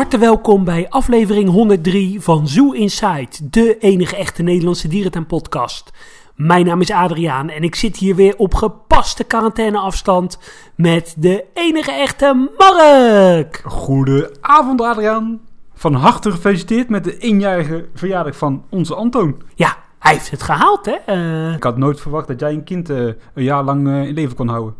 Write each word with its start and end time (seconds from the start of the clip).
harte 0.00 0.18
welkom 0.18 0.64
bij 0.64 0.86
aflevering 0.88 1.48
103 1.48 2.20
van 2.20 2.48
Zoo 2.48 2.72
Inside, 2.72 3.28
de 3.50 3.78
enige 3.78 4.16
echte 4.16 4.42
Nederlandse 4.42 4.88
dierentuin-podcast. 4.88 5.90
Mijn 6.34 6.66
naam 6.66 6.80
is 6.80 6.90
Adriaan 6.90 7.48
en 7.48 7.62
ik 7.62 7.74
zit 7.74 7.96
hier 7.96 8.14
weer 8.14 8.34
op 8.36 8.54
gepaste 8.54 9.24
quarantaineafstand 9.24 10.38
met 10.74 11.14
de 11.18 11.44
enige 11.54 11.92
echte 11.92 12.50
Mark. 12.58 13.62
Goedenavond 13.64 14.80
Adriaan. 14.80 15.40
Van 15.74 15.94
harte 15.94 16.30
gefeliciteerd 16.30 16.88
met 16.88 17.04
de 17.04 17.18
eenjarige 17.18 17.88
verjaardag 17.94 18.36
van 18.36 18.64
onze 18.68 18.94
Antoon. 18.94 19.42
Ja, 19.54 19.76
hij 19.98 20.12
heeft 20.12 20.30
het 20.30 20.42
gehaald, 20.42 20.86
hè? 20.86 20.96
Eh, 21.06 21.54
Ik 21.54 21.62
had 21.62 21.76
nooit 21.76 22.00
verwacht 22.00 22.28
dat 22.28 22.40
jij 22.40 22.52
een 22.52 22.64
kind 22.64 22.90
eh, 22.90 22.98
een 23.34 23.44
jaar 23.44 23.64
lang 23.64 23.88
eh, 23.88 24.06
in 24.06 24.14
leven 24.14 24.36
kon 24.36 24.48
houden. 24.48 24.74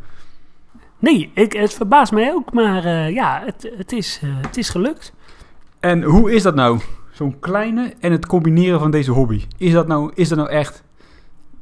Nee, 1.01 1.31
ik, 1.35 1.53
het 1.53 1.75
verbaast 1.75 2.13
mij 2.13 2.33
ook, 2.33 2.53
maar 2.53 2.85
eh, 2.85 3.11
ja, 3.11 3.43
het, 3.45 3.71
het, 3.77 3.93
is, 3.93 4.21
eh, 4.23 4.29
het 4.41 4.57
is 4.57 4.69
gelukt. 4.69 5.13
En 5.81 6.03
hoe 6.03 6.33
is 6.33 6.43
dat 6.43 6.55
nou? 6.55 6.81
Zo'n 7.13 7.39
kleine 7.39 7.95
en 8.01 8.13
het 8.13 8.27
combineren 8.27 8.81
van 8.81 8.91
deze 8.91 9.11
hobby. 9.11 9.45
Is 9.59 9.73
dat 9.73 9.87
nou, 9.87 10.13
is 10.15 10.29
dat 10.29 10.39
nou 10.39 10.51
echt 10.51 10.83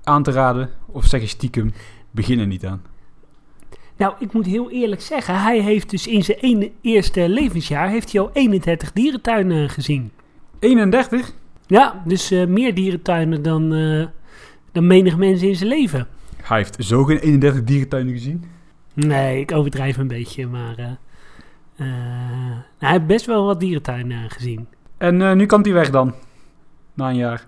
aan 0.03 0.23
te 0.23 0.31
raden? 0.31 0.71
Of 0.87 1.05
zeg 1.05 1.21
je 1.21 1.27
stiekem, 1.27 1.73
begin 2.11 2.39
er 2.39 2.47
niet 2.47 2.67
aan? 2.67 2.83
Nou, 3.97 4.15
ik 4.19 4.33
moet 4.33 4.47
heel 4.47 4.71
eerlijk 4.71 5.01
zeggen, 5.01 5.43
hij 5.43 5.61
heeft 5.61 5.91
dus 5.91 6.07
in 6.07 6.25
zijn 6.25 6.39
ene, 6.39 6.71
eerste 6.81 7.29
levensjaar 7.29 7.89
heeft 7.89 8.13
hij 8.13 8.21
al 8.21 8.31
31 8.33 8.93
dierentuinen 8.93 9.69
gezien. 9.69 10.11
31? 10.59 11.33
Ja, 11.67 12.03
dus 12.07 12.31
eh, 12.31 12.47
meer 12.47 12.75
dierentuinen 12.75 13.43
dan, 13.43 13.69
dan 14.73 14.87
menig 14.87 15.17
mens 15.17 15.43
in 15.43 15.57
zijn 15.57 15.69
leven. 15.69 16.07
Hij 16.43 16.57
heeft 16.57 16.77
zo 16.85 17.05
geen 17.05 17.19
31 17.19 17.65
dierentuinen 17.65 18.13
gezien. 18.13 18.45
Nee, 19.07 19.41
ik 19.41 19.53
overdrijf 19.53 19.97
een 19.97 20.09
beetje, 20.09 20.47
maar 20.47 20.75
eh, 20.77 20.85
eh, 21.77 21.87
nou, 21.87 22.63
hij 22.79 22.91
heeft 22.91 23.07
best 23.07 23.27
wel 23.27 23.45
wat 23.45 23.61
dierentuinen 23.61 24.31
gezien. 24.31 24.69
En 24.97 25.23
eh, 25.23 25.33
nu 25.33 25.47
kan 25.47 25.63
hij 25.63 25.73
weg 25.73 25.91
dan. 25.91 26.15
Na 26.95 27.09
een 27.09 27.17
jaar. 27.17 27.47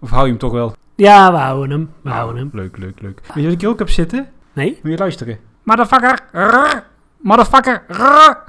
Of 0.00 0.10
hou 0.10 0.22
je 0.22 0.28
hem 0.30 0.38
toch 0.38 0.52
wel? 0.52 0.74
Ja, 0.94 1.32
we 1.32 1.38
houden 1.38 1.70
hem, 1.70 1.90
we 2.02 2.10
houden 2.10 2.36
hem. 2.36 2.50
Leuk, 2.52 2.76
leuk, 2.76 3.00
leuk. 3.00 3.20
Weet 3.20 3.34
je 3.34 3.42
wat 3.42 3.52
ik 3.52 3.60
hier 3.60 3.68
ook 3.68 3.78
heb 3.78 3.90
zitten? 3.90 4.28
Nee? 4.52 4.78
Moet 4.82 4.92
je 4.92 4.98
luisteren. 4.98 5.38
Motherfucker. 5.62 6.20
Rrr. 6.32 6.84
Motherfucker. 7.16 7.84
Rrr. 7.88 8.42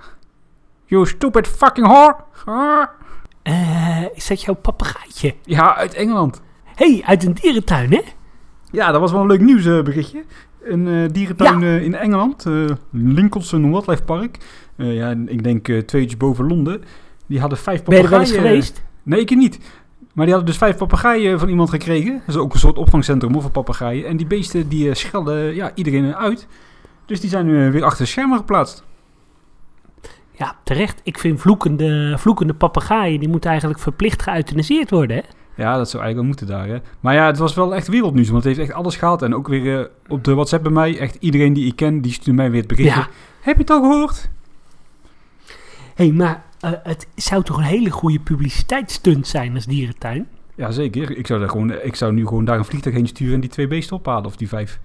You 0.86 1.06
stupid 1.06 1.48
fucking 1.48 1.88
whore. 1.88 2.90
Eh, 3.44 4.04
is 4.14 4.28
dat 4.28 4.42
jouw 4.42 4.56
papegaaitje? 4.56 5.36
Ja, 5.44 5.76
uit 5.76 5.94
Engeland. 5.94 6.42
hey, 6.64 7.04
uit 7.06 7.24
een 7.26 7.34
dierentuin, 7.34 7.92
hè? 7.92 8.02
Ja, 8.72 8.92
dat 8.92 9.02
was 9.02 9.12
wel 9.12 9.22
een 9.22 9.28
leuk 9.28 9.42
nieuwsberichtje. 9.42 10.24
Een 10.70 10.88
eh, 10.88 11.12
dierentuin 11.12 11.60
Ja. 11.60 11.66
eh, 11.68 11.84
in 11.84 11.96
Engeland. 11.96 12.46
eh 12.46 12.66
Lincolnshire 12.92 13.70
Wildlife 13.70 14.04
Park. 14.04 14.38
Ja, 14.76 15.16
ik 15.26 15.44
denk 15.44 15.64
twee 15.66 16.02
uurtjes 16.02 16.18
boven 16.18 16.48
Londen. 16.48 16.82
Die 17.28 17.40
hadden 17.40 17.58
vijf 17.58 17.84
Ben 17.84 17.98
je 17.98 18.04
er 18.04 18.10
papegaaien. 18.10 18.42
geweest? 18.42 18.84
Nee, 19.04 19.20
ik 19.20 19.36
niet. 19.36 19.60
Maar 20.14 20.26
die 20.26 20.34
hadden 20.36 20.52
dus 20.54 20.62
vijf 20.62 20.78
papegaaien 20.78 21.40
van 21.40 21.50
iemand 21.50 21.70
gekregen. 21.70 22.14
Dat 22.26 22.36
is 22.36 22.42
ook 22.42 22.54
een 22.54 22.60
soort 22.60 22.78
opvangcentrum 22.78 23.42
voor 23.42 23.52
papegaaien. 23.52 24.08
En 24.08 24.18
die 24.18 24.28
beesten 24.28 24.68
die 24.70 24.94
schelden 24.94 25.56
ja, 25.56 25.72
iedereen 25.76 26.16
uit. 26.16 26.48
Dus 27.06 27.20
die 27.22 27.30
zijn 27.30 27.46
nu 27.46 27.72
weer 27.72 27.84
achter 27.84 28.08
schermen 28.08 28.38
geplaatst. 28.38 28.84
Ja, 30.32 30.56
terecht. 30.64 31.00
Ik 31.04 31.20
vind 31.20 31.40
vloekende, 31.42 32.16
vloekende 32.18 32.54
papegaaien, 32.54 33.20
die 33.20 33.30
moeten 33.30 33.50
eigenlijk 33.50 33.80
verplicht 33.80 34.22
geëuthaniseerd 34.22 34.90
worden, 34.90 35.16
hè? 35.18 35.24
Ja, 35.58 35.78
dat 35.78 35.90
zou 35.90 36.04
eigenlijk 36.04 36.16
wel 36.16 36.24
moeten 36.24 36.48
daar. 36.48 36.68
Hè. 36.68 36.82
Maar 37.00 37.14
ja, 37.14 37.26
het 37.26 37.38
was 37.38 37.54
wel 37.54 37.76
echt 37.76 37.88
wereldnieuws. 37.88 38.30
Want 38.30 38.44
het 38.44 38.56
heeft 38.56 38.70
echt 38.70 38.78
alles 38.78 38.96
gehaald. 38.96 39.22
En 39.22 39.36
ook 39.36 39.48
weer 39.48 39.80
eh, 39.80 39.86
op 40.08 40.24
de 40.24 40.34
WhatsApp 40.34 40.64
bij 40.64 40.72
mij. 40.72 41.00
Echt 41.00 41.18
iedereen 41.20 41.54
die 41.54 41.66
ik 41.66 41.76
ken, 41.76 42.02
die 42.02 42.12
stuurt 42.12 42.36
mij 42.36 42.52
weer 42.52 42.60
het 42.60 42.70
berichtje. 42.70 43.00
Ja. 43.00 43.08
Heb 43.42 43.56
je 43.56 43.62
het 43.62 43.70
al 43.70 43.82
gehoord? 43.82 44.30
Hé, 45.96 46.06
hey, 46.06 46.12
maar 46.12 46.44
eh, 46.60 46.72
het 46.84 47.08
zou 47.16 47.44
toch 47.44 47.58
een 47.58 47.64
hele 47.64 47.90
goede 47.90 48.20
publiciteitsstunt 48.20 49.28
zijn 49.28 49.54
als 49.54 49.66
dierentuin? 49.66 50.28
Ja, 50.56 50.72
zeker. 50.72 51.18
Ik 51.18 51.28
zou, 51.28 51.40
daar 51.40 51.50
gewoon, 51.50 51.72
ik 51.72 51.96
zou 51.96 52.14
nu 52.14 52.28
gewoon 52.28 52.46
daar 52.46 52.58
een 52.58 52.66
vliegtuig 52.66 52.96
heen 52.96 53.08
sturen 53.08 53.34
en 53.34 53.42
die 53.42 53.50
twee 53.50 53.68
beesten 53.68 53.98
ophalen. 53.98 54.26
Of 54.26 54.36
die 54.36 54.48
vijf. 54.48 54.80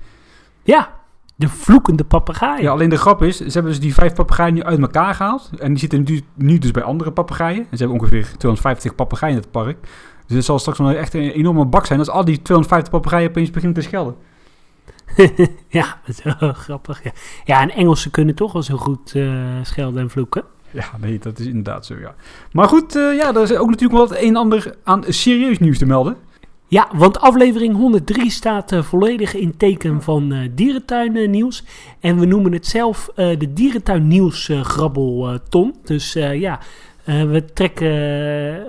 Ja, 0.62 1.00
de 1.36 1.48
vloekende 1.48 2.04
papegaaien. 2.04 2.62
Ja, 2.62 2.70
alleen 2.70 2.88
de 2.88 2.96
grap 2.96 3.22
is, 3.22 3.36
ze 3.36 3.52
hebben 3.52 3.70
dus 3.70 3.80
die 3.80 3.94
vijf 3.94 4.14
papegaaien 4.14 4.54
nu 4.54 4.62
uit 4.62 4.80
elkaar 4.80 5.14
gehaald. 5.14 5.50
En 5.58 5.68
die 5.68 5.78
zitten 5.78 6.04
nu, 6.04 6.20
nu 6.34 6.58
dus 6.58 6.70
bij 6.70 6.82
andere 6.82 7.12
papegaaien. 7.12 7.58
En 7.58 7.76
ze 7.76 7.84
hebben 7.84 7.98
ongeveer 8.00 8.22
250 8.22 8.94
papegaaien 8.94 9.36
in 9.36 9.42
het 9.42 9.50
park. 9.50 9.76
Dus 10.32 10.40
het 10.40 10.50
zal 10.50 10.58
straks 10.58 10.78
wel 10.78 10.90
echt 10.90 11.14
een 11.14 11.30
enorme 11.30 11.64
bak 11.64 11.86
zijn 11.86 11.98
als 11.98 12.08
al 12.08 12.24
die 12.24 12.42
250 12.42 12.92
papegaaien 12.92 13.28
opeens 13.28 13.50
beginnen 13.50 13.78
te 13.78 13.84
schelden. 13.88 14.14
ja, 15.68 16.00
dat 16.06 16.18
is 16.18 16.22
wel 16.38 16.52
grappig. 16.64 17.04
Ja. 17.04 17.10
ja, 17.44 17.60
en 17.60 17.70
Engelsen 17.70 18.10
kunnen 18.10 18.34
toch 18.34 18.52
wel 18.52 18.62
zo 18.62 18.76
goed 18.76 19.14
eh, 19.14 19.32
schelden 19.62 20.02
en 20.02 20.10
vloeken. 20.10 20.44
Ja, 20.70 20.84
nee, 21.00 21.18
dat 21.18 21.38
is 21.38 21.46
inderdaad 21.46 21.86
zo, 21.86 21.94
ja. 21.98 22.14
Maar 22.52 22.68
goed, 22.68 22.96
eh, 22.96 23.16
ja, 23.16 23.34
er 23.34 23.42
is 23.42 23.56
ook 23.56 23.70
natuurlijk 23.70 23.98
wel 23.98 24.08
het 24.08 24.18
een 24.18 24.28
en 24.28 24.36
ander 24.36 24.74
aan 24.84 25.04
serieus 25.08 25.58
nieuws 25.58 25.78
te 25.78 25.86
melden. 25.86 26.16
Ja, 26.68 26.88
want 26.92 27.20
aflevering 27.20 27.76
103 27.76 28.30
staat 28.30 28.72
eh, 28.72 28.82
volledig 28.82 29.34
in 29.34 29.56
teken 29.56 30.02
van 30.02 30.32
eh 30.32 30.48
dierentuin 30.54 31.30
nieuws. 31.30 31.64
En 32.00 32.18
we 32.18 32.26
noemen 32.26 32.52
het 32.52 32.66
zelf 32.66 33.10
de 33.14 33.52
dierentuin 33.52 34.08
nieuws 34.08 34.50
grabbelton. 34.62 35.74
Dus 35.84 36.12
ja, 36.12 36.60
eh, 37.04 37.22
we, 37.22 37.44
trekken, 37.44 37.88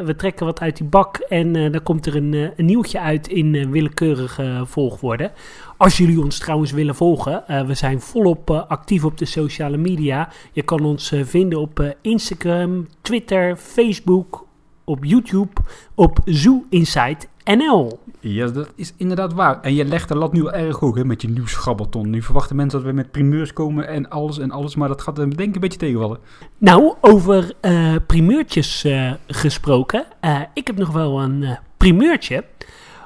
we 0.06 0.14
trekken 0.18 0.46
wat 0.46 0.60
uit 0.60 0.78
die 0.78 0.88
bak 0.88 1.18
en 1.18 1.56
eh, 1.56 1.72
dan 1.72 1.84
komt 1.84 2.06
er 2.06 2.16
een, 2.16 2.34
eh, 2.34 2.48
een 2.56 2.66
nieuwtje 2.66 3.00
uit 3.00 3.28
in 3.28 3.56
eh, 3.56 3.66
willekeurige 3.68 4.64
volgorde. 4.66 5.32
Als 5.78 5.98
jullie 5.98 6.22
ons 6.22 6.38
trouwens 6.40 6.72
willen 6.72 6.96
volgen, 6.96 7.48
eh, 7.48 7.66
we 7.66 7.74
zijn 7.74 8.02
volop 8.02 8.50
eh, 8.50 8.68
actief 8.68 9.04
op 9.06 9.18
de 9.18 9.26
sociale 9.26 9.78
media. 9.78 10.30
Je 10.52 10.62
kan 10.62 10.86
ons 10.86 11.12
eh, 11.12 11.24
vinden 11.24 11.60
op 11.60 11.80
eh, 11.80 11.90
Instagram, 12.02 12.88
Twitter, 13.02 13.56
Facebook, 13.56 14.46
op 14.84 15.04
YouTube, 15.06 15.62
op 15.96 16.20
Zoo 16.26 16.66
Insight 16.70 17.28
NL. 17.44 18.00
Ja, 18.20 18.48
dat 18.48 18.72
is 18.76 18.94
inderdaad 18.98 19.34
waar. 19.34 19.62
En 19.62 19.74
je 19.74 19.86
legt 19.86 20.08
de 20.08 20.16
lat 20.16 20.34
nu 20.34 20.42
wel 20.42 20.54
erg 20.54 20.80
hoog 20.80 20.96
hè, 20.96 21.06
met 21.06 21.22
je 21.22 21.30
nieuwsgrabbelton. 21.30 22.10
Nu 22.10 22.22
verwachten 22.22 22.56
mensen 22.56 22.80
dat 22.80 22.88
we 22.88 22.96
met 22.96 23.12
primeurs 23.12 23.54
komen 23.54 23.88
en 23.88 24.10
alles 24.10 24.40
en 24.40 24.52
alles. 24.52 24.76
Maar 24.76 24.88
dat 24.88 25.02
gaat 25.02 25.16
denk 25.16 25.40
ik 25.40 25.56
een 25.56 25.60
beetje 25.60 25.80
tegenvallen. 25.80 26.20
Nou, 26.58 26.94
over 27.02 27.54
eh, 27.62 27.96
primeurtjes 28.08 28.84
eh, 28.84 29.12
gesproken. 29.28 30.06
Eh, 30.20 30.42
ik 30.54 30.68
heb 30.68 30.78
nog 30.78 30.92
wel 30.92 31.22
een 31.22 31.58
primeurtje. 31.78 32.44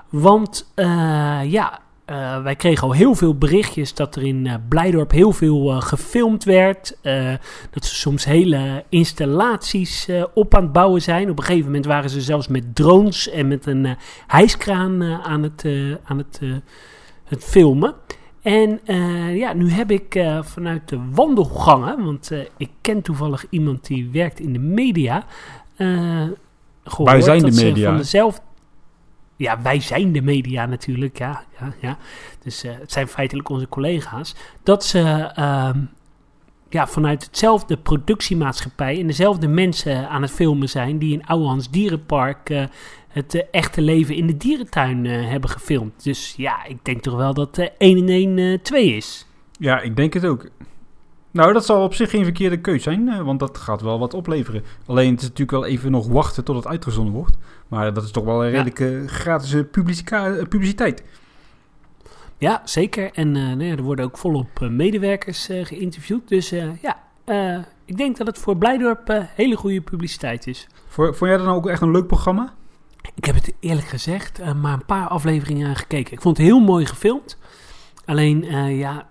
Want 0.10 0.72
eh, 0.76 1.40
ja, 1.44 1.80
eh, 2.08 2.42
wij 2.42 2.56
kregen 2.56 2.88
al 2.88 2.94
heel 2.94 3.16
veel 3.16 3.38
berichtjes 3.38 3.94
dat 3.94 4.16
er 4.16 4.24
in 4.24 4.48
eh, 4.48 4.54
Blijdorp 4.68 5.12
heel 5.12 5.32
veel 5.32 5.72
eh, 5.72 5.82
gefilmd 5.82 6.44
werd. 6.44 6.98
Dat 7.72 7.86
ze 7.86 7.96
soms 7.96 8.26
hele 8.26 8.84
installaties 8.90 10.10
op 10.34 10.56
aan 10.56 10.64
het 10.64 10.72
bouwen 10.72 11.02
zijn. 11.02 11.30
Op 11.30 11.38
een 11.38 11.44
gegeven 11.44 11.66
moment 11.66 11.86
waren 11.86 12.10
ze 12.10 12.22
zelfs 12.22 12.48
met 12.48 12.76
drones 12.76 13.30
en 13.30 13.48
met 13.48 13.66
een 13.66 13.98
hijskraan 14.28 15.04
aan, 15.04 15.44
het, 15.44 15.66
aan 16.04 16.18
het, 16.18 16.42
het 17.24 17.44
filmen. 17.44 17.94
En 18.42 18.80
ja, 19.36 19.54
nu 19.54 19.72
heb 19.72 19.92
ik 19.92 20.24
vanuit 20.42 20.90
de 20.90 21.00
wandelgangen, 21.12 22.06
want 22.06 22.32
ik 22.58 22.70
ken 22.82 23.02
toevallig 23.02 23.46
iemand 23.50 23.88
die 23.88 24.10
werkt 24.12 24.40
in 24.40 24.54
de 24.54 24.60
media, 24.60 25.26
eh 25.76 26.24
gehoord 26.90 27.12
Wij 27.12 27.22
zijn 27.22 27.42
dat 27.42 27.50
de 27.50 27.58
ze 27.58 27.66
media. 27.66 27.88
van 27.88 27.98
dezelfde... 27.98 28.42
Ja, 29.38 29.62
wij 29.62 29.80
zijn 29.80 30.12
de 30.12 30.22
media 30.22 30.66
natuurlijk, 30.66 31.18
ja. 31.18 31.44
ja. 31.82 31.98
Dus 32.44 32.64
eh, 32.64 32.72
het 32.80 32.92
zijn 32.92 33.08
feitelijk 33.08 33.50
onze 33.50 33.68
collega's. 33.68 34.36
Dat 34.64 34.86
ze 34.86 35.00
ehm, 35.36 35.80
ja, 36.70 36.88
vanuit 36.88 37.26
hetzelfde 37.26 37.78
productiemaatschappij 37.78 39.00
en 39.00 39.08
dezelfde 39.08 39.48
mensen 39.48 40.10
aan 40.10 40.22
het 40.22 40.32
filmen 40.32 40.70
zijn 40.70 40.98
die 40.98 41.14
in 41.14 41.26
Ouwehans 41.26 41.70
Dierenpark 41.70 42.50
eh, 42.50 42.64
het 43.08 43.36
eh, 43.36 43.42
echte 43.52 43.82
leven 43.82 44.16
in 44.16 44.28
de 44.28 44.38
dierentuin 44.38 45.06
hebben 45.06 45.50
gefilmd. 45.50 46.04
Dus 46.04 46.34
ja, 46.38 46.66
ik 46.66 46.86
denk 46.86 47.02
toch 47.02 47.16
wel 47.16 47.34
dat 47.34 47.58
eh 47.58 47.68
1 47.78 47.98
en 47.98 48.10
1 48.10 48.38
eh 48.38 48.60
2 48.62 48.96
is. 48.96 49.26
Ja, 49.60 49.82
ik 49.82 49.96
denk 49.96 50.14
het 50.14 50.26
ook. 50.26 50.50
Nou, 51.32 51.54
dat 51.54 51.66
zal 51.66 51.84
op 51.84 51.94
zich 51.94 52.10
geen 52.10 52.24
verkeerde 52.24 52.62
keus 52.62 52.84
zijn, 52.84 53.24
want 53.24 53.40
dat 53.40 53.58
gaat 53.58 53.82
wel 53.82 54.00
wat 54.00 54.14
opleveren. 54.14 54.64
Alleen 54.86 55.12
het 55.12 55.22
is 55.22 55.28
natuurlijk 55.28 55.52
wel 55.52 55.66
even 55.66 55.92
nog 55.92 56.08
wachten 56.08 56.44
tot 56.44 56.56
het 56.56 56.68
uitgezonden 56.68 57.14
wordt. 57.14 57.38
Maar 57.68 57.94
dat 57.94 58.04
is 58.04 58.12
toch 58.12 58.24
wel 58.24 58.46
een 58.46 58.52
Ja. 58.52 58.64
redelijke 58.64 59.04
gratis 59.08 59.54
eh, 59.54 59.60
eh, 59.60 60.48
publiciteit. 60.48 61.04
Ja, 62.38 62.62
zeker. 62.66 63.12
En 63.14 63.36
eh, 63.36 63.42
nou 63.44 63.64
ja, 63.64 63.76
er 63.76 63.82
worden 63.82 64.06
ook 64.06 64.18
volop 64.18 64.60
medewerkers 64.60 65.50
geïnterviewd. 65.64 66.28
Dus 66.28 66.50
ja, 66.82 66.98
ik 67.86 67.98
denk 67.98 68.18
dat 68.18 68.28
het 68.28 68.38
voor 68.38 68.58
Blijdorp 68.58 69.26
hele 69.36 69.56
goede 69.56 69.82
publiciteit 69.82 70.48
is. 70.48 70.68
Vond 70.88 71.20
jij 71.20 71.38
dat 71.38 71.46
nou 71.46 71.58
ook 71.58 71.68
echt 71.68 71.82
een 71.82 71.92
leuk 71.92 72.08
programma? 72.08 72.54
Ik 73.16 73.26
heb 73.26 73.36
het 73.36 73.54
eerlijk 73.60 73.88
gezegd 73.88 74.54
maar 74.54 74.74
een 74.74 74.86
paar 74.86 75.08
afleveringen 75.08 75.76
gekeken. 75.76 76.14
Ik 76.14 76.22
vond 76.22 76.38
het 76.38 76.46
heel 76.46 76.60
mooi 76.60 76.86
gefilmd. 76.86 77.38
Alleen, 78.06 78.42
ja, 78.76 79.08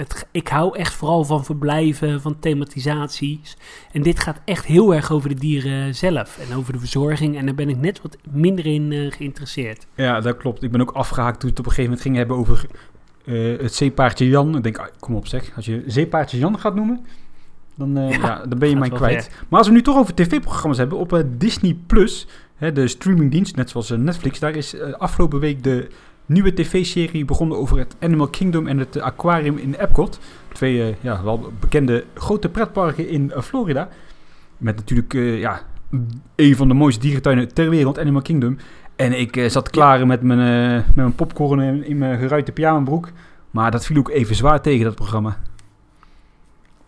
het, 0.00 0.26
ik 0.30 0.48
hou 0.48 0.76
echt 0.76 0.94
vooral 0.94 1.24
van 1.24 1.44
verblijven, 1.44 2.20
van 2.20 2.38
thematisaties. 2.38 3.56
En 3.92 4.02
dit 4.02 4.18
gaat 4.18 4.40
echt 4.44 4.64
heel 4.64 4.94
erg 4.94 5.12
over 5.12 5.28
de 5.28 5.34
dieren 5.34 5.94
zelf 5.94 6.38
en 6.48 6.56
over 6.56 6.72
de 6.72 6.78
verzorging. 6.78 7.36
En 7.36 7.46
daar 7.46 7.54
ben 7.54 7.68
ik 7.68 7.76
net 7.76 8.02
wat 8.02 8.16
minder 8.30 8.66
in 8.66 8.92
eh, 8.92 9.12
geïnteresseerd. 9.12 9.86
Ja, 9.94 10.20
dat 10.20 10.36
klopt. 10.36 10.62
Ik 10.62 10.70
ben 10.70 10.80
ook 10.80 10.90
afgehaakt 10.90 11.40
toen 11.40 11.50
het 11.50 11.58
op 11.58 11.64
een 11.64 11.72
gegeven 11.72 11.90
moment 11.90 12.06
ging 12.06 12.16
hebben 12.16 12.36
over 12.36 12.66
eh, 13.24 13.58
het 13.58 13.74
zeepaardje 13.74 14.28
Jan. 14.28 14.56
Ik 14.56 14.62
denk, 14.62 14.78
ah, 14.78 14.86
kom 14.98 15.14
op 15.14 15.26
zeg, 15.26 15.50
als 15.56 15.64
je 15.64 15.82
zeepaardje 15.86 16.38
Jan 16.38 16.58
gaat 16.58 16.74
noemen, 16.74 17.06
dan, 17.74 17.96
eh, 17.96 18.10
Ja, 18.10 18.18
ja, 18.18 18.46
dan 18.46 18.58
ben 18.58 18.68
je 18.68 18.76
mij 18.76 18.88
kwijt. 18.88 19.30
Maar 19.48 19.58
als 19.58 19.68
we 19.68 19.74
nu 19.74 19.82
toch 19.82 19.96
over 19.96 20.14
tv-programma's 20.14 20.78
hebben, 20.78 20.98
op 20.98 21.24
Disney 21.28 21.76
Plus, 21.86 22.26
hè, 22.54 22.72
de 22.72 22.88
streamingdienst, 22.88 23.56
net 23.56 23.70
zoals 23.70 23.90
Netflix, 23.90 24.38
daar 24.38 24.56
is 24.56 24.80
afgelopen 24.80 25.40
week 25.40 25.62
de 25.62 25.88
nieuwe 26.30 26.54
tv-serie 26.54 27.24
begonnen 27.24 27.58
over 27.58 27.78
het 27.78 27.96
Animal 28.00 28.28
Kingdom 28.28 28.66
en 28.66 28.78
het 28.78 29.00
aquarium 29.00 29.56
in 29.56 29.74
Epcot. 29.74 30.18
Twee 30.52 30.82
eh, 30.82 30.94
ja, 31.00 31.22
wel 31.22 31.52
bekende 31.60 32.04
grote 32.14 32.48
pretparken 32.48 33.08
in 33.08 33.32
eh, 33.32 33.42
Florida. 33.42 33.88
Met 34.56 34.76
natuurlijk 34.76 35.14
eh, 35.14 35.38
ja, 35.38 35.62
een 36.36 36.56
van 36.56 36.68
de 36.68 36.74
mooiste 36.74 37.00
dierentuinen 37.00 37.54
ter 37.54 37.70
wereld, 37.70 37.98
Animal 37.98 38.22
Kingdom. 38.22 38.56
En 38.96 39.20
ik 39.20 39.44
zat 39.46 39.70
klaar 39.70 40.06
met 40.06 40.22
mijn, 40.22 40.74
met 40.86 40.94
mijn 40.94 41.14
popcorn 41.14 41.60
in, 41.60 41.84
in 41.84 41.98
mijn 41.98 42.18
geruite 42.18 42.52
pyjamabroek. 42.52 43.08
Maar 43.50 43.70
dat 43.70 43.86
viel 43.86 43.96
ook 43.96 44.10
even 44.10 44.34
zwaar 44.34 44.60
tegen, 44.60 44.84
dat 44.84 44.94
programma. 44.94 45.36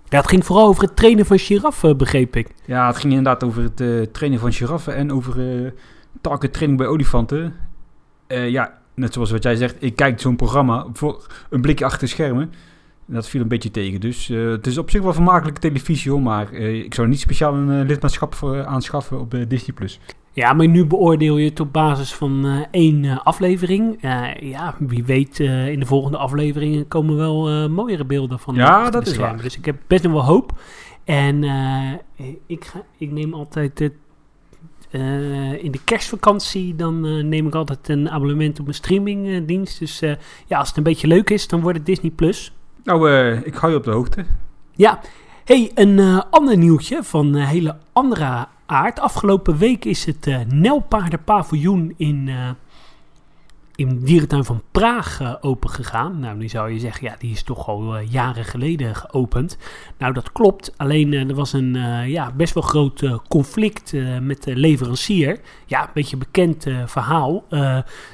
Ja, 0.09 0.19
het 0.19 0.29
ging 0.29 0.45
vooral 0.45 0.67
over 0.67 0.83
het 0.83 0.97
trainen 0.97 1.27
van 1.27 1.39
giraffen, 1.39 1.97
begreep 1.97 2.37
ik. 2.37 2.55
Ja, 2.65 2.87
het 2.87 2.97
ging 2.97 3.13
inderdaad 3.13 3.45
over 3.45 3.63
het 3.63 4.15
trainen 4.15 4.41
van 4.41 4.53
giraffen 4.53 4.95
en 4.95 5.13
over 5.13 5.73
target 6.21 6.53
training 6.53 6.81
bij 6.81 6.89
olifanten. 6.89 7.55
Ja, 8.29 8.82
net 8.95 9.13
zoals 9.13 9.31
wat 9.31 9.43
jij 9.43 9.55
zegt, 9.55 9.77
ik 9.79 9.97
kijk 9.97 10.21
zo'n 10.21 10.37
programma 10.37 10.87
voor 10.93 11.27
een 11.51 11.61
blikje 11.61 11.85
achter 11.85 12.01
de 12.01 12.07
schermen. 12.07 12.53
En 13.09 13.15
dat 13.15 13.29
viel 13.29 13.41
een 13.41 13.49
beetje 13.49 13.71
tegen. 13.71 14.01
Dus 14.01 14.31
eh, 14.31 14.49
het 14.49 14.67
is 14.67 14.79
op 14.79 14.91
zich 14.91 15.03
wel 15.03 15.13
vermakelijke 15.13 15.61
televisie 15.61 16.11
hoor, 16.11 16.23
maar 16.23 16.53
eh, 16.53 16.75
ik 16.75 16.95
zou 16.95 17.09
niet 17.09 17.21
speciaal 17.21 17.55
een 17.55 17.81
eh, 17.81 17.87
lidmaatschap 17.87 18.35
voor 18.35 18.65
aanschaffen 18.65 19.21
op 19.21 19.37
Disney+. 19.49 19.75
Plus. 19.75 20.01
Ja, 20.33 20.53
maar 20.53 20.69
nu 20.69 20.87
beoordeel 20.87 21.37
je 21.37 21.49
het 21.49 21.61
op 21.61 21.73
basis 21.73 22.15
van 22.15 22.67
één 22.71 23.23
aflevering. 23.23 23.99
Ja, 24.41 24.75
wie 24.79 25.05
weet, 25.05 25.39
in 25.41 25.81
de 25.81 25.87
volgende 25.87 26.19
afleveringen 26.19 26.89
komen 26.89 27.17
wel 27.17 27.69
mooiere 27.69 28.05
beelden 28.05 28.39
van. 28.39 28.55
Ja, 28.55 28.91
dat 28.91 29.05
de 29.05 29.11
is 29.11 29.17
waar. 29.17 29.43
Dus 29.43 29.57
ik 29.57 29.65
heb 29.65 29.77
best 29.87 30.03
nog 30.03 30.13
wel 30.13 30.25
hoop. 30.25 30.53
En 31.05 31.45
ik, 32.47 32.65
ga, 32.65 32.83
ik 32.99 33.11
neem 33.11 33.35
altijd 33.35 33.79
het. 33.79 33.93
In 35.63 35.71
de 35.71 35.81
kerstvakantie 35.85 36.77
dan 36.77 37.07
eh, 37.07 37.25
neem 37.25 37.47
ik 37.47 37.55
altijd 37.55 37.89
een 37.89 38.11
abonnement 38.11 38.61
op 38.61 38.69
een 38.69 38.75
streamingdienst. 38.75 39.79
Dus 39.79 40.03
eh, 40.03 40.15
ja, 40.47 40.59
als 40.59 40.69
het 40.69 40.77
een 40.77 40.83
beetje 40.83 41.07
leuk 41.07 41.31
is, 41.31 41.49
dan 41.49 41.61
wordt 41.61 41.77
het 41.77 41.87
Disney 41.87 42.11
Plus. 42.11 42.53
Nou, 42.85 43.11
eh, 43.11 43.47
ik 43.47 43.55
hou 43.55 43.73
je 43.73 43.79
op 43.79 43.85
de 43.85 43.91
hoogte. 43.91 44.25
Ja, 44.73 45.01
hey, 45.45 45.71
een 45.75 45.99
eh, 45.99 46.21
ander 46.31 46.57
nieuwtje 46.57 47.03
van 47.03 47.35
een 47.35 47.47
hele 47.47 47.77
andere 47.93 48.47
aard. 48.67 49.01
Afgelopen 49.01 49.57
week 49.57 49.85
is 49.85 50.05
het 50.05 50.27
eh 50.27 50.41
Nelpaardenpaviljoen 50.49 51.95
in, 51.97 52.31
in 53.75 53.99
dierentuin 54.05 54.45
van 54.45 54.63
Praag 54.71 55.21
eh, 55.21 55.35
open 55.41 55.71
gegaan. 55.71 56.19
Nou, 56.21 56.37
nu 56.37 56.49
zou 56.49 56.71
je 56.71 56.79
zeggen, 56.79 57.07
ja, 57.07 57.17
die 57.19 57.31
is 57.31 57.43
toch 57.43 57.69
al 57.69 57.97
eh, 57.97 58.13
jaren 58.13 58.45
geleden 58.45 58.95
geopend. 58.95 59.59
Nou, 59.99 60.13
dat 60.13 60.33
klopt. 60.33 60.73
Alleen 60.77 61.13
eh, 61.13 61.29
er 61.29 61.35
was 61.35 61.53
een 61.53 61.71
ja, 62.07 62.33
best 62.37 62.55
wel 62.55 62.63
groot 62.63 63.21
conflict 63.29 63.93
met 64.21 64.43
de 64.43 64.57
leverancier. 64.57 65.41
Ja, 65.67 65.83
een 65.83 65.91
beetje 65.95 66.17
bekend 66.17 66.67
verhaal. 66.87 67.45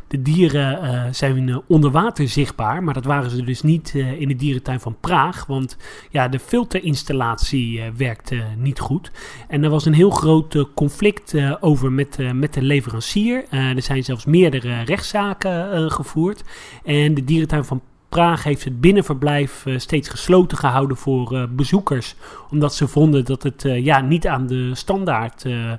De 0.08 0.22
dieren 0.22 1.14
zijn 1.14 1.62
onder 1.66 1.90
water 1.90 2.28
zichtbaar, 2.28 2.82
maar 2.82 2.94
dat 2.94 3.04
waren 3.04 3.30
ze 3.30 3.44
dus 3.44 3.62
niet 3.62 3.94
in 3.94 4.28
de 4.28 4.36
dierentuin 4.36 4.80
van 4.80 4.96
Praag. 5.00 5.46
Want 5.46 5.76
ja, 6.10 6.28
de 6.28 6.38
filterinstallatie 6.38 7.82
werkte 7.96 8.42
niet 8.56 8.78
goed. 8.80 9.10
En 9.48 9.64
er 9.64 9.70
was 9.70 9.84
een 9.84 9.94
heel 9.94 10.10
groot 10.10 10.66
conflict 10.74 11.34
over 11.60 11.92
met, 11.92 12.18
met 12.34 12.54
de 12.54 12.62
leverancier. 12.62 13.44
Er 13.50 13.82
zijn 13.82 14.04
zelfs 14.04 14.24
meerdere 14.24 14.82
rechtszaken 14.82 15.47
gevoerd. 15.90 16.44
En 16.84 17.14
de 17.14 17.24
dierentuin 17.24 17.64
van 17.64 17.82
Praag 18.08 18.44
heeft 18.44 18.64
het 18.64 18.80
binnenverblijf 18.80 19.66
eh, 19.66 19.78
steeds 19.78 20.08
gesloten 20.08 20.58
gehouden 20.58 20.96
voor 20.96 21.36
eh, 21.36 21.42
bezoekers. 21.50 22.14
Omdat 22.50 22.74
ze 22.74 22.88
vonden 22.88 23.24
dat 23.24 23.42
het 23.42 23.64
eh, 23.64 23.84
ja, 23.84 24.00
niet 24.00 24.26
aan 24.26 24.46
de 24.46 24.74
standaard 24.74 25.44
eh, 25.44 25.72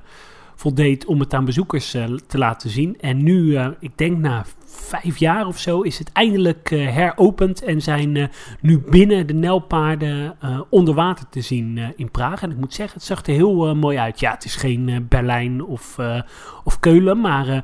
voldeed 0.56 1.06
om 1.06 1.20
het 1.20 1.34
aan 1.34 1.46
bezoekers 1.46 1.94
eh, 1.94 2.04
te 2.28 2.38
laten 2.38 2.70
zien. 2.70 2.98
En 3.00 3.24
nu, 3.24 3.56
eh, 3.56 3.68
ik 3.80 3.92
denk 3.98 4.18
na 4.18 4.46
vijf 4.66 5.18
jaar 5.18 5.48
of 5.48 5.58
zo, 5.60 5.82
is 5.82 6.00
het 6.00 6.12
eindelijk 6.12 6.72
eh, 6.72 6.88
heropend. 6.88 7.64
En 7.64 7.82
zijn 7.82 8.18
eh, 8.18 8.28
nu 8.62 8.80
binnen 8.90 9.28
de 9.28 9.34
Nelpaarden 9.34 10.36
eh, 10.40 10.62
onder 10.70 10.94
water 10.94 11.26
te 11.30 11.42
zien 11.42 11.78
eh, 11.78 11.88
in 11.96 12.12
Praag. 12.12 12.42
En 12.42 12.52
ik 12.52 12.58
moet 12.58 12.74
zeggen, 12.74 12.98
het 12.98 13.08
zag 13.08 13.26
er 13.26 13.34
heel 13.34 13.68
eh, 13.68 13.74
mooi 13.76 13.98
uit. 13.98 14.20
Ja, 14.20 14.32
het 14.32 14.46
is 14.46 14.56
geen 14.56 14.90
eh, 14.90 14.96
Berlijn 15.10 15.64
of, 15.64 15.98
eh, 15.98 16.22
of 16.64 16.80
Keulen, 16.80 17.22
maar 17.22 17.48
eh, 17.48 17.62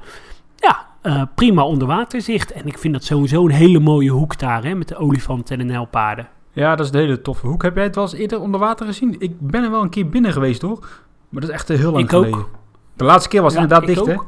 ja, 0.56 0.88
eh, 1.06 1.22
prima 1.36 1.64
onderwaterzicht. 1.66 2.52
En 2.52 2.66
ik 2.68 2.78
vind 2.78 2.94
dat 2.94 3.04
sowieso 3.04 3.44
een 3.46 3.52
hele 3.52 3.80
mooie 3.80 4.10
hoek 4.10 4.40
daar, 4.40 4.64
hè, 4.64 4.76
met 4.76 4.88
de 4.88 4.96
olifanten 4.98 5.60
en 5.60 5.68
de 5.68 5.74
Nelpaarden. 5.74 6.28
Ja, 6.52 6.76
dat 6.76 6.86
is 6.86 6.92
een 6.92 7.00
hele 7.00 7.22
toffe 7.22 7.48
hoek. 7.48 7.64
Heb 7.64 7.76
jij 7.76 7.84
het 7.84 7.96
wel 7.96 8.04
eens 8.04 8.14
eerder 8.14 8.40
onder 8.40 8.60
water 8.60 8.86
gezien? 8.86 9.16
Ik 9.20 9.40
ben 9.40 9.64
er 9.64 9.72
wel 9.72 9.82
een 9.82 9.90
keer 9.90 10.10
binnen 10.10 10.32
geweest 10.34 10.62
hoor. 10.62 10.80
Maar 11.30 11.42
dat 11.42 11.50
is 11.50 11.56
echt 11.56 11.68
heel 11.68 11.92
lang 11.92 12.04
Ik 12.04 12.14
ook. 12.14 12.24
geleden. 12.26 12.46
De 12.96 13.04
laatste 13.04 13.30
keer 13.30 13.42
was 13.42 13.54
het 13.56 13.62
Ja, 13.62 13.68
inderdaad 13.68 13.96
dicht, 13.96 14.08
hè? 14.08 14.14
ook. 14.14 14.26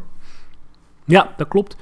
Ja, 1.06 1.34
dat 1.38 1.48
klopt. 1.48 1.78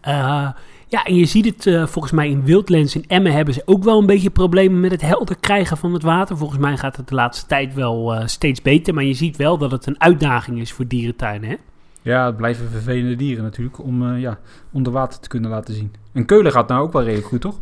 Eh, 0.00 0.48
ja, 0.88 1.04
en 1.04 1.14
je 1.14 1.24
ziet 1.24 1.44
het 1.44 1.66
eh, 1.66 1.86
volgens 1.86 2.12
mij 2.12 2.28
in 2.28 2.44
Wildlands 2.44 2.94
in 2.94 3.04
Emmen 3.06 3.32
hebben 3.32 3.54
ze 3.54 3.62
ook 3.64 3.84
wel 3.84 3.98
een 3.98 4.06
beetje 4.06 4.30
problemen 4.30 4.80
met 4.80 4.90
het 4.90 5.02
helder 5.02 5.36
krijgen 5.40 5.76
van 5.76 5.92
het 5.92 6.02
water. 6.02 6.36
Volgens 6.36 6.60
mij 6.60 6.76
gaat 6.76 6.96
het 6.96 7.08
de 7.08 7.14
laatste 7.14 7.46
tijd 7.46 7.74
wel 7.74 8.22
steeds 8.24 8.62
beter, 8.62 8.94
maar 8.94 9.04
je 9.04 9.14
ziet 9.14 9.36
wel 9.36 9.58
dat 9.58 9.70
het 9.70 9.86
een 9.86 10.00
uitdaging 10.00 10.58
is 10.60 10.72
voor 10.72 10.86
dierentuinen. 10.86 11.48
Hè? 11.48 11.56
Ja, 12.02 12.26
het 12.26 12.36
blijven 12.36 12.70
vervelende 12.70 13.16
dieren 13.16 13.44
natuurlijk 13.44 13.78
om 13.78 14.08
eh, 14.08 14.20
ja, 14.20 14.38
onder 14.72 14.92
water 14.92 15.20
te 15.20 15.28
kunnen 15.28 15.50
laten 15.50 15.74
zien. 15.74 15.92
En 16.12 16.24
Keulen 16.24 16.52
gaat 16.52 16.68
nou 16.68 16.82
ook 16.82 16.92
wel 16.92 17.02
redelijk 17.02 17.26
goed, 17.26 17.40
toch? 17.40 17.60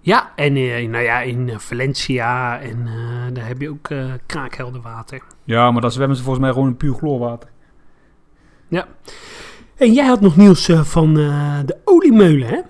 Ja, 0.00 0.32
en 0.36 0.56
eh, 0.56 0.88
nou 0.88 1.04
ja, 1.04 1.20
in 1.20 1.48
eh, 1.48 1.58
Valencia 1.58 2.60
en 2.60 2.88
daar 3.32 3.46
heb 3.46 3.60
je 3.60 3.70
ook 3.70 3.90
kraakhelder 4.26 4.80
water. 4.80 5.22
Ja, 5.44 5.70
maar 5.70 5.82
dat 5.82 5.92
zwemmen 5.92 6.16
ze 6.16 6.22
volgens 6.22 6.44
mij 6.44 6.52
gewoon 6.52 6.68
in 6.68 6.76
puur 6.76 6.94
chloorwater. 6.94 7.48
En 9.76 9.92
jij 9.92 10.06
had 10.06 10.20
nog 10.20 10.36
nieuws 10.36 10.70
van 10.72 11.14
de 11.14 11.76
oliemeulen, 11.84 12.48
hè? 12.48 12.60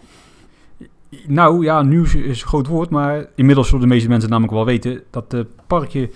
Nou 1.27 1.65
ja, 1.65 1.83
nieuws 1.83 2.15
is 2.15 2.43
een 2.43 2.49
groot 2.49 2.67
woord, 2.67 2.91
maar 2.91 3.27
inmiddels 3.35 3.67
zullen 3.67 3.83
de 3.83 3.95
meeste 3.95 4.09
mensen 4.09 4.31
namelijk 4.31 4.55
wel 4.55 4.65
weten 4.65 5.03
dat 5.11 5.33
het 5.33 5.49
parkje 5.67 6.11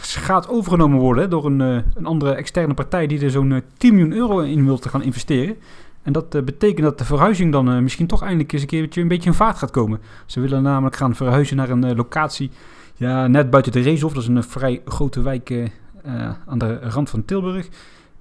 gaat 0.00 0.48
overgenomen 0.48 0.98
worden 0.98 1.30
door 1.30 1.46
een, 1.46 1.60
eh, 1.60 1.76
een 1.94 2.06
andere 2.06 2.34
externe 2.34 2.74
partij 2.74 3.06
die 3.06 3.20
er 3.20 3.30
zo'n 3.30 3.52
eh, 3.52 3.60
10 3.76 3.94
miljoen 3.94 4.12
euro 4.12 4.38
in 4.38 4.64
wil 4.64 4.78
te 4.78 4.88
gaan 4.88 5.02
investeren. 5.02 5.56
En 6.02 6.12
dat 6.12 6.34
eh, 6.34 6.42
betekent 6.42 6.86
dat 6.86 6.98
de 6.98 7.04
verhuizing 7.04 7.52
dan 7.52 7.70
eh, 7.70 7.78
misschien 7.78 8.06
toch 8.06 8.22
eindelijk 8.22 8.52
eens 8.52 8.62
een 8.62 8.68
keertje 8.68 9.00
een 9.00 9.08
beetje 9.08 9.30
in 9.30 9.36
vaart 9.36 9.58
gaat 9.58 9.70
komen. 9.70 10.00
Ze 10.26 10.40
willen 10.40 10.62
namelijk 10.62 10.96
gaan 10.96 11.14
verhuizen 11.14 11.56
naar 11.56 11.70
een 11.70 11.84
eh, 11.84 11.96
locatie 11.96 12.50
ja, 12.94 13.26
net 13.26 13.50
buiten 13.50 13.72
de 13.72 13.80
Reeshof. 13.80 14.12
Dat 14.12 14.22
is 14.22 14.28
een 14.28 14.36
eh, 14.36 14.42
vrij 14.42 14.82
grote 14.84 15.22
wijk 15.22 15.50
eh, 15.50 15.64
eh, 16.02 16.30
aan 16.46 16.58
de 16.58 16.78
rand 16.80 17.10
van 17.10 17.24
Tilburg. 17.24 17.68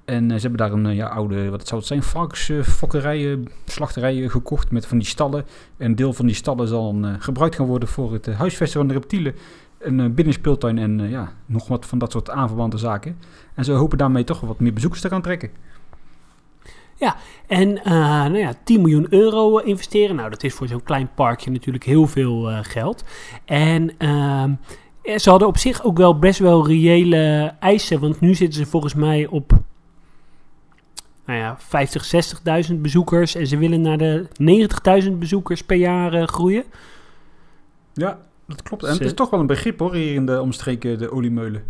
En 0.07 0.31
eh, 0.31 0.35
ze 0.35 0.41
hebben 0.41 0.59
daar 0.59 0.71
een 0.71 0.85
eh, 0.85 0.95
ja, 0.95 1.07
oude, 1.07 1.49
wat 1.49 1.67
zou 1.67 1.79
het 1.79 1.89
zijn, 1.89 2.03
varkensfokkerijen, 2.03 3.47
slachterijen 3.65 4.29
gekocht 4.29 4.71
met 4.71 4.85
van 4.85 4.97
die 4.97 5.07
stallen. 5.07 5.45
Een 5.77 5.95
deel 5.95 6.13
van 6.13 6.25
die 6.25 6.35
stallen 6.35 6.67
zal 6.67 6.97
eh, 7.01 7.13
gebruikt 7.19 7.55
gaan 7.55 7.65
worden 7.65 7.89
voor 7.89 8.13
het 8.13 8.27
eh, 8.27 8.37
huisvesten 8.37 8.79
van 8.79 8.87
de 8.87 8.93
reptielen. 8.93 9.35
Een 9.87 9.99
uh, 9.99 10.09
binnenspeeltuin 10.09 10.77
en 10.77 10.99
eh, 10.99 11.11
ja, 11.11 11.31
nog 11.45 11.67
wat 11.67 11.85
van 11.85 11.97
dat 11.97 12.11
soort 12.11 12.29
aanverwante 12.29 12.77
zaken. 12.77 13.17
En 13.53 13.65
ze 13.65 13.71
hopen 13.71 13.97
daarmee 13.97 14.23
toch 14.23 14.39
wat 14.39 14.59
meer 14.59 14.73
bezoekers 14.73 15.01
te 15.01 15.09
gaan 15.09 15.21
trekken. 15.21 15.49
En 17.47 17.83
eh, 17.83 17.91
nou 17.93 18.37
ja, 18.37 18.53
10 18.63 18.81
miljoen 18.81 19.07
euro 19.09 19.57
investeren. 19.57 20.15
Nou, 20.15 20.29
dat 20.29 20.43
is 20.43 20.53
voor 20.53 20.67
zo'n 20.67 20.83
klein 20.83 21.09
parkje 21.15 21.51
natuurlijk 21.51 21.83
heel 21.83 22.07
veel 22.07 22.49
eh, 22.49 22.59
geld. 22.61 23.03
En 23.45 23.97
ehm, 23.97 24.51
ja, 25.03 25.17
ze 25.17 25.29
hadden 25.29 25.47
op 25.47 25.57
zich 25.57 25.83
ook 25.83 25.97
wel 25.97 26.19
best 26.19 26.39
wel 26.39 26.67
reële 26.67 27.53
eisen. 27.59 27.99
Want 27.99 28.19
nu 28.19 28.35
zitten 28.35 28.59
ze 28.59 28.65
volgens 28.65 28.93
mij 28.93 29.27
op 29.27 29.51
nou 31.25 31.39
ja, 31.39 31.55
50, 31.59 32.35
60.000 32.71 32.75
bezoekers. 32.75 33.35
En 33.35 33.47
ze 33.47 33.57
willen 33.57 33.81
naar 33.81 33.97
de 33.97 34.27
90.000 35.03 35.11
bezoekers 35.11 35.63
per 35.63 35.77
jaar 35.77 36.13
eh, 36.13 36.27
groeien. 36.27 36.63
Ja, 37.93 38.19
dat 38.47 38.61
klopt. 38.61 38.83
En 38.83 38.91
het 38.91 39.01
is 39.01 39.13
toch 39.13 39.29
wel 39.29 39.39
een 39.39 39.47
begrip 39.47 39.79
hoor, 39.79 39.93
hier 39.93 40.13
in 40.13 40.25
de 40.25 40.41
omstreken 40.41 40.97
de 40.97 41.11
oliemeulen. 41.11 41.63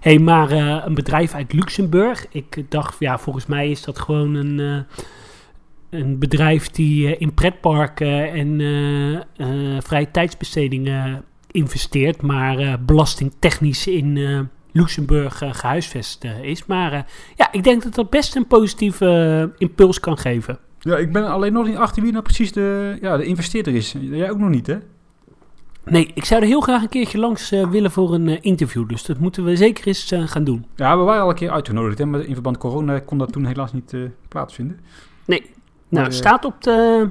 hey, 0.00 0.18
maar 0.18 0.50
eh, 0.50 0.82
een 0.84 0.94
bedrijf 0.94 1.34
uit 1.34 1.52
Luxemburg. 1.52 2.26
Ik 2.30 2.70
dacht, 2.70 2.96
ja, 2.98 3.18
volgens 3.18 3.46
mij 3.46 3.70
is 3.70 3.82
dat 3.82 3.98
gewoon 3.98 4.34
een, 4.34 4.60
eh, 4.60 6.00
een 6.00 6.18
bedrijf 6.18 6.70
die 6.70 7.06
eh, 7.06 7.20
in 7.20 7.34
pretparken 7.34 8.32
en 8.32 9.82
vrije 9.82 10.10
tijdsbestedingen 10.10 11.24
investeert, 11.50 12.22
maar 12.22 12.84
belastingtechnisch 12.84 13.86
in 13.86 14.16
Luxemburg 14.74 15.42
eh, 15.42 15.54
gehuisvest 15.54 16.24
eh, 16.24 16.42
is. 16.42 16.66
Maar 16.66 17.06
ja, 17.36 17.52
ik 17.52 17.64
denk 17.64 17.82
dat 17.82 17.94
dat 17.94 18.10
best 18.10 18.36
een 18.36 18.46
positieve 18.46 19.52
impuls 19.58 20.00
kan 20.00 20.18
geven. 20.18 20.58
Ja, 20.78 20.96
ik 20.96 21.12
ben 21.12 21.26
alleen 21.26 21.52
nog 21.52 21.66
niet 21.66 21.76
achter 21.76 22.02
wie 22.02 22.12
nou 22.12 22.24
precies 22.24 22.52
de, 22.52 22.98
ja, 23.00 23.16
de 23.16 23.24
investeerder 23.24 23.74
is. 23.74 23.94
Jij 24.00 24.30
ook 24.30 24.38
nog 24.38 24.48
niet, 24.48 24.66
hè? 24.66 24.78
Nee, 25.84 26.10
ik 26.14 26.24
zou 26.24 26.40
er 26.40 26.46
heel 26.46 26.60
graag 26.60 26.82
een 26.82 26.88
keertje 26.88 27.18
langs 27.18 27.52
eh, 27.52 27.68
willen 27.70 27.90
voor 27.90 28.14
een 28.14 28.28
eh, 28.28 28.38
interview. 28.40 28.88
Dus 28.88 29.04
dat 29.04 29.18
moeten 29.18 29.44
we 29.44 29.56
zeker 29.56 29.86
eens 29.86 30.12
eh, 30.12 30.26
gaan 30.26 30.44
doen. 30.44 30.66
Ja, 30.74 30.98
we 30.98 31.02
waren 31.04 31.22
al 31.22 31.28
een 31.28 31.34
keer 31.34 31.50
uitgenodigd, 31.50 31.98
hè, 31.98 32.04
maar 32.06 32.20
in 32.20 32.32
verband 32.32 32.58
corona 32.58 32.98
kon 32.98 33.18
dat 33.18 33.32
toen 33.32 33.44
helaas 33.44 33.72
niet 33.72 33.94
plaatsvinden. 34.28 34.80
Nou, 35.26 35.42
Maar, 35.88 36.02
het 36.04 36.12
eh, 36.12 36.18
staat 36.18 36.44
op 36.44 36.62
de, 36.62 37.08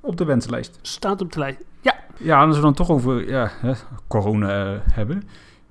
Op 0.00 0.16
de 0.16 0.24
wensenlijst. 0.24 0.78
staat 0.82 1.20
op 1.20 1.32
de 1.32 1.38
lijst. 1.38 1.58
Ja, 1.80 1.94
Ja, 2.18 2.40
en 2.42 2.46
als 2.46 2.56
we 2.56 2.62
dan 2.62 2.74
toch 2.74 2.90
over 2.90 3.28
ja, 3.28 3.50
hè, 3.60 3.72
corona 4.08 4.82
hebben. 4.92 5.22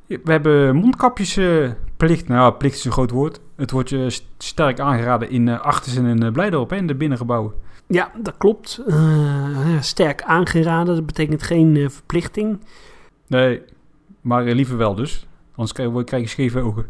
We 0.07 0.31
hebben 0.31 0.75
mondkapjesplicht. 0.75 2.27
nou 2.27 2.53
plicht 2.53 2.75
is 2.75 2.85
een 2.85 2.91
groot 2.91 3.11
woord. 3.11 3.39
Het 3.55 3.71
wordt 3.71 3.89
je 3.89 4.09
st- 4.09 4.25
sterk 4.37 4.79
aangeraden 4.79 5.29
in 5.29 5.47
uh, 5.47 5.67
en 5.97 6.23
uh, 6.23 6.31
Blijdorp, 6.31 6.69
hè, 6.69 6.75
in 6.75 6.87
de 6.87 6.95
binnengebouwen. 6.95 7.53
Ja, 7.87 8.11
dat 8.21 8.37
klopt. 8.37 8.81
Uh, 8.87 9.81
sterk 9.81 10.21
aangeraden, 10.21 10.95
dat 10.95 11.05
betekent 11.05 11.43
geen 11.43 11.75
uh, 11.75 11.89
verplichting. 11.89 12.59
Nee, 13.27 13.61
maar 14.21 14.47
uh, 14.47 14.53
liever 14.53 14.77
wel 14.77 14.95
dus. 14.95 15.27
Anders 15.51 15.73
krijg 15.73 15.93
je, 15.93 16.03
krijg 16.03 16.23
je 16.23 16.29
scheve 16.29 16.59
ogen. 16.59 16.85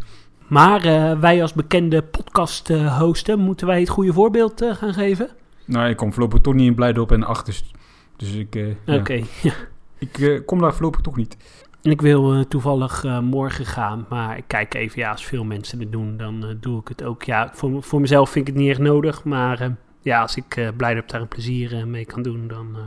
Maar 0.48 0.86
uh, 0.86 1.20
wij 1.20 1.42
als 1.42 1.54
bekende 1.54 2.04
podcast-hosten, 2.04 3.40
moeten 3.40 3.68
wij 3.68 3.80
het 3.80 3.90
goede 3.90 4.14
voorbeeld 4.14 4.66
gaan 4.66 4.94
geven? 4.94 5.30
Nou, 5.66 5.90
ik 5.90 5.98
kom 5.98 6.14
voorlopig 6.14 6.40
toch 6.40 6.54
niet 6.54 6.68
in 6.68 6.76
Blijdorp 6.76 7.12
en 7.12 7.24
Achters. 7.24 7.72
Dus 8.16 8.34
ik, 8.34 8.76
Oké, 8.86 8.94
okay, 8.94 9.26
ja. 9.42 9.54
ik 9.98 10.42
kom 10.46 10.60
daar 10.60 10.74
voorlopig 10.74 11.02
toch 11.02 11.16
niet. 11.16 11.38
En 11.82 11.92
ik 11.92 12.02
wil 12.02 12.48
toevallig 12.48 13.04
morgen 13.22 13.66
gaan, 13.66 14.06
maar 14.10 14.38
ik 14.38 14.44
kijk 14.48 14.74
even, 14.74 15.00
ja, 15.00 15.12
als 15.12 15.26
veel 15.26 15.44
mensen 15.44 15.80
het 15.80 15.92
doen, 15.92 16.18
dan 16.18 16.58
doe 16.60 16.80
ik 16.80 16.88
het 16.88 17.04
ook. 17.04 17.24
Ja, 17.24 17.50
voor, 17.54 17.84
voor 17.84 18.02
mezelf 18.02 18.30
vind 18.30 18.48
ik 18.48 18.54
het 18.54 18.62
niet 18.64 18.72
echt 18.72 18.80
nodig, 18.80 19.24
maar 19.24 19.76
ja, 20.04 20.22
als 20.22 20.36
ik 20.36 20.56
uh, 20.56 20.68
Blijdorp 20.78 21.10
daar 21.10 21.22
een 21.22 21.28
plezier 21.28 21.74
uh, 21.74 21.84
mee 21.84 22.06
kan 22.06 22.22
doen, 22.22 22.48
dan... 22.48 22.68
Uh, 22.76 22.82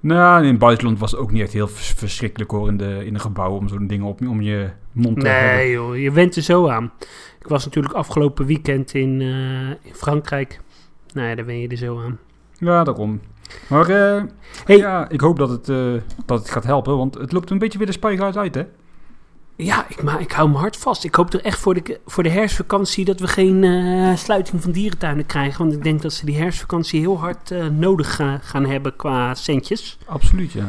nou, 0.00 0.42
in 0.42 0.48
het 0.48 0.58
buitenland 0.58 0.98
was 0.98 1.10
het 1.10 1.20
ook 1.20 1.30
niet 1.30 1.42
echt 1.42 1.52
heel 1.52 1.68
vers 1.68 1.88
verschrikkelijk 1.88 2.50
hoor, 2.50 2.68
in 2.68 2.76
de, 2.76 3.04
in 3.04 3.12
de 3.12 3.18
gebouwen 3.18 3.60
om 3.60 3.68
zo'n 3.68 3.86
ding 3.86 4.02
op 4.02 4.26
om 4.26 4.40
je 4.40 4.70
mond 4.92 5.16
te 5.16 5.22
nee, 5.22 5.32
hebben. 5.32 5.56
Nee 5.56 5.70
joh, 5.70 5.96
je 5.96 6.12
went 6.12 6.36
er 6.36 6.42
zo 6.42 6.68
aan. 6.68 6.92
Ik 7.40 7.48
was 7.48 7.64
natuurlijk 7.64 7.94
afgelopen 7.94 8.46
weekend 8.46 8.94
in, 8.94 9.20
in 9.82 9.94
Frankrijk. 9.94 10.60
Nou 11.14 11.28
ja, 11.28 11.34
daar 11.34 11.44
ben 11.44 11.58
je 11.58 11.68
er 11.68 11.76
zo 11.76 12.00
aan. 12.00 12.18
Ja, 12.58 12.84
daarom. 12.84 13.20
Maar 13.68 13.86
hey. 13.86 14.76
ja, 14.76 15.08
ik 15.08 15.20
hoop 15.20 15.38
dat 15.38 15.50
het, 15.50 15.66
dat 16.26 16.38
het 16.38 16.50
gaat 16.50 16.64
helpen, 16.64 16.96
want 16.96 17.14
het 17.14 17.32
loopt 17.32 17.50
een 17.50 17.58
beetje 17.58 17.78
weer 17.78 17.86
de 17.86 17.92
spuigaat 17.92 18.36
uit, 18.36 18.54
hè? 18.54 18.62
Ja, 19.60 19.86
ik, 19.88 20.02
maar 20.02 20.20
ik 20.20 20.32
hou 20.32 20.50
me 20.50 20.56
hard 20.56 20.76
vast. 20.76 21.04
Ik 21.04 21.14
hoop 21.14 21.32
er 21.32 21.44
echt 21.44 21.58
voor 21.58 21.74
de, 21.74 22.00
voor 22.06 22.22
de 22.22 22.28
herfstvakantie 22.28 23.04
dat 23.04 23.20
we 23.20 23.26
geen 23.26 23.62
uh, 23.62 24.16
sluiting 24.16 24.62
van 24.62 24.70
dierentuinen 24.70 25.26
krijgen. 25.26 25.58
Want 25.58 25.72
ik 25.72 25.82
denk 25.82 26.02
dat 26.02 26.12
ze 26.12 26.24
die 26.24 26.36
herfstvakantie 26.36 27.00
heel 27.00 27.18
hard 27.18 27.50
uh, 27.50 27.66
nodig 27.66 28.14
gaan, 28.14 28.40
gaan 28.42 28.66
hebben 28.66 28.96
qua 28.96 29.34
centjes. 29.34 29.98
Absoluut, 30.06 30.52
ja. 30.52 30.68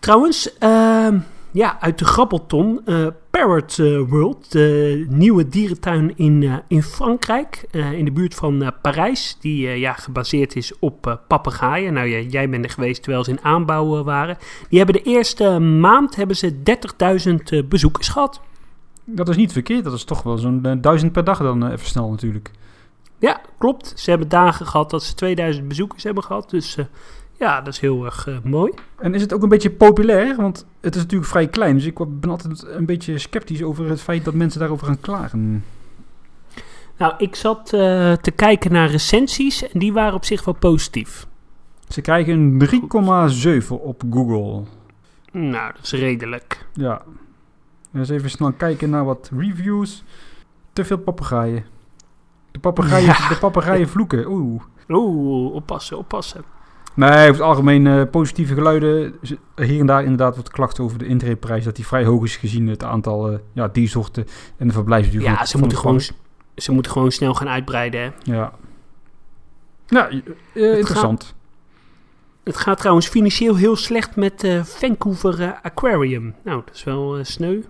Trouwens, 0.00 0.50
uh, 0.60 1.08
ja, 1.56 1.80
uit 1.80 1.98
de 1.98 2.04
grabbelton. 2.04 2.80
Uh, 2.86 3.06
Parrot 3.30 3.76
World, 4.08 4.52
de 4.52 5.06
nieuwe 5.08 5.48
dierentuin 5.48 6.16
in, 6.16 6.62
in 6.68 6.82
Frankrijk. 6.82 7.66
in 7.70 8.04
de 8.04 8.12
buurt 8.12 8.34
van 8.34 8.72
Parijs. 8.82 9.36
Die 9.40 9.68
ja, 9.68 9.92
gebaseerd 9.92 10.56
is 10.56 10.78
op 10.78 11.20
papegaaien. 11.28 11.92
Nou 11.92 12.06
ja, 12.06 12.18
jij 12.18 12.48
bent 12.48 12.64
er 12.64 12.70
geweest 12.70 13.02
terwijl 13.02 13.24
ze 13.24 13.30
in 13.30 13.42
aanbouw 13.42 14.02
waren. 14.02 14.36
Die 14.68 14.78
hebben 14.78 15.02
de 15.02 15.10
eerste 15.10 15.58
maand 15.58 16.16
hebben 16.16 16.36
ze 16.36 16.54
30.000 17.62 17.66
bezoekers 17.68 18.08
gehad. 18.08 18.40
Dat 19.04 19.28
is 19.28 19.36
niet 19.36 19.52
verkeerd. 19.52 19.84
Dat 19.84 19.92
is 19.92 20.04
toch 20.04 20.22
wel 20.22 20.38
zo'n 20.38 20.78
duizend 20.80 21.12
per 21.12 21.24
dag 21.24 21.38
dan 21.38 21.66
even 21.66 21.86
snel 21.86 22.10
natuurlijk. 22.10 22.50
Ja, 23.18 23.40
klopt. 23.58 23.92
Ze 23.96 24.10
hebben 24.10 24.28
dagen 24.28 24.66
gehad 24.66 24.90
dat 24.90 25.02
ze 25.02 25.14
2000 25.14 25.68
bezoekers 25.68 26.02
hebben 26.02 26.22
gehad. 26.22 26.50
Dus 26.50 26.76
uh, 26.76 26.84
ja, 27.38 27.60
dat 27.60 27.72
is 27.72 27.80
heel 27.80 28.04
erg 28.04 28.26
uh, 28.26 28.36
mooi. 28.44 28.72
En 28.98 29.14
is 29.14 29.20
het 29.20 29.32
ook 29.32 29.42
een 29.42 29.48
beetje 29.48 29.70
populair? 29.70 30.36
Want 30.36 30.66
het 30.80 30.94
is 30.94 31.02
natuurlijk 31.02 31.30
vrij 31.30 31.48
klein. 31.48 31.74
Dus 31.74 31.84
ik 31.84 31.94
ben 32.20 32.30
altijd 32.30 32.66
een 32.66 32.86
beetje 32.86 33.18
sceptisch 33.18 33.62
over 33.62 33.88
het 33.88 34.00
feit 34.00 34.24
dat 34.24 34.34
mensen 34.34 34.60
daarover 34.60 34.86
gaan 34.86 35.00
klagen. 35.00 35.64
Nou, 36.96 37.14
ik 37.18 37.34
zat 37.34 37.72
uh, 37.74 38.12
te 38.12 38.30
kijken 38.30 38.72
naar 38.72 38.90
recensies 38.90 39.68
en 39.68 39.78
die 39.78 39.92
waren 39.92 40.14
op 40.14 40.24
zich 40.24 40.44
wel 40.44 40.54
positief. 40.54 41.26
Ze 41.88 42.00
krijgen 42.00 42.58
een 42.60 43.60
3,7 43.62 43.68
op 43.68 44.02
Google. 44.10 44.62
Nou, 45.32 45.72
dat 45.74 45.82
is 45.82 45.92
redelijk. 45.92 46.66
Ja. 46.72 47.02
Eens 47.94 48.08
even 48.08 48.30
snel 48.30 48.52
kijken 48.52 48.90
naar 48.90 49.04
wat 49.04 49.30
reviews. 49.36 50.04
Te 50.72 50.84
veel 50.84 50.98
papegaaien. 50.98 51.64
De 52.50 52.58
papegaaien, 52.58 53.06
ja. 53.06 53.28
de 53.28 53.36
papegaaien 53.36 53.88
vloeken. 53.88 54.26
Oeh. 54.26 54.62
Oeh, 54.88 55.54
oppassen, 55.54 55.98
oppassen. 55.98 56.44
Nee, 56.96 57.10
over 57.10 57.26
het 57.26 57.40
algemeen 57.40 57.84
uh, 57.84 58.02
positieve 58.10 58.54
geluiden. 58.54 59.14
Hier 59.56 59.80
en 59.80 59.86
daar 59.86 60.02
inderdaad 60.02 60.36
wat 60.36 60.50
klachten 60.50 60.84
over 60.84 60.98
de 60.98 61.06
intreeprijs. 61.06 61.64
Dat 61.64 61.76
die 61.76 61.86
vrij 61.86 62.04
hoog 62.04 62.24
is 62.24 62.36
gezien 62.36 62.68
het 62.68 62.84
aantal 62.84 63.32
uh, 63.32 63.38
ja, 63.52 63.68
diersoorten 63.68 64.26
en 64.56 64.66
de 64.66 64.72
verblijfsduur. 64.72 65.22
Ja, 65.22 65.44
ze, 65.44 65.58
moeten 65.58 65.78
gewoon, 65.78 66.00
ze 66.56 66.72
moeten 66.72 66.92
gewoon 66.92 67.12
snel 67.12 67.34
gaan 67.34 67.48
uitbreiden. 67.48 68.00
Hè? 68.00 68.10
Ja. 68.22 68.52
Ja, 69.86 70.10
uh, 70.10 70.76
interessant. 70.76 71.24
Gaat, 71.24 71.34
het 72.44 72.56
gaat 72.56 72.78
trouwens 72.78 73.08
financieel 73.08 73.56
heel 73.56 73.76
slecht 73.76 74.16
met 74.16 74.60
Vancouver 74.62 75.58
Aquarium. 75.62 76.34
Nou, 76.44 76.62
dat 76.64 76.74
is 76.74 76.84
wel 76.84 77.18
sneu. 77.22 77.62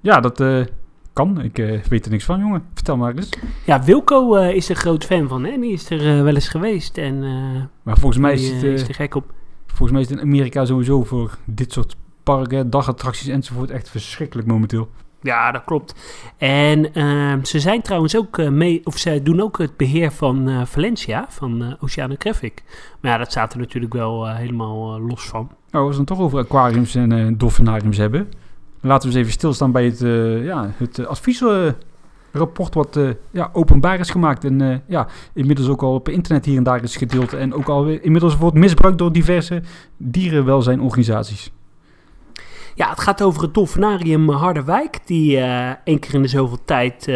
Ja, 0.00 0.20
dat 0.20 0.66
kan. 1.12 1.42
Ik 1.42 1.58
uh, 1.58 1.82
weet 1.82 2.04
er 2.04 2.10
niks 2.10 2.24
van, 2.24 2.40
jongen. 2.40 2.62
Vertel 2.74 2.96
maar 2.96 3.14
eens. 3.14 3.28
Ja, 3.64 3.82
Wilco 3.82 4.36
uh, 4.36 4.54
is 4.54 4.68
er 4.68 4.76
groot 4.76 5.04
fan 5.04 5.28
van. 5.28 5.44
Hè? 5.44 5.58
Die 5.60 5.72
is 5.72 5.90
er 5.90 6.16
uh, 6.16 6.22
wel 6.22 6.34
eens 6.34 6.48
geweest. 6.48 6.98
En, 6.98 7.18
maar 7.82 7.98
volgens 7.98 8.20
mij 8.20 8.32
is 8.32 8.50
het... 8.50 8.62
is 8.62 8.88
er 8.88 8.94
gek 8.94 9.14
op. 9.14 9.32
Volgens 9.66 9.90
mij 9.90 10.00
is 10.00 10.08
het 10.08 10.18
in 10.18 10.24
Amerika 10.24 10.64
sowieso 10.64 11.04
voor 11.04 11.38
dit 11.44 11.72
soort 11.72 11.96
parken, 12.22 12.70
dagattracties 12.70 13.28
enzovoort 13.28 13.70
echt 13.70 13.90
verschrikkelijk 13.90 14.48
momenteel. 14.48 14.88
Ja, 15.20 15.52
dat 15.52 15.64
klopt. 15.64 15.94
En 16.38 16.94
ehm, 16.94 17.44
ze 17.44 17.60
zijn 17.60 17.82
trouwens 17.82 18.16
ook 18.16 18.50
mee, 18.50 18.80
of 18.84 18.98
ze 18.98 19.22
doen 19.22 19.40
ook 19.40 19.58
het 19.58 19.76
beheer 19.76 20.10
van 20.10 20.66
Valencia, 20.66 21.26
van 21.28 21.76
Oceanographic. 21.80 22.62
Maar 23.00 23.10
ja, 23.10 23.18
dat 23.18 23.30
staat 23.30 23.52
er 23.52 23.58
natuurlijk 23.58 23.92
wel 23.92 24.34
helemaal 24.34 25.00
los 25.00 25.26
van. 25.26 25.50
Nou, 25.70 25.84
als 25.84 25.94
we 25.94 26.00
het 26.00 26.08
dan 26.08 26.16
toch 26.16 26.26
over 26.26 26.38
aquariums 26.38 26.94
en 26.94 27.38
dolfinariums 27.38 27.96
hebben. 27.96 28.28
Laten 28.84 29.08
we 29.08 29.14
eens 29.14 29.24
even 29.24 29.38
stilstaan 29.38 29.72
bij 29.72 29.84
het, 29.84 30.00
uh, 30.00 30.44
ja, 30.44 30.70
het 30.76 30.98
uh, 30.98 31.06
adviesrapport 31.06 32.74
wat 32.74 32.96
uh, 32.96 33.10
ja, 33.30 33.50
openbaar 33.52 33.98
is 33.98 34.10
gemaakt. 34.10 34.44
En 34.44 34.82
ja, 34.86 35.06
inmiddels 35.34 35.68
ook 35.68 35.82
al 35.82 35.94
op 35.94 36.08
internet 36.08 36.44
hier 36.44 36.56
en 36.56 36.62
daar 36.62 36.82
is 36.82 36.96
gedeeld. 36.96 37.32
En 37.32 37.54
ook 37.54 37.68
al 37.68 37.86
inmiddels 37.86 38.36
wordt 38.36 38.56
misbruikt 38.56 38.98
door 38.98 39.12
diverse 39.12 39.62
dierenwelzijnorganisaties. 39.96 41.52
Ja, 42.74 42.90
het 42.90 43.00
gaat 43.00 43.22
over 43.22 43.42
het 43.42 43.54
dolfinarium 43.54 44.30
Harderwijk. 44.30 44.98
Die 45.06 45.38
één 45.84 45.98
keer 45.98 46.14
in 46.14 46.22
de 46.22 46.28
zoveel 46.28 46.64
tijd 46.64 47.10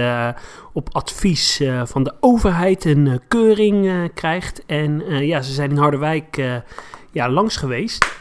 op 0.73 0.89
advies 0.93 1.63
van 1.85 2.03
de 2.03 2.15
overheid 2.21 2.85
een 2.85 3.21
keuring 3.29 4.11
krijgt. 4.15 4.65
En 4.67 5.03
ja, 5.27 5.43
ze 5.43 5.53
zijn 5.53 5.71
in 5.71 5.77
Harderwijk 5.77 6.63
ja, 7.13 7.31
langs 7.31 7.57
geweest 7.57 8.19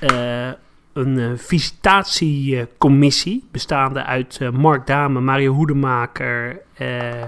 een 0.95 1.17
uh, 1.17 1.31
visitatiecommissie 1.35 3.47
bestaande 3.51 4.03
uit 4.03 4.39
uh, 4.41 4.49
Mark 4.49 4.87
Dame, 4.87 5.19
Mario 5.19 5.53
Hoedemaker 5.53 6.61
uh, 6.81 7.21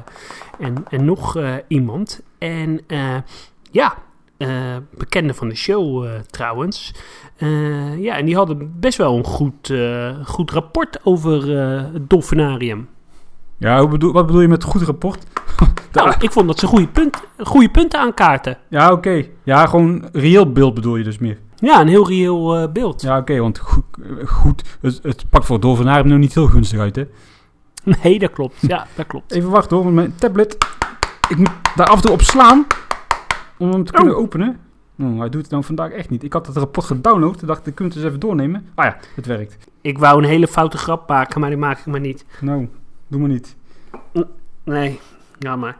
en, 0.60 0.86
en 0.90 1.06
nog 1.06 1.38
iemand. 1.68 2.22
En 2.38 2.80
ja, 3.72 3.98
bekende 4.98 5.34
van 5.34 5.50
de 5.50 5.56
show 5.56 6.08
trouwens. 6.30 6.94
ja, 7.98 8.18
en 8.18 8.26
die 8.26 8.36
hadden 8.36 8.80
best 8.80 8.98
wel 8.98 9.18
een 9.18 9.24
goed, 9.24 9.74
goed 10.24 10.52
rapport 10.52 11.00
over 11.04 11.50
het 11.94 12.10
dolfinarium. 12.10 12.88
Ja, 13.58 13.80
hoe 13.80 13.90
bedoel, 13.90 14.12
wat 14.12 14.26
bedoel 14.26 14.42
je 14.42 14.48
met 14.48 14.64
goed 14.64 14.82
rapport? 14.82 15.26
nou, 15.94 16.14
ik 16.20 16.32
vond 16.32 16.48
dat 16.48 16.60
ze 16.60 16.68
goede, 16.68 16.88
punt, 16.88 17.24
goede 17.38 17.70
punten 17.70 18.00
aankaarten. 18.00 18.58
Ja, 18.70 18.86
oké. 18.86 18.94
Okay. 18.94 19.32
Ja, 19.44 19.66
gewoon 19.66 20.10
reëel 20.12 20.52
beeld 20.52 20.74
bedoel 20.74 20.96
je 20.96 21.04
dus 21.04 21.18
meer. 21.18 21.38
Ja, 21.60 21.82
een 21.82 21.88
heel 21.88 22.08
reëel 22.08 22.62
uh, 22.62 22.72
beeld. 22.72 23.02
Ja, 23.02 23.12
oké, 23.12 23.20
okay, 23.20 23.40
want 23.40 23.60
goed, 23.60 23.84
goed 24.26 24.78
het, 24.82 25.00
het 25.04 25.30
pakt 25.30 25.46
voor 25.46 25.60
dolfinarium 25.60 26.08
nu 26.08 26.18
niet 26.18 26.34
heel 26.34 26.48
gunstig 26.48 26.80
uit, 26.80 26.96
hè? 26.96 27.04
Nee, 28.04 28.20
dat 28.20 28.32
klopt. 28.32 28.56
Ja, 28.62 28.88
dat 28.96 29.08
klopt. 29.08 29.32
Even 29.32 29.50
wachten 29.50 29.76
hoor, 29.76 29.86
want 29.86 29.96
mijn 29.96 30.16
tablet... 30.16 30.58
Ik 31.30 31.38
moet 31.38 31.52
daar 31.76 31.88
af 31.88 31.96
en 31.96 32.02
toe 32.02 32.12
op 32.12 32.22
slaan 32.22 32.66
om 33.58 33.72
hem 33.72 33.84
te 33.84 33.92
kunnen 33.92 34.16
oh. 34.16 34.22
openen. 34.22 34.60
Oh, 35.00 35.20
hij 35.20 35.30
doet 35.30 35.42
het 35.42 35.52
nou 35.52 35.64
vandaag 35.64 35.92
echt 35.92 36.10
niet. 36.10 36.24
Ik 36.24 36.34
had 36.34 36.48
het 36.48 36.58
rapport 36.58 36.86
gedownload 36.86 37.42
en 37.42 37.48
dacht, 37.48 37.68
ik 37.68 37.76
kunt 37.76 37.94
het 37.94 37.98
eens 37.98 38.08
even 38.08 38.20
doornemen. 38.20 38.66
Ah 38.76 38.86
ja, 38.86 38.98
het 39.16 39.26
werkt. 39.26 39.58
Ik 39.82 39.98
wou 39.98 40.24
een 40.24 40.30
hele 40.30 40.48
foute 40.48 40.78
grap 40.78 41.10
maken, 41.10 41.40
maar 41.40 41.50
die 41.50 41.60
maak 41.60 41.80
ik 41.80 41.86
maar 41.86 42.00
niet. 42.00 42.26
Nou, 42.42 42.70
doe 43.08 43.20
maar 43.20 43.30
niet. 43.30 43.56
Nee, 44.64 45.00
ja 45.40 45.56
maar. 45.56 45.78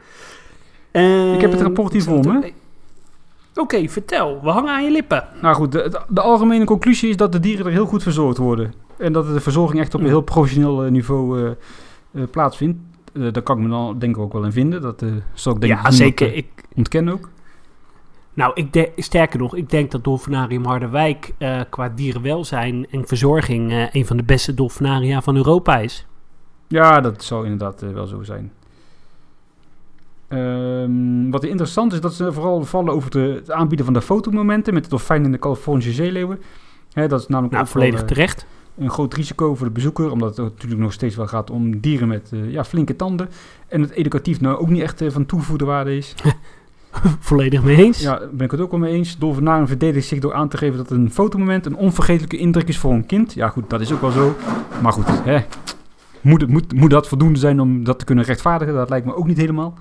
Uh, 0.92 1.34
ik 1.34 1.42
heb 1.42 1.52
het 1.52 1.62
rapport 1.62 1.94
hier 1.94 2.04
voor 2.04 2.26
me. 2.26 2.54
Oké, 3.58 3.76
okay, 3.76 3.90
vertel. 3.90 4.40
We 4.42 4.50
hangen 4.50 4.74
aan 4.74 4.84
je 4.84 4.92
lippen. 4.92 5.24
Nou 5.42 5.56
goed, 5.56 5.72
de, 5.72 6.22
algemene 6.22 6.66
conclusie 6.66 7.10
is 7.10 7.18
dat 7.18 7.32
de 7.32 7.40
dieren 7.40 7.66
er 7.66 7.72
heel 7.72 7.86
goed 7.86 8.04
verzorgd 8.04 8.38
worden. 8.38 8.74
En 8.98 9.14
dat 9.14 9.28
de 9.34 9.40
verzorging 9.40 9.80
echt 9.80 9.96
op 9.96 10.02
een 10.02 10.08
heel 10.08 10.22
professioneel 10.22 10.86
uh, 10.86 10.92
niveau 10.92 11.42
uh, 11.42 11.50
uh, 12.12 12.24
plaatsvindt. 12.32 12.80
daar 13.14 13.42
kan 13.42 13.58
ik 13.58 13.64
me 13.64 13.70
dan 13.70 14.00
denk 14.00 14.16
ik 14.16 14.22
ook 14.22 14.34
wel 14.34 14.44
in 14.44 14.52
vinden. 14.52 14.82
Dat 14.82 15.04
zal 15.34 15.54
ik 15.54 15.62
denk 15.62 15.74
ja, 15.74 15.92
zeker. 15.92 16.34
Ik 16.34 16.48
ontken 16.76 17.10
ook. 17.10 17.30
Nou, 18.34 18.52
ik 18.54 18.92
sterker 18.96 19.40
nog, 19.40 19.56
ik 19.56 19.70
denk 19.70 19.92
dat 19.92 20.04
Dolfinarium 20.04 20.66
Harderwijk 20.66 21.34
qua 21.70 21.90
dierenwelzijn 21.90 22.88
en 22.92 23.08
verzorging 23.08 23.90
een 23.92 24.06
van 24.06 24.18
de 24.18 24.24
beste 24.24 24.54
dolfinaria 24.54 25.22
van 25.22 25.36
Europa 25.36 25.78
is. 25.78 26.06
Ja, 26.68 27.02
dat 27.02 27.24
zou 27.24 27.44
inderdaad 27.44 27.82
wel 27.82 28.08
zo 28.08 28.24
zijn. 28.24 28.52
Um, 30.30 31.32
wat 31.32 31.44
interessant 31.44 31.94
is, 31.94 32.02
dat 32.02 32.14
ze 32.14 32.34
vooral 32.34 32.64
vallen 32.64 32.94
over 32.94 33.12
de, 33.12 33.20
het 33.20 33.52
aanbieden 33.52 33.86
van 33.86 33.94
de 33.94 34.02
fotomomenten 34.02 34.74
met 34.74 34.84
de 34.84 34.90
dolfijn 34.90 35.24
in 35.24 35.32
de 35.32 35.40
Californische 35.40 35.92
zeeleeuwen. 35.92 36.40
Hè, 36.94 37.08
dat 37.08 37.20
is 37.20 37.28
namelijk 37.28 37.54
Nou, 37.54 37.64
wel, 37.66 37.74
volledig 37.74 38.02
eh, 38.02 38.06
terecht. 38.06 38.46
een 38.78 38.90
groot 38.90 39.14
risico 39.14 39.56
voor 39.56 39.68
de 39.68 39.74
bezoeker, 39.74 40.12
omdat 40.12 40.38
het 40.38 40.46
natuurlijk 40.46 40.82
nog 40.82 40.94
steeds 40.94 41.16
wel 41.16 41.28
gaat 41.28 41.50
om 41.50 41.80
dieren 41.80 42.08
met 42.08 42.30
eh, 42.34 42.52
ja, 42.52 42.64
flinke 42.64 42.96
tanden. 42.96 43.30
En 43.68 43.82
het 43.82 43.92
educatief 43.92 44.42
nou 44.42 44.58
ook 44.58 44.70
niet 44.70 44.82
echt 44.82 45.02
eh, 45.02 45.12
van 45.12 45.26
toegevoegde 45.26 45.66
waarde 45.66 45.98
is. 45.98 46.16
volledig 47.20 47.64
mee 47.64 47.78
eens. 47.78 48.02
Ja, 48.02 48.22
ben 48.32 48.46
ik 48.46 48.52
het 48.52 48.60
ook 48.60 48.72
wel 48.72 48.80
mee 48.80 48.94
eens. 48.94 49.18
Dolfinarium 49.18 49.68
verdedigt 49.68 50.08
zich 50.08 50.20
door 50.20 50.34
aan 50.34 50.50
te 50.50 50.58
geven 50.58 50.78
dat 50.78 50.92
een 50.92 51.12
fotomoment 51.12 51.66
een 51.66 51.76
onvergetelijke 51.76 52.38
indruk 52.38 52.68
is 52.68 52.78
voor 52.78 52.94
een 52.94 53.06
kind. 53.06 53.34
Ja 53.34 53.50
goed, 53.50 53.70
dat 53.70 53.82
is 53.82 53.92
ook 53.92 54.02
wel 54.02 54.12
zo. 54.12 54.36
Maar 54.82 54.94
goed, 54.94 55.24
hè. 55.24 55.40
Moet, 56.22 56.42
het, 56.42 56.50
moet, 56.50 56.74
moet 56.74 56.90
dat 56.90 57.08
voldoende 57.08 57.40
zijn 57.40 57.60
om 57.60 57.84
dat 57.84 58.00
te 58.00 58.06
kunnen 58.06 58.24
rechtvaardigen? 58.24 58.74
Dat 58.74 58.90
lijkt 58.90 59.06
me 59.06 59.16
ook 59.16 59.28
niet 59.28 59.38
helemaal. 59.38 59.74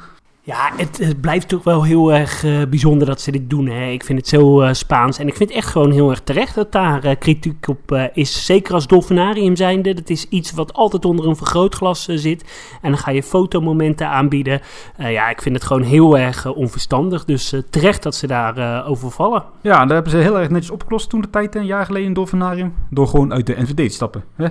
Ja, 0.46 0.72
het, 0.76 0.98
het 0.98 1.20
blijft 1.20 1.48
toch 1.48 1.64
wel 1.64 1.84
heel 1.84 2.12
erg 2.12 2.44
eh, 2.44 2.62
bijzonder 2.68 3.06
dat 3.06 3.20
ze 3.20 3.30
dit 3.30 3.50
doen. 3.50 3.66
Hè. 3.66 3.90
Ik 3.90 4.04
vind 4.04 4.18
het 4.18 4.28
zo 4.28 4.60
eh, 4.60 4.72
Spaans. 4.72 5.18
En 5.18 5.28
ik 5.28 5.36
vind 5.36 5.50
echt 5.50 5.68
gewoon 5.68 5.90
heel 5.90 6.10
erg 6.10 6.20
terecht 6.20 6.54
dat 6.54 6.72
daar 6.72 7.04
eh, 7.04 7.16
kritiek 7.18 7.68
op 7.68 8.08
is. 8.12 8.44
Zeker 8.44 8.74
als 8.74 8.86
dolfinarium 8.86 9.56
zijnde. 9.56 9.94
Dat 9.94 10.10
is 10.10 10.28
iets 10.28 10.52
wat 10.52 10.72
altijd 10.72 11.04
onder 11.04 11.26
een 11.26 11.36
vergrootglas 11.36 12.04
zit. 12.04 12.44
En 12.82 12.90
dan 12.90 12.98
ga 12.98 13.10
je 13.10 13.22
fotomomenten 13.22 14.08
aanbieden. 14.08 14.60
Ja, 14.98 15.28
ik 15.28 15.42
vind 15.42 15.54
het 15.54 15.64
gewoon 15.64 15.82
heel 15.82 16.18
erg 16.18 16.46
onverstandig. 16.46 17.24
Dus 17.24 17.54
terecht 17.70 18.02
dat 18.02 18.14
ze 18.14 18.26
daar 18.26 18.86
over 18.86 19.10
vallen. 19.10 19.44
Ja, 19.60 19.80
en 19.80 19.88
dat 19.88 19.90
hebben 19.90 20.12
ze 20.12 20.18
heel 20.18 20.38
erg 20.38 20.50
netjes 20.50 20.70
opgelost 20.70 21.08
toen 21.08 21.20
de 21.20 21.30
tijd, 21.30 21.54
een 21.54 21.66
jaar 21.66 21.86
geleden 21.86 22.08
in 22.08 22.14
Dolfinarium. 22.14 22.74
Door 22.90 23.08
gewoon 23.08 23.32
uit 23.32 23.46
de 23.46 23.62
NVD 23.62 23.76
te 23.76 23.94
stappen. 23.94 24.24
Hè? 24.34 24.46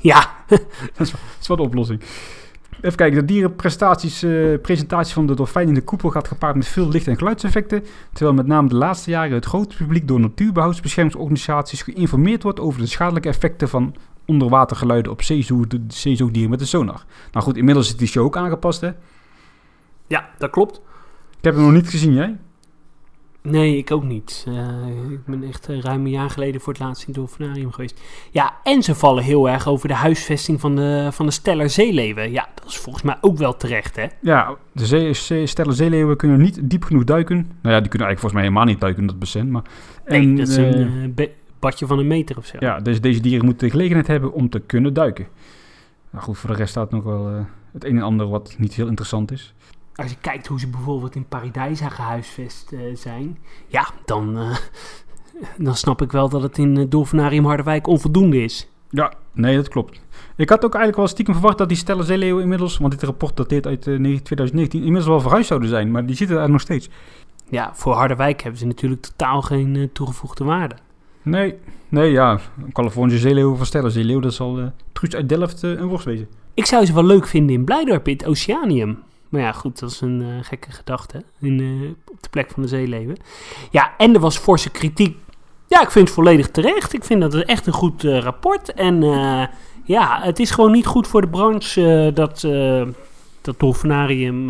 Ja, 0.00 0.30
Dat 0.96 1.12
is 1.40 1.48
wel 1.48 1.56
de 1.56 1.62
oplossing. 1.62 2.02
Even 2.80 2.96
kijken, 2.96 3.18
de 3.18 3.24
dierenprestaties, 3.24 4.22
eh, 4.22 4.60
presentatie 4.62 5.14
van 5.14 5.26
de 5.26 5.34
dolfijn 5.34 5.68
in 5.68 5.74
de 5.74 5.82
koepel 5.82 6.10
gaat 6.10 6.28
gepaard 6.28 6.56
met 6.56 6.66
veel 6.68 6.88
licht- 6.88 7.06
en 7.06 7.18
geluidseffecten. 7.18 7.84
Terwijl 8.12 8.36
met 8.36 8.46
name 8.46 8.68
de 8.68 8.74
laatste 8.76 9.10
jaren 9.10 9.32
het 9.32 9.44
grote 9.44 9.76
publiek 9.76 10.08
door 10.08 10.20
natuurbehoudsbeschermingsorganisaties 10.20 11.82
geïnformeerd 11.82 12.42
wordt 12.42 12.60
over 12.60 12.80
de 12.80 12.86
schadelijke 12.86 13.28
effecten 13.28 13.68
van 13.68 13.94
onderwatergeluiden 14.26 15.12
op 15.12 15.22
zeezoog- 15.22 15.66
zeezoogdieren 15.88 16.50
met 16.50 16.58
de 16.58 16.64
sonar. 16.64 17.04
Nou 17.32 17.44
goed, 17.44 17.56
inmiddels 17.56 17.88
is 17.88 17.96
die 17.96 18.08
show 18.08 18.24
ook 18.24 18.36
aangepast 18.36 18.80
hè. 18.80 18.90
ja 20.06 20.28
dat 20.38 20.50
klopt. 20.50 20.76
Ik 21.38 21.44
heb 21.44 21.54
hem 21.54 21.62
nog 21.62 21.72
niet 21.72 21.88
gezien, 21.88 22.12
jij? 22.12 22.36
Nee, 23.42 23.76
ik 23.76 23.90
ook 23.90 24.02
niet. 24.04 24.44
Eh, 24.48 25.10
ik 25.10 25.24
ben 25.26 25.42
echt 25.44 25.68
eh, 25.68 25.80
ruim 25.80 26.04
een 26.04 26.10
jaar 26.10 26.30
geleden 26.30 26.60
voor 26.60 26.72
het 26.72 26.82
laatst 26.82 27.00
in 27.00 27.06
het 27.06 27.16
dolfinarium 27.16 27.72
geweest. 27.72 28.00
Ja, 28.30 28.54
en 28.62 28.82
ze 28.82 28.94
vallen 28.94 29.22
heel 29.24 29.48
erg 29.48 29.68
over 29.68 29.88
de 29.88 29.94
huisvesting 29.94 30.60
van 30.60 30.76
de, 30.76 31.08
van 31.12 31.26
de 31.26 31.32
Steller 31.32 31.70
zeeleeuwen. 31.70 32.30
Ja, 32.32 32.48
dat 32.54 32.64
is 32.68 32.76
volgens 32.78 33.04
mij 33.04 33.16
ook 33.20 33.38
wel 33.38 33.56
terecht, 33.56 33.96
hè? 33.96 34.06
Ja, 34.20 34.56
de 34.72 34.86
zee, 34.86 35.12
zee, 35.14 35.46
stellen 35.46 35.74
zeeleeuwen 35.74 36.16
kunnen 36.16 36.40
niet 36.40 36.60
diep 36.70 36.84
genoeg 36.84 37.04
duiken. 37.04 37.36
Nou 37.36 37.74
ja, 37.74 37.80
die 37.80 37.88
kunnen 37.88 38.06
eigenlijk 38.08 38.18
volgens 38.18 38.32
mij 38.32 38.42
helemaal 38.42 38.64
niet 38.64 38.80
duiken, 38.80 39.06
dat 39.06 39.18
bescent. 39.18 39.50
Maar, 39.50 39.62
Nee, 40.06 40.20
en, 40.20 40.36
dat 40.36 40.48
is 40.48 40.56
een 40.56 40.74
eh, 40.74 41.14
be- 41.14 41.30
badje 41.58 41.86
van 41.86 41.98
een 41.98 42.06
meter 42.06 42.36
of 42.36 42.46
zo. 42.46 42.56
Ja, 42.60 42.78
dus 42.80 43.00
deze 43.00 43.20
dieren 43.20 43.44
moeten 43.44 43.66
de 43.66 43.72
gelegenheid 43.72 44.06
hebben 44.06 44.32
om 44.32 44.48
te 44.48 44.60
kunnen 44.60 44.94
duiken. 44.94 45.26
Nou 46.10 46.24
goed, 46.24 46.38
voor 46.38 46.50
de 46.50 46.56
rest 46.56 46.70
staat 46.70 46.90
nog 46.90 47.02
wel 47.04 47.46
het 47.72 47.84
een 47.84 47.96
en 47.96 48.02
ander 48.02 48.28
wat 48.28 48.54
niet 48.58 48.74
heel 48.74 48.86
interessant 48.88 49.30
is. 49.32 49.54
Als 49.98 50.10
je 50.10 50.16
kijkt 50.20 50.46
hoe 50.46 50.60
ze 50.60 50.68
bijvoorbeeld 50.68 51.14
in 51.14 51.28
Paradijsa 51.28 51.88
gehuisvest 51.88 52.72
eh, 52.72 52.80
zijn, 52.94 53.38
ja, 53.66 53.90
dan, 54.04 54.38
eh, 54.38 54.56
dan 55.66 55.76
snap 55.76 56.02
ik 56.02 56.12
wel 56.12 56.28
dat 56.28 56.42
het 56.42 56.58
in 56.58 56.76
het 56.76 56.90
dolfinarium 56.90 57.44
Harderwijk 57.44 57.86
onvoldoende 57.86 58.42
is. 58.42 58.68
Ja, 58.90 59.12
nee, 59.32 59.56
dat 59.56 59.68
klopt. 59.68 60.00
Ik 60.36 60.48
had 60.48 60.64
ook 60.64 60.74
eigenlijk 60.74 60.96
wel 60.96 61.06
stiekem 61.06 61.34
verwacht 61.34 61.58
dat 61.58 61.68
die 61.68 61.76
stellen 61.76 62.04
zeeleeuwen 62.04 62.42
inmiddels, 62.42 62.78
want 62.78 62.92
dit 62.92 63.02
rapport 63.02 63.36
dateert 63.36 63.66
uit 63.66 63.86
eh, 63.86 63.94
2019, 63.94 64.78
inmiddels 64.78 65.06
wel 65.06 65.20
verhuisd 65.20 65.48
zouden 65.48 65.68
zijn, 65.68 65.90
maar 65.90 66.06
die 66.06 66.16
zitten 66.16 66.36
daar 66.36 66.50
nog 66.50 66.60
steeds. 66.60 66.88
Ja, 67.50 67.70
voor 67.74 67.92
Harderwijk 67.92 68.42
hebben 68.42 68.60
ze 68.60 68.66
natuurlijk 68.66 69.02
totaal 69.02 69.42
geen 69.42 69.76
eh, 69.76 69.82
toegevoegde 69.92 70.44
waarde. 70.44 70.74
Nee, 71.22 71.54
nee, 71.88 72.10
ja, 72.10 72.38
Californische 72.72 73.20
zeeleeuwen 73.20 73.56
van 73.56 73.66
stellen 73.66 73.90
zeeleeuw, 73.90 74.20
dat 74.20 74.34
zal 74.34 74.58
eh 74.58 74.66
Truus 74.92 75.14
uit 75.14 75.28
Delft 75.28 75.62
eh, 75.62 75.70
een 75.70 75.86
worst 75.86 76.04
wezen. 76.04 76.28
Ik 76.54 76.66
zou 76.66 76.84
ze 76.84 76.94
wel 76.94 77.04
leuk 77.04 77.26
vinden 77.26 77.56
in 77.56 77.64
Blijdorp, 77.64 78.08
in 78.08 78.16
het 78.16 78.26
Oceanium. 78.26 78.98
Maar 79.28 79.40
ja, 79.40 79.52
goed, 79.52 79.78
dat 79.80 79.90
is 79.90 80.00
een 80.00 80.22
eh, 80.22 80.28
gekke 80.42 80.70
gedachte. 80.72 81.22
In, 81.40 81.60
eh, 81.60 82.12
op 82.12 82.22
de 82.22 82.28
plek 82.28 82.50
van 82.50 82.62
de 82.62 82.68
zeeleeuwen. 82.68 83.16
Ja, 83.70 83.92
en 83.96 84.14
er 84.14 84.20
was 84.20 84.38
forse 84.38 84.70
kritiek. 84.70 85.16
Ja, 85.66 85.82
ik 85.82 85.90
vind 85.90 86.06
het 86.06 86.14
volledig 86.16 86.50
terecht. 86.50 86.92
Ik 86.92 87.04
vind 87.04 87.20
dat 87.20 87.32
het 87.32 87.44
echt 87.44 87.66
een 87.66 87.72
goed 87.72 88.04
eh, 88.04 88.18
rapport. 88.18 88.72
En 88.72 89.00
ja, 89.84 90.20
het 90.22 90.38
is 90.38 90.50
gewoon 90.50 90.72
niet 90.72 90.86
goed 90.86 91.06
voor 91.06 91.20
de 91.20 91.28
branche 91.28 92.10
dat, 92.14 92.40
dat 93.40 93.60
dolfinarium 93.60 94.46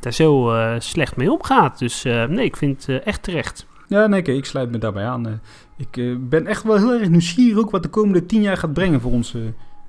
daar 0.00 0.12
zo 0.12 0.54
slecht 0.78 1.16
mee 1.16 1.32
omgaat. 1.32 1.78
Dus 1.78 2.02
nee, 2.02 2.44
ik 2.44 2.56
vind 2.56 2.86
het 2.86 3.02
echt 3.02 3.22
terecht. 3.22 3.66
Ja, 3.88 4.06
nee, 4.06 4.22
ik 4.22 4.44
sluit 4.44 4.70
me 4.70 4.78
daarbij 4.78 5.06
aan. 5.06 5.40
Ik 5.76 6.18
ben 6.28 6.46
echt 6.46 6.62
wel 6.62 6.76
heel 6.76 6.92
erg 6.92 7.08
nieuwsgierig 7.08 7.58
ook 7.58 7.70
wat 7.70 7.82
de 7.82 7.88
komende 7.88 8.26
tien 8.26 8.42
jaar 8.42 8.56
gaat 8.56 8.72
brengen 8.72 9.00
voor 9.00 9.12
ons, 9.12 9.32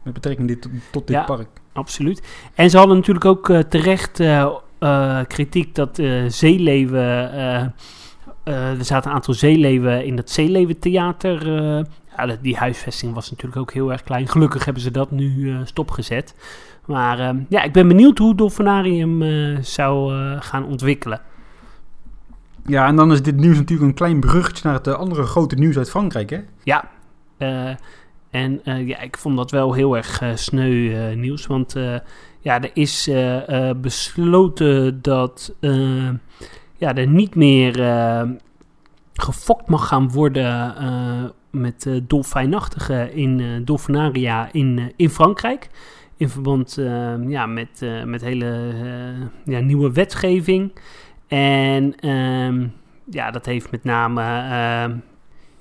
met 0.04 0.14
betrekking 0.14 0.48
dit, 0.48 0.70
tot 0.92 1.08
dit 1.08 1.16
Ja. 1.16 1.24
park. 1.24 1.61
Absoluut. 1.74 2.22
En 2.56 2.70
ze 2.70 2.78
hadden 2.78 2.96
natuurlijk 2.96 3.26
ook 3.26 3.50
eh, 3.50 3.60
terecht 3.60 4.20
eh, 4.20 4.48
eh, 4.80 5.20
kritiek 5.28 5.76
dat 5.76 6.02
zeeleeuwen. 6.28 7.32
eh, 7.34 8.70
er 8.80 8.86
zaten 8.86 9.10
een 9.10 9.16
aantal 9.16 9.34
zeeleeuwen 9.34 10.06
in 10.06 10.16
dat 10.16 10.30
zeeleeuwentheater. 10.30 11.56
eh 11.78 11.84
ja, 12.18 12.38
die 12.42 12.56
huisvesting 12.56 13.14
was 13.14 13.30
natuurlijk 13.32 13.62
ook 13.62 13.74
heel 13.74 13.92
erg 13.92 14.04
klein. 14.04 14.28
Gelukkig 14.28 14.66
hebben 14.66 14.84
ze 14.84 14.92
dat 14.92 15.12
nu 15.12 15.56
stopgezet. 15.64 16.36
Maar 16.86 17.20
eh, 17.20 17.30
ja, 17.50 17.62
ik 17.64 17.74
ben 17.74 17.88
benieuwd 17.88 18.18
hoe 18.18 18.30
het 18.30 18.38
Dolfinarium 18.38 19.24
zou 19.64 20.14
gaan 20.40 20.66
ontwikkelen. 20.66 21.22
Ja, 22.66 22.88
en 22.88 22.96
dan 22.96 23.12
is 23.12 23.22
dit 23.22 23.36
nieuws 23.36 23.58
natuurlijk 23.58 23.90
een 23.90 23.96
klein 23.96 24.20
bruggetje 24.20 24.62
naar 24.64 24.74
het 24.74 24.88
andere 24.88 25.24
grote 25.24 25.56
nieuws 25.56 25.78
uit 25.78 25.90
Frankrijk, 25.90 26.30
hè? 26.30 26.40
Ja, 26.64 26.90
eh, 27.38 27.70
en 28.32 28.64
eh, 28.64 28.88
ja, 28.88 29.00
ik 29.00 29.18
vond 29.18 29.38
dat 29.38 29.52
wel 29.52 29.74
heel 29.74 29.98
erg 29.98 30.22
eh, 30.22 30.36
sneu 30.36 30.94
eh, 30.94 31.16
nieuws. 31.16 31.48
Want 31.48 31.76
ja, 32.40 32.62
er 32.62 32.72
is 32.74 33.10
besloten 33.76 35.02
dat 35.02 35.56
ja, 36.78 36.96
er 36.96 37.08
niet 37.08 37.36
meer 37.36 37.74
gefokt 39.14 39.68
mag 39.68 39.88
gaan 39.88 40.12
worden 40.12 40.74
met 41.50 41.86
eh 41.86 41.96
dolfijnachtigen 42.04 43.14
in 43.14 43.40
eh, 43.40 43.48
dolfinaria 43.66 44.50
in, 44.52 44.94
in 44.96 45.10
Frankrijk. 45.10 45.70
In 46.18 46.30
verband 46.30 46.80
ja, 47.28 47.46
met, 47.46 47.86
met 48.06 48.22
hele 48.22 48.74
ja, 49.46 49.60
nieuwe 49.60 49.92
wetgeving. 49.92 50.74
En 51.28 51.96
ehm, 51.96 52.68
ja, 53.10 53.32
dat 53.32 53.46
heeft 53.46 53.72
met 53.72 53.84
name 53.84 54.22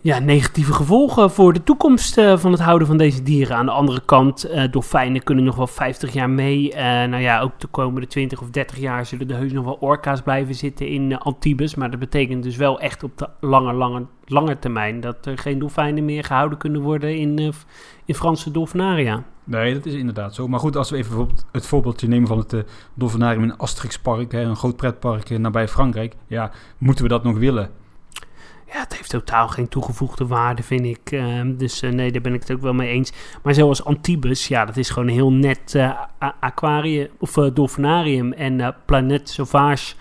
ja, 0.02 0.18
negatieve 0.18 0.72
gevolgen 0.72 1.30
voor 1.30 1.52
de 1.52 1.62
toekomst 1.62 2.18
eh, 2.18 2.38
van 2.38 2.52
het 2.52 2.60
houden 2.60 2.86
van 2.86 2.96
deze 2.96 3.22
dieren. 3.22 3.56
Aan 3.56 3.66
de 3.66 3.72
andere 3.72 4.02
kant, 4.04 4.44
eh 4.44 4.70
dolfijnen 4.70 5.22
kunnen 5.22 5.44
nog 5.44 5.56
wel 5.56 5.66
50 5.66 6.12
jaar 6.12 6.30
mee. 6.30 6.72
Eh, 6.72 6.84
nou 6.84 7.22
ja, 7.22 7.40
ook 7.40 7.60
de 7.60 7.66
komende 7.66 8.06
20 8.06 8.40
of 8.40 8.50
30 8.50 8.78
jaar 8.78 9.06
zullen 9.06 9.30
er 9.30 9.36
heus 9.36 9.52
nog 9.52 9.64
wel 9.64 9.76
orka's 9.80 10.22
blijven 10.22 10.54
zitten 10.54 10.88
in 10.88 11.18
Antibes. 11.18 11.74
Maar 11.74 11.90
dat 11.90 12.00
betekent 12.00 12.42
dus 12.42 12.56
wel 12.56 12.80
echt 12.80 13.02
op 13.02 13.18
de 13.18 13.28
lange, 13.40 13.72
lange, 13.72 14.06
lange 14.24 14.58
termijn 14.58 15.00
dat 15.00 15.26
er 15.26 15.38
geen 15.38 15.58
dolfijnen 15.58 16.04
meer 16.04 16.24
gehouden 16.24 16.58
kunnen 16.58 16.80
worden 16.80 17.16
in, 17.16 17.52
in 18.04 18.14
Franse 18.14 18.50
dolfinaria. 18.50 19.24
Nee, 19.44 19.74
dat 19.74 19.86
is 19.86 19.94
inderdaad 19.94 20.34
zo. 20.34 20.48
Maar 20.48 20.60
goed, 20.60 20.76
als 20.76 20.90
we 20.90 20.96
even 20.96 21.08
bijvoorbeeld 21.10 21.46
het 21.52 21.66
voorbeeldje 21.66 22.08
nemen 22.08 22.28
van 22.28 22.38
het 22.38 22.52
uh, 22.52 22.60
Dolfinarium 22.94 23.42
in 23.42 23.56
Asterixpark, 23.56 24.32
hè, 24.32 24.40
een 24.40 24.56
groot 24.56 24.76
pretpark 24.76 25.38
nabij 25.38 25.68
Frankrijk. 25.68 26.16
Ja, 26.26 26.50
moeten 26.78 27.04
we 27.04 27.10
dat 27.10 27.24
nog 27.24 27.38
willen? 27.38 27.70
Ja, 28.72 28.80
het 28.80 28.96
heeft 28.96 29.10
totaal 29.10 29.48
geen 29.48 29.68
toegevoegde 29.68 30.26
waarde, 30.26 30.62
vind 30.62 30.84
ik. 30.84 31.10
Eh, 31.10 31.40
dus 31.46 31.82
eh, 31.82 31.90
nee, 31.90 32.12
daar 32.12 32.20
ben 32.20 32.34
ik 32.34 32.40
het 32.40 32.52
ook 32.52 32.60
wel 32.60 32.72
mee 32.72 32.88
eens. 32.88 33.12
Maar 33.42 33.54
zoals 33.54 33.84
Antibes, 33.84 34.48
ja, 34.48 34.64
dat 34.64 34.76
is 34.76 34.90
gewoon 34.90 35.08
een 35.08 35.14
heel 35.14 35.32
net 35.32 35.74
eh, 35.74 36.00
aquarium 36.40 37.08
of 37.18 37.36
eh, 37.36 37.46
dolfinarium. 37.54 38.32
En 38.32 38.74
Planet 38.84 39.28
Sauvage 39.28 39.94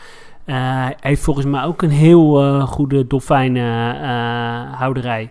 heeft 1.00 1.22
volgens 1.22 1.46
mij 1.46 1.64
ook 1.64 1.82
een 1.82 1.90
heel 1.90 2.62
goede 2.66 3.08
dolfijnenhouderij. 3.08 5.30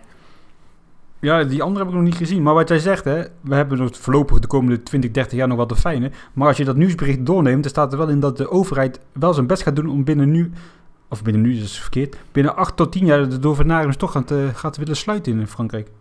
Ja, 1.21 1.43
die 1.43 1.63
andere 1.63 1.85
heb 1.85 1.93
ik 1.93 1.99
nog 1.99 2.07
niet 2.07 2.15
gezien. 2.15 2.43
Maar 2.43 2.53
wat 2.53 2.69
jij 2.69 2.79
zegt, 2.79 3.03
hè, 3.03 3.23
we 3.41 3.55
hebben 3.55 3.77
nog 3.77 3.97
voorlopig 3.97 4.39
de 4.39 4.47
komende 4.47 4.83
20, 4.83 5.11
30 5.11 5.37
jaar 5.37 5.47
nog 5.47 5.57
wat 5.57 5.69
dolfijnen. 5.69 6.11
Maar 6.33 6.47
als 6.47 6.57
je 6.57 6.65
dat 6.65 6.75
nieuwsbericht 6.75 7.25
doorneemt, 7.25 7.61
dan 7.61 7.71
staat 7.71 7.91
er 7.91 7.97
wel 7.97 8.09
in 8.09 8.19
dat 8.19 8.37
de 8.37 8.49
overheid 8.49 8.99
wel 9.13 9.33
zijn 9.33 9.47
best 9.47 9.63
gaat 9.63 9.75
doen 9.75 9.89
om 9.89 10.03
binnen 10.03 10.31
nu, 10.31 10.51
of 11.09 11.23
binnen 11.23 11.41
nu 11.41 11.55
is 11.55 11.61
het 11.61 11.71
verkeerd, 11.71 12.17
binnen 12.31 12.55
8 12.55 12.75
tot 12.75 12.91
10 12.91 13.05
jaar 13.05 13.29
de 13.29 13.39
dolfinariums 13.39 13.95
toch 13.95 14.11
gaat, 14.11 14.31
eh, 14.31 14.47
gaat 14.53 14.77
willen 14.77 14.95
sluiten 14.95 15.39
in 15.39 15.47
Frankrijk. 15.47 15.91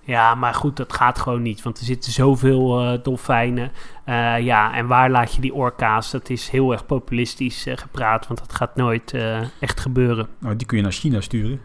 Ja, 0.00 0.34
maar 0.34 0.54
goed, 0.54 0.76
dat 0.76 0.92
gaat 0.92 1.18
gewoon 1.18 1.42
niet. 1.42 1.62
Want 1.62 1.78
er 1.78 1.84
zitten 1.84 2.12
zoveel 2.12 2.80
eh, 2.80 3.02
dolfijnen. 3.02 3.72
Eh, 4.04 4.40
ja, 4.40 4.74
en 4.74 4.86
waar 4.86 5.10
laat 5.10 5.34
je 5.34 5.40
die 5.40 5.54
orka's? 5.54 6.10
Dat 6.10 6.30
is 6.30 6.48
heel 6.48 6.72
erg 6.72 6.86
populistisch 6.86 7.66
gepraat, 7.74 8.26
want 8.26 8.40
dat 8.40 8.52
gaat 8.54 8.76
nooit 8.76 9.14
echt 9.60 9.80
gebeuren. 9.80 10.28
Nou, 10.38 10.56
die 10.56 10.66
kun 10.66 10.76
je 10.76 10.82
naar 10.82 10.92
China 10.92 11.20
sturen. 11.20 11.60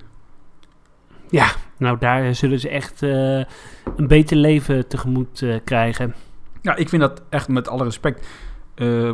Ja, 1.29 1.47
nou 1.77 1.97
daar 1.97 2.35
zullen 2.35 2.59
ze 2.59 2.69
echt 2.69 3.01
een 3.01 4.07
beter 4.07 4.37
leven 4.37 4.87
tegemoet 4.87 5.45
krijgen. 5.63 6.15
Ja, 6.61 6.75
ik 6.75 6.89
vind 6.89 7.01
dat 7.01 7.21
echt 7.29 7.47
met 7.47 7.67
alle 7.67 7.83
respect, 7.83 8.27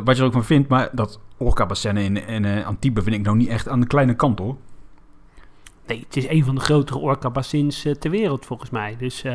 wat 0.04 0.16
je 0.16 0.22
er 0.22 0.24
ook 0.24 0.32
van 0.32 0.44
vindt, 0.44 0.68
maar 0.68 0.88
dat 0.92 1.20
orca-bassinnen 1.40 2.02
in, 2.02 2.26
in 2.26 2.44
eh, 2.44 2.66
Antibes 2.66 3.04
vind 3.04 3.16
ik 3.16 3.22
nou 3.22 3.36
niet 3.36 3.48
echt 3.48 3.68
aan 3.68 3.80
de 3.80 3.86
kleine 3.86 4.14
kant 4.14 4.38
hoor. 4.38 4.56
nee, 5.86 6.00
het 6.00 6.16
is 6.16 6.28
een 6.28 6.44
van 6.44 6.54
de 6.54 6.60
grotere 6.60 6.98
orca-bassins 6.98 7.84
eh, 7.84 7.94
ter 7.94 8.10
wereld 8.10 8.46
volgens 8.46 8.70
mij. 8.70 8.96
Dus 8.98 9.22
eh, 9.22 9.34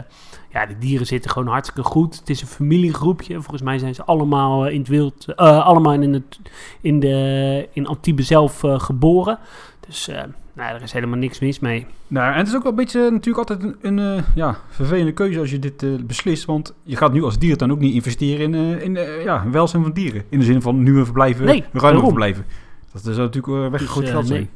ja, 0.51 0.65
de 0.65 0.77
dieren 0.77 1.07
zitten 1.07 1.31
gewoon 1.31 1.47
hartstikke 1.47 1.89
goed. 1.89 2.19
Het 2.19 2.29
is 2.29 2.41
een 2.41 2.47
familiegroepje. 2.47 3.33
Volgens 3.33 3.61
mij 3.61 3.77
zijn 3.77 3.95
ze 3.95 4.03
allemaal 4.03 4.67
in 4.67 4.79
het 4.79 4.87
wild, 4.87 5.35
allemaal 5.35 5.93
in, 5.93 6.13
het, 6.13 6.39
in, 6.81 6.99
de, 6.99 7.69
in 7.73 7.87
Antibes 7.87 8.27
zelf 8.27 8.63
geboren. 8.65 9.39
Dus 9.87 10.07
eh, 10.07 10.23
nou, 10.53 10.75
er 10.75 10.81
is 10.81 10.91
helemaal 10.91 11.17
niks 11.17 11.39
mis 11.39 11.59
mee. 11.59 11.85
Nou, 12.07 12.31
en 12.31 12.37
het 12.37 12.47
is 12.47 12.55
ook 12.55 12.63
wel 12.63 12.71
een 12.71 12.77
beetje 12.77 13.09
natuurlijk 13.11 13.49
altijd 13.49 13.63
een, 13.63 13.97
een 13.97 14.17
eh, 14.17 14.23
ja, 14.35 14.57
vervelende 14.69 15.11
keuze 15.11 15.39
als 15.39 15.51
je 15.51 15.59
dit 15.59 15.83
eh, 15.83 15.89
beslist. 16.03 16.45
Want 16.45 16.73
je 16.83 16.95
gaat 16.95 17.13
nu 17.13 17.23
als 17.23 17.39
dier 17.39 17.57
dan 17.57 17.71
ook 17.71 17.79
niet 17.79 17.93
investeren 17.93 18.53
in, 18.53 18.75
eh, 18.75 18.81
in 18.83 18.97
eh, 18.97 19.23
ja, 19.23 19.49
welzijn 19.49 19.83
van 19.83 19.91
dieren. 19.91 20.23
In 20.29 20.39
de 20.39 20.45
zin 20.45 20.61
van 20.61 20.83
nieuwe 20.83 21.03
verblijven, 21.05 21.45
Nee, 21.45 21.63
daarom. 21.73 22.03
verblijven. 22.03 22.45
Dat 22.93 23.05
is 23.05 23.17
natuurlijk 23.17 23.71
weggegooid 23.71 24.05
Dus, 24.05 24.15
eh, 24.15 24.19
geld 24.21 24.29
nee. 24.29 24.49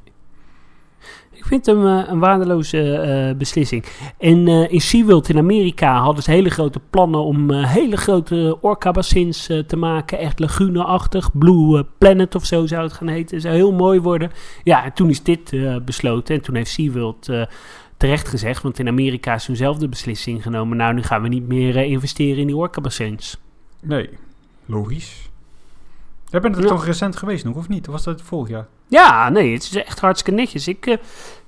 Ik 1.40 1.46
vind 1.46 1.66
hem 1.66 1.88
eh, 1.88 2.04
een 2.08 2.20
waardeloze 2.20 2.94
eh, 2.94 3.36
beslissing. 3.38 3.86
En 4.18 4.48
eh, 4.48 4.72
in 4.72 4.82
SeaWorld 4.82 5.30
in 5.30 5.38
Amerika 5.38 6.00
hadden 6.00 6.24
ze 6.24 6.32
hele 6.32 6.50
grote 6.50 6.80
plannen 6.90 7.24
om 7.24 7.52
hele 7.52 7.98
grote 7.98 8.58
orca-bassins 8.62 9.46
te 9.68 9.76
maken. 9.78 10.18
Echt 10.18 10.40
lagune-achtig. 10.40 11.38
Blue 11.38 11.86
Planet 11.98 12.36
of 12.36 12.46
zo 12.46 12.66
zou 12.66 12.84
het 12.84 12.94
gaan 12.94 13.08
heten. 13.08 13.36
Het 13.36 13.46
zou 13.46 13.56
heel 13.56 13.74
mooi 13.74 14.00
worden. 14.00 14.32
Ja, 14.64 14.84
en 14.84 14.94
toen 14.94 15.10
is 15.10 15.24
dit 15.24 15.56
besloten. 15.86 16.36
En 16.36 16.42
toen 16.42 16.56
heeft 16.56 16.72
SeaWorld 16.72 17.30
terecht 17.98 18.28
gezegd, 18.28 18.62
want 18.62 18.80
in 18.80 18.88
Amerika 18.88 19.34
is 19.34 19.44
zo'nzelfde 19.44 19.90
beslissing 19.90 20.44
genomen. 20.44 20.78
Nou, 20.78 20.94
nu 20.94 21.04
gaan 21.04 21.22
we 21.22 21.28
niet 21.28 21.48
meer 21.48 21.76
investeren 21.76 22.38
in 22.38 22.48
die 22.48 22.56
orca-bassins. 22.56 23.38
Nee, 23.82 24.10
logisch. 24.66 25.29
Jij 26.30 26.40
bent 26.40 26.58
er 26.58 26.66
toch 26.66 26.86
recent 26.86 27.16
geweest 27.16 27.46
nog, 27.46 27.56
of 27.56 27.68
niet? 27.68 27.88
Of 27.88 27.94
was 27.94 28.04
dat 28.04 28.22
vorig 28.22 28.50
jaar? 28.50 28.68
Ja, 28.88 29.30
nee, 29.30 29.54
het 29.54 29.64
is 29.64 29.76
echt 29.76 30.00
hartstikke 30.00 30.40
netjes. 30.40 30.68
Ik, 30.68 30.86
eh, 30.86 30.98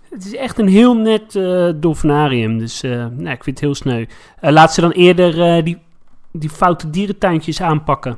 het 0.09 0.25
is 0.25 0.35
echt 0.35 0.59
een 0.59 0.67
heel 0.67 0.95
net 0.95 1.35
eh 1.35 1.69
dolfinarium. 1.75 2.57
Dus 2.57 2.81
nou, 2.81 3.29
ik 3.29 3.43
vind 3.43 3.45
het 3.45 3.59
heel 3.59 3.75
sneu. 3.75 4.05
Laat 4.39 4.73
ze 4.73 4.81
dan 4.81 4.91
eerder 4.91 5.63
die, 5.63 5.77
die 6.31 6.49
foute 6.49 6.89
dierentuintjes 6.89 7.61
aanpakken. 7.61 8.17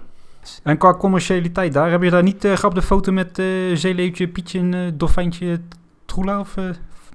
En 0.63 0.77
qua 0.77 0.93
commercialiteit 0.93 1.73
daar, 1.73 1.91
heb 1.91 2.03
je 2.03 2.09
daar 2.09 2.23
niet 2.23 2.45
uh, 2.45 2.53
grap 2.53 2.75
de 2.75 2.81
foto 2.81 3.11
met 3.11 3.41
zeeleeuwtje, 3.73 4.27
Pietje 4.27 4.59
en 4.59 4.97
dolfijntje 4.97 5.59
Troela? 6.05 6.39
Of 6.39 6.55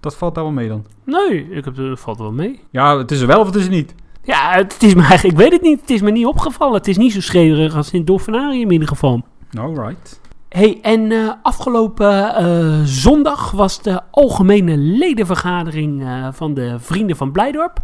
dat 0.01 0.17
valt 0.17 0.35
daar 0.35 0.45
wel 0.45 0.53
mee 0.53 0.69
dan? 0.69 0.87
Nee, 1.05 1.51
ik 1.51 1.65
heb, 1.65 1.75
dat 1.75 2.01
valt 2.01 2.19
wel 2.19 2.33
mee. 2.33 2.61
Ja, 2.71 2.99
het 2.99 3.11
is 3.11 3.21
er 3.21 3.27
wel 3.27 3.41
of 3.41 3.47
het 3.47 3.55
is 3.55 3.65
er 3.65 3.71
niet. 3.71 3.95
Ja, 4.23 4.53
het 4.53 4.83
is 4.83 4.95
me 4.95 5.01
eigenlijk, 5.01 5.39
ik 5.39 5.43
weet 5.43 5.53
het 5.53 5.63
niet. 5.63 5.81
Het 5.81 5.91
is 5.91 6.01
me 6.01 6.11
niet 6.11 6.27
opgevallen. 6.27 6.75
Het 6.75 6.89
is 6.89 6.97
niet 6.97 7.13
zo 7.13 7.21
schreeuwerig 7.21 7.75
als 7.75 7.91
in 7.91 7.99
het 7.99 8.07
dolfinarium 8.07 8.67
in 8.67 8.73
ieder 8.73 8.89
geval. 8.89 9.25
Alright. 9.57 10.21
Hey, 10.49 10.79
en 10.83 11.13
eh, 11.13 11.33
afgelopen 11.43 12.35
eh, 12.35 12.81
zondag 12.85 13.51
was 13.51 13.83
de 13.83 14.01
algemene 14.11 14.77
ledenvergadering 14.77 16.03
eh, 16.03 16.29
van 16.33 16.55
de 16.55 16.77
Vrienden 16.79 17.17
van 17.17 17.33
Blijdorp. 17.33 17.79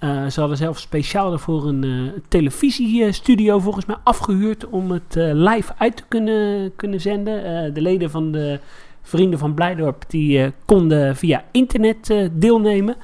Ze 0.00 0.40
hadden 0.40 0.56
zelfs 0.56 0.82
speciaal 0.82 1.30
daarvoor 1.30 1.66
een 1.66 2.12
televisiestudio 2.28 3.58
volgens 3.58 3.86
mij 3.86 3.96
afgehuurd 4.04 4.68
om 4.68 4.90
het 4.90 5.14
live 5.18 5.72
uit 5.78 5.96
te 5.96 6.02
kunnen, 6.08 6.72
kunnen 6.76 7.00
zenden. 7.00 7.74
De 7.74 7.80
leden 7.80 8.10
van 8.10 8.32
de 8.32 8.60
Vrienden 9.02 9.38
van 9.38 9.54
Blijdorp 9.54 10.04
die 10.08 10.52
konden 10.64 11.16
via 11.16 11.44
internet 11.52 12.28
deelnemen. 12.32 12.96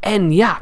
En 0.00 0.32
ja, 0.32 0.58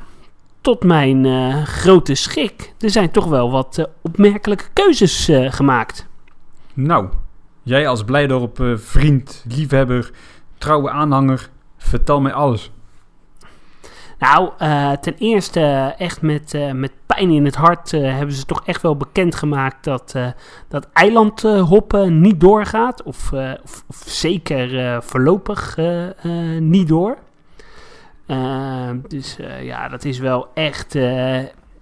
tot 0.61 0.85
mijn 0.85 1.26
grote 1.66 2.14
schrik, 2.14 2.74
er 2.78 2.90
zijn 2.90 3.11
toch 3.11 3.26
wel 3.26 3.50
wat 3.50 3.88
opmerkelijke 4.02 4.66
keuzes 4.72 5.31
gemaakt. 5.48 6.07
Nou, 6.74 7.08
jij 7.62 7.88
als 7.88 8.04
Blijdorp 8.04 8.61
eh, 8.61 8.76
vriend, 8.76 9.44
liefhebber, 9.48 10.11
trouwe 10.58 10.90
aanhanger, 10.90 11.48
vertel 11.76 12.20
mij 12.20 12.32
alles. 12.32 12.70
Nou, 14.18 14.50
eh, 14.58 14.92
ten 14.92 15.14
eerste 15.18 15.61
eh, 15.61 16.00
echt 16.00 16.22
met, 16.22 16.72
met 16.72 16.92
pijn 17.06 17.30
in 17.30 17.44
het 17.44 17.54
hart 17.54 17.90
hebben 17.90 18.35
ze 18.35 18.44
toch 18.44 18.62
echt 18.66 18.82
wel 18.82 18.96
bekendgemaakt 18.96 19.85
dat, 19.85 20.14
dat 20.68 20.88
eilandhoppen 20.92 22.20
niet 22.20 22.40
doorgaat. 22.40 23.02
Of, 23.02 23.32
of, 23.62 23.85
zeker 24.04 25.02
voorlopig 25.02 25.76
niet 26.58 26.88
door. 26.88 27.18
Dus 29.08 29.37
ja, 29.61 29.88
dat 29.88 30.04
is 30.04 30.18
wel 30.18 30.48
echt 30.54 30.94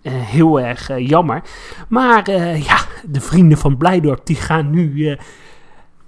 heel 0.08 0.60
erg 0.60 0.90
eh, 0.90 1.08
jammer. 1.08 1.42
Maar 1.88 2.22
eh, 2.28 2.64
ja, 2.64 2.78
de 3.04 3.20
vrienden 3.20 3.58
van 3.58 3.76
Blijdorp 3.76 4.26
die 4.26 4.36
gaan 4.36 4.70
nu 4.70 5.08
eh, 5.10 5.18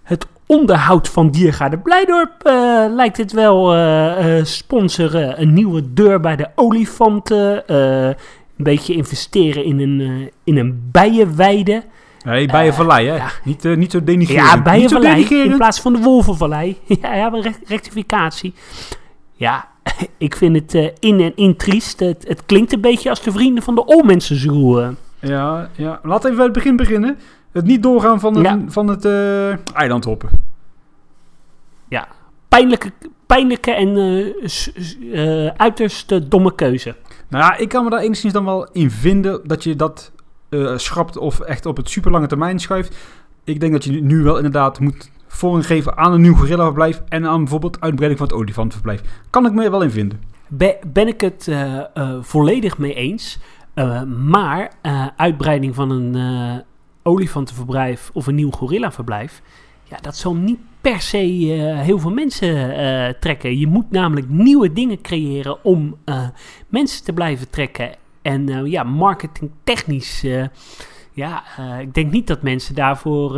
het 0.02 0.26
onderhoud 0.46 1.09
van 1.09 1.31
Diergaarde 1.31 1.78
Blijdorp 1.78 2.42
eh, 2.42 2.85
lijkt 2.88 3.16
het 3.16 3.33
wel 3.33 3.74
eh, 3.74 4.38
eh, 4.38 4.44
sponsoren. 4.44 5.40
Een 5.40 5.52
nieuwe 5.52 5.92
deur 5.92 6.20
bij 6.20 6.37
de 6.37 6.48
olifanten. 6.55 7.66
eh, 7.66 8.07
een 8.57 8.64
beetje 8.64 8.94
investeren 8.94 9.64
in 9.64 9.81
een, 9.81 10.00
eh, 10.00 10.28
in 10.44 10.57
een 10.59 10.88
bijenweide. 10.92 11.83
Nee, 12.24 12.46
Bijenvallei, 12.46 13.09
hè? 13.09 13.16
ja. 13.16 13.31
Niet, 13.44 13.64
eh, 13.64 13.76
niet 13.76 13.90
zo 13.90 14.05
denigrerend. 14.05 14.48
Ja, 14.50 14.62
bijenvallei 14.62 15.24
in 15.24 15.57
plaats 15.57 15.81
van 15.81 15.92
de 15.92 15.98
wolvenvallei. 15.98 16.78
ja, 17.02 17.14
ja, 17.14 17.31
rectificatie. 17.66 18.55
Ja, 19.33 19.68
ik 20.18 20.36
vind 20.36 20.56
het 20.56 20.74
eh, 20.74 20.88
in 20.98 21.20
en 21.20 21.32
in 21.36 21.56
triest. 21.56 22.00
Het, 22.00 22.24
het 22.28 22.46
klinkt 22.46 22.72
een 22.72 22.80
beetje 22.80 23.10
als 23.10 23.22
de 23.22 23.32
vrienden 23.32 23.62
van 23.62 23.74
de 23.74 23.84
Olmensenzoe. 23.84 24.82
eh. 24.82 24.88
Ja, 25.28 25.70
ja. 25.76 26.00
Laat 26.02 26.24
even 26.24 26.36
bij 26.36 26.44
het 26.44 26.54
begin 26.54 26.76
beginnen. 26.76 27.18
Het 27.52 27.64
niet 27.64 27.82
doorgaan 27.82 28.20
van 28.20 28.34
het, 28.34 28.44
Ja. 28.44 28.60
van 28.68 28.88
het 28.88 29.04
eh, 29.04 29.76
eilandhoppen. 29.76 30.50
Pijnlijke, 32.48 32.92
pijnlijke 33.26 33.70
en 33.70 33.96
eh, 35.12 35.46
uiterst 35.56 36.30
domme 36.30 36.54
keuze. 36.54 36.94
Nou 37.28 37.44
ja, 37.44 37.56
ik 37.56 37.68
kan 37.68 37.84
me 37.84 37.90
daar 37.90 38.00
enigszins 38.00 38.32
dan 38.32 38.44
wel 38.44 38.68
in 38.72 38.90
vinden 38.90 39.40
dat 39.44 39.64
je 39.64 39.76
dat 39.76 40.12
schrapt 40.76 41.16
of 41.16 41.40
echt 41.40 41.66
op 41.66 41.76
het 41.76 41.90
superlange 41.90 42.26
termijn 42.26 42.58
schuift. 42.58 42.96
Ik 43.44 43.60
denk 43.60 43.72
dat 43.72 43.84
je 43.84 44.02
nu 44.02 44.22
wel 44.22 44.36
inderdaad 44.36 44.80
moet 44.80 45.10
voorrang 45.36 45.66
geven 45.66 45.96
aan 45.96 46.12
een 46.12 46.20
nieuw 46.20 46.34
gorillaverblijf 46.34 47.02
en 47.08 47.26
aan 47.26 47.38
bijvoorbeeld 47.38 47.80
uitbreiding 47.80 48.20
van 48.20 48.28
het 48.28 48.36
olifantenverblijf. 48.36 49.02
Kan 49.30 49.46
ik 49.46 49.52
me 49.52 49.64
er 49.64 49.70
wel 49.70 49.82
in 49.82 49.90
vinden. 49.90 50.20
Be- 50.48 50.78
ben 50.86 51.08
ik 51.08 51.20
het 51.20 51.48
eh, 51.48 51.78
eh, 51.78 52.16
volledig 52.20 52.78
mee 52.78 52.94
eens. 52.94 53.38
Eh, 53.74 54.02
maar 54.02 54.72
uitbreiding 55.16 55.74
van 55.74 55.90
een 55.90 56.62
olifantenverblijf 57.02 58.10
of 58.12 58.26
een 58.26 58.34
nieuw 58.34 58.50
gorillaverblijf... 58.50 59.42
Ja, 59.84 59.98
dat 60.00 60.16
zal 60.16 60.34
niet 60.34 60.58
per 60.80 61.00
se 61.00 61.16
heel 61.82 61.98
veel 61.98 62.10
mensen 62.10 63.16
trekken. 63.20 63.58
Je 63.58 63.66
moet 63.66 63.90
namelijk 63.90 64.28
nieuwe 64.28 64.72
dingen 64.72 65.00
creëren 65.00 65.64
om 65.64 65.96
mensen 66.68 67.04
te 67.04 67.12
blijven 67.12 67.50
trekken. 67.50 67.94
En 68.22 68.70
ja, 68.70 68.82
marketingtechnisch... 68.82 70.26
ja, 71.12 71.42
ik 71.80 71.94
denk 71.94 72.12
niet 72.12 72.26
dat 72.26 72.42
mensen 72.42 72.74
daarvoor 72.74 73.36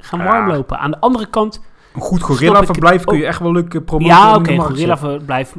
gaan 0.00 0.24
warmlopen. 0.24 0.78
Aan 0.78 0.90
de 0.90 1.00
andere 1.00 1.26
kant... 1.26 1.64
Een 1.94 2.00
goed 2.00 2.22
gorillaverblijf 2.22 3.04
kun 3.04 3.18
je 3.18 3.26
echt 3.26 3.40
wel 3.40 3.52
leuk 3.52 3.84
promoten. 3.84 4.16
Ja, 4.16 4.34
oké, 4.34 4.44
zetten. 4.44 4.64
gorillaverblijf. 4.64 5.56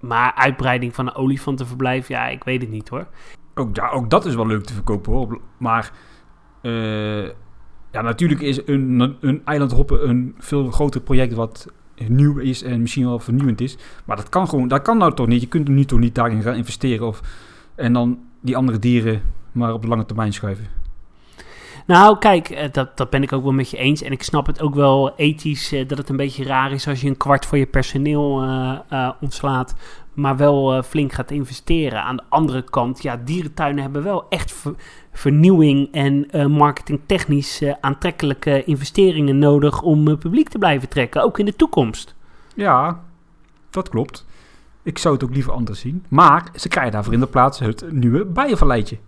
Maar 0.00 0.32
uitbreiding 0.34 0.94
van 0.94 1.06
een 1.06 1.14
olifantenverblijf, 1.14 2.08
ja, 2.08 2.28
ik 2.28 2.44
weet 2.44 2.60
het 2.60 2.70
niet 2.70 2.88
hoor. 2.88 3.06
Ook, 3.54 3.76
ja, 3.76 3.90
ook 3.90 4.10
dat 4.10 4.24
is 4.24 4.34
wel 4.34 4.46
leuk 4.46 4.64
te 4.64 4.72
verkopen 4.72 5.12
hoor. 5.12 5.40
Maar 5.56 5.92
eh, 6.62 7.24
ja, 7.90 8.00
natuurlijk 8.02 8.40
is 8.40 8.66
een, 8.66 9.16
een 9.20 9.42
eilandhoppen 9.44 10.08
een 10.08 10.34
veel 10.38 10.70
groter 10.70 11.00
project 11.00 11.34
wat 11.34 11.66
nieuw 12.08 12.38
is 12.38 12.62
en 12.62 12.80
misschien 12.80 13.04
wel 13.04 13.18
vernieuwend 13.18 13.60
is. 13.60 13.76
Maar 14.04 14.16
dat 14.16 14.28
kan 14.28 14.48
gewoon, 14.48 14.68
dat 14.68 14.82
kan 14.82 14.98
nou 14.98 15.14
toch 15.14 15.26
niet. 15.26 15.40
Je 15.40 15.48
kunt 15.48 15.68
er 15.68 15.74
nu 15.74 15.84
toch 15.84 15.98
niet 15.98 16.14
daarin 16.14 16.42
gaan 16.42 16.54
investeren 16.54 17.06
of, 17.06 17.20
en 17.74 17.92
dan 17.92 18.18
die 18.40 18.56
andere 18.56 18.78
dieren 18.78 19.22
maar 19.52 19.72
op 19.72 19.82
de 19.82 19.88
lange 19.88 20.06
termijn 20.06 20.32
schuiven. 20.32 20.66
Nou, 21.92 22.18
kijk, 22.18 22.50
eh, 22.50 22.72
dat, 22.72 22.96
dat 22.96 23.10
ben 23.10 23.22
ik 23.22 23.32
ook 23.32 23.42
wel 23.42 23.52
met 23.52 23.70
je 23.70 23.76
eens. 23.76 24.02
En 24.02 24.12
ik 24.12 24.22
snap 24.22 24.46
het 24.46 24.60
ook 24.60 24.74
wel 24.74 25.14
ethisch 25.16 25.72
eh, 25.72 25.88
dat 25.88 25.98
het 25.98 26.08
een 26.08 26.16
beetje 26.16 26.44
raar 26.44 26.72
is 26.72 26.88
als 26.88 27.00
je 27.00 27.08
een 27.08 27.16
kwart 27.16 27.46
van 27.46 27.58
je 27.58 27.66
personeel 27.66 28.42
eh, 28.42 29.10
ontslaat. 29.20 29.74
Maar 30.14 30.36
wel 30.36 30.82
flink 30.82 31.12
gaat 31.12 31.30
investeren. 31.30 32.02
Aan 32.02 32.16
de 32.16 32.22
andere 32.28 32.62
kant, 32.62 33.02
ja, 33.02 33.16
dierentuinen 33.24 33.82
hebben 33.82 34.02
wel 34.02 34.28
echt 34.28 34.52
ver- 34.52 34.74
vernieuwing 35.12 35.88
en 35.92 36.26
marketingtechnisch 36.50 37.62
aantrekkelijke 37.80 38.64
investeringen 38.64 39.38
nodig 39.38 39.82
om 39.82 40.18
publiek 40.18 40.48
te 40.48 40.58
blijven 40.58 40.88
trekken. 40.88 41.22
Ook 41.22 41.38
in 41.38 41.44
de 41.44 41.56
toekomst. 41.56 42.14
Ja, 42.54 43.00
dat 43.70 43.88
klopt. 43.88 44.26
Ik 44.82 44.98
zou 44.98 45.14
het 45.14 45.24
ook 45.24 45.34
liever 45.34 45.52
anders 45.52 45.80
zien. 45.80 46.04
Maar 46.08 46.48
ze 46.54 46.68
krijgen 46.68 46.92
daarvoor 46.92 47.12
in 47.12 47.20
de 47.20 47.26
plaats 47.26 47.58
het 47.58 47.92
nieuwe 47.92 48.24
bijenvalleitje. 48.24 48.98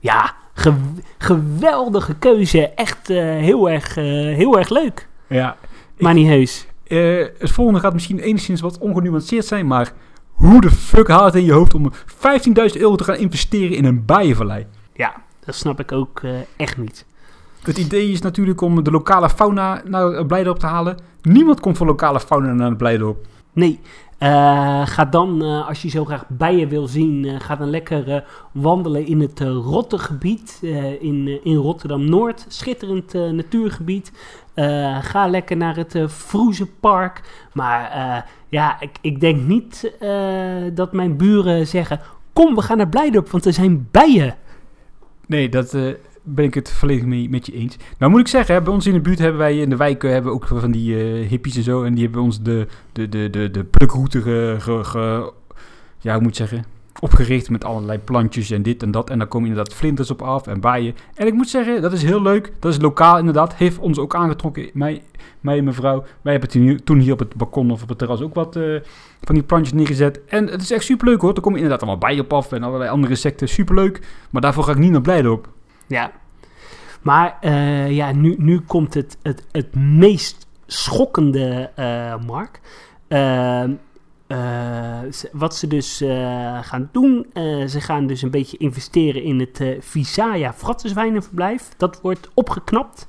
Ja, 0.00 0.34
gew- 0.54 0.74
geweldige 1.18 2.14
keuze. 2.14 2.68
Echt 2.68 3.10
eh, 3.10 3.16
heel, 3.24 3.70
erg, 3.70 3.96
eh, 3.96 4.04
heel 4.14 4.58
erg 4.58 4.68
leuk. 4.68 5.08
Ja, 5.26 5.56
Maar 5.98 6.14
niet 6.14 6.26
heus. 6.26 6.66
Eh, 6.86 7.24
het 7.38 7.50
volgende 7.50 7.80
gaat 7.80 7.92
misschien 7.92 8.18
enigszins 8.18 8.60
wat 8.60 8.78
ongenuanceerd 8.78 9.44
zijn, 9.44 9.66
maar 9.66 9.92
hoe 10.32 10.60
de 10.60 10.70
fuck 10.70 11.08
haalt 11.08 11.24
het 11.24 11.34
in 11.34 11.44
je 11.44 11.52
hoofd 11.52 11.74
om 11.74 11.92
15.000 12.06 12.80
euro 12.80 12.94
te 12.96 13.04
gaan 13.04 13.16
investeren 13.16 13.76
in 13.76 13.84
een 13.84 14.04
bijenvallei? 14.04 14.66
Ja, 14.94 15.14
dat 15.44 15.54
snap 15.54 15.80
ik 15.80 15.92
ook 15.92 16.22
echt 16.56 16.76
niet. 16.76 17.04
Het 17.62 17.78
idee 17.78 18.10
is 18.10 18.20
natuurlijk 18.20 18.60
om 18.60 18.82
de 18.84 18.90
lokale 18.90 19.30
fauna 19.30 19.82
naar 19.84 20.26
Blijdorp 20.26 20.58
te 20.58 20.66
halen. 20.66 20.96
Niemand 21.22 21.60
komt 21.60 21.76
voor 21.76 21.86
lokale 21.86 22.20
fauna 22.20 22.52
naar 22.52 22.76
Blijdorp. 22.76 23.26
Nee. 23.52 23.80
Eh, 24.20 24.86
ga 24.86 25.04
dan, 25.04 25.42
eh, 25.42 25.68
als 25.68 25.82
je 25.82 25.88
zo 25.88 26.04
graag 26.04 26.24
bijen 26.28 26.68
wil 26.68 26.86
zien, 26.86 27.24
eh, 27.24 27.40
ga 27.40 27.56
dan 27.56 27.70
lekker 27.70 28.24
wandelen 28.52 29.06
in 29.06 29.20
het 29.20 29.40
Rottegebied 29.40 30.58
in, 31.00 31.44
in 31.44 31.56
Rotterdam-Noord. 31.56 32.44
Schitterend 32.48 33.12
natuurgebied. 33.12 34.12
Ga 35.00 35.28
lekker 35.28 35.56
naar 35.56 35.76
het 35.76 35.94
uh, 35.94 36.08
Vroezenpark. 36.08 37.20
Maar 37.52 38.26
ja, 38.48 38.80
ik, 38.80 38.90
ik 39.00 39.20
denk 39.20 39.42
niet 39.42 39.96
dat 40.74 40.92
mijn 40.92 41.16
buren 41.16 41.66
zeggen... 41.66 42.00
Kom, 42.32 42.54
we 42.54 42.62
gaan 42.62 42.76
naar 42.76 42.88
Blijdorp, 42.88 43.30
want 43.30 43.44
er 43.44 43.52
zijn 43.52 43.88
bijen. 43.90 44.34
Nee, 45.26 45.48
dat 45.48 45.76
ben 46.22 46.44
ik 46.44 46.54
het 46.54 46.72
volledig 46.72 47.04
mee, 47.04 47.30
met 47.30 47.46
je 47.46 47.52
eens. 47.52 47.76
Nou 47.98 48.10
moet 48.10 48.20
ik 48.20 48.28
zeggen, 48.28 48.64
bij 48.64 48.72
ons 48.72 48.86
in 48.86 48.92
de 48.92 49.00
buurt 49.00 49.18
hebben 49.18 49.38
wij 49.38 49.58
in 49.58 49.70
de 49.70 49.76
wijk 49.76 50.04
eh, 50.04 50.10
hebben 50.10 50.32
ook 50.32 50.46
van 50.46 50.70
die 50.70 50.96
eh, 50.96 51.28
hippies 51.28 51.56
en 51.56 51.62
zo. 51.62 51.82
En 51.82 51.94
die 51.94 52.04
hebben 52.04 52.22
ons 52.22 52.42
de, 52.42 52.66
de, 52.92 53.08
de, 53.08 53.30
de, 53.30 53.50
de 53.50 53.64
plukroute 53.64 54.20
ge, 54.58 55.32
ja, 55.98 56.12
hoe 56.12 56.22
moet 56.22 56.30
ik 56.30 56.36
zeggen, 56.36 56.64
opgericht 57.00 57.50
met 57.50 57.64
allerlei 57.64 57.98
plantjes 57.98 58.50
en 58.50 58.62
dit 58.62 58.82
en 58.82 58.90
dat. 58.90 59.10
En 59.10 59.18
daar 59.18 59.26
komen 59.26 59.48
inderdaad 59.48 59.74
vlinders 59.74 60.10
op 60.10 60.22
af 60.22 60.46
en 60.46 60.60
bijen. 60.60 60.94
En 61.14 61.26
ik 61.26 61.34
moet 61.34 61.48
zeggen, 61.48 61.82
dat 61.82 61.92
is 61.92 62.02
heel 62.02 62.22
leuk. 62.22 62.52
Dat 62.58 62.72
is 62.72 62.80
lokaal 62.80 63.18
inderdaad. 63.18 63.54
Heeft 63.54 63.78
ons 63.78 63.98
ook 63.98 64.14
aangetrokken, 64.14 64.70
mij, 64.72 65.02
mij 65.40 65.58
en 65.58 65.64
mijn 65.64 65.76
vrouw. 65.76 66.04
Wij 66.22 66.32
hebben 66.32 66.84
toen 66.84 66.98
hier, 66.98 67.12
op 67.12 67.18
het 67.18 67.34
balkon 67.34 67.70
of 67.70 67.82
op 67.82 67.88
het 67.88 67.98
terras 67.98 68.20
ook 68.20 68.34
wat 68.34 68.56
eh, 68.56 68.76
van 69.20 69.34
die 69.34 69.44
plantjes 69.44 69.72
neergezet. 69.72 70.20
En 70.26 70.46
het 70.46 70.62
is 70.62 70.70
echt 70.70 70.84
superleuk 70.84 71.20
hoor. 71.20 71.34
Er 71.34 71.40
komen 71.40 71.60
inderdaad 71.60 71.82
allemaal 71.82 72.08
bijen 72.08 72.24
op 72.24 72.32
af 72.32 72.52
en 72.52 72.62
allerlei 72.62 72.90
andere 72.90 73.12
insecten. 73.12 73.48
Superleuk. 73.48 74.00
Maar 74.30 74.42
daarvoor 74.42 74.64
ga 74.64 74.70
ik 74.70 74.78
niet 74.78 74.90
naar 74.90 75.00
Blijdorp. 75.00 75.48
Ja. 75.90 76.12
Maar 77.02 77.36
eh, 77.40 77.90
ja, 77.90 78.12
nu, 78.12 78.34
nu 78.38 78.60
komt 78.60 78.94
het, 78.94 79.18
het, 79.22 79.46
het 79.52 79.74
meest 79.74 80.46
schokkende, 80.66 81.70
eh, 81.74 82.14
Mark. 82.26 82.60
Eh, 83.08 83.62
eh, 84.26 84.98
wat 85.32 85.56
ze 85.56 85.66
dus 85.66 86.04
gaan 86.62 86.88
doen, 86.92 87.26
ze 87.66 87.80
gaan 87.80 88.06
dus 88.06 88.22
een 88.22 88.30
beetje 88.30 88.56
investeren 88.56 89.22
in 89.22 89.40
het 89.40 89.62
Visaya 89.80 90.52
Frattenzwijnenverblijf. 90.52 91.68
Dat 91.76 92.00
wordt 92.00 92.30
opgeknapt. 92.34 93.08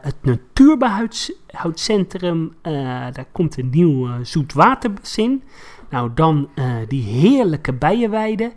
Het 0.00 0.16
Natuurbehoudcentrum, 0.22 2.54
eh 2.62 2.72
daar 3.12 3.26
komt 3.32 3.58
een 3.58 3.70
nieuw 3.70 4.08
zoetwaterbassin. 4.22 5.42
Nou, 5.90 6.10
dan 6.14 6.48
die 6.88 7.02
heerlijke 7.02 7.72
bijenweide. 7.72 8.52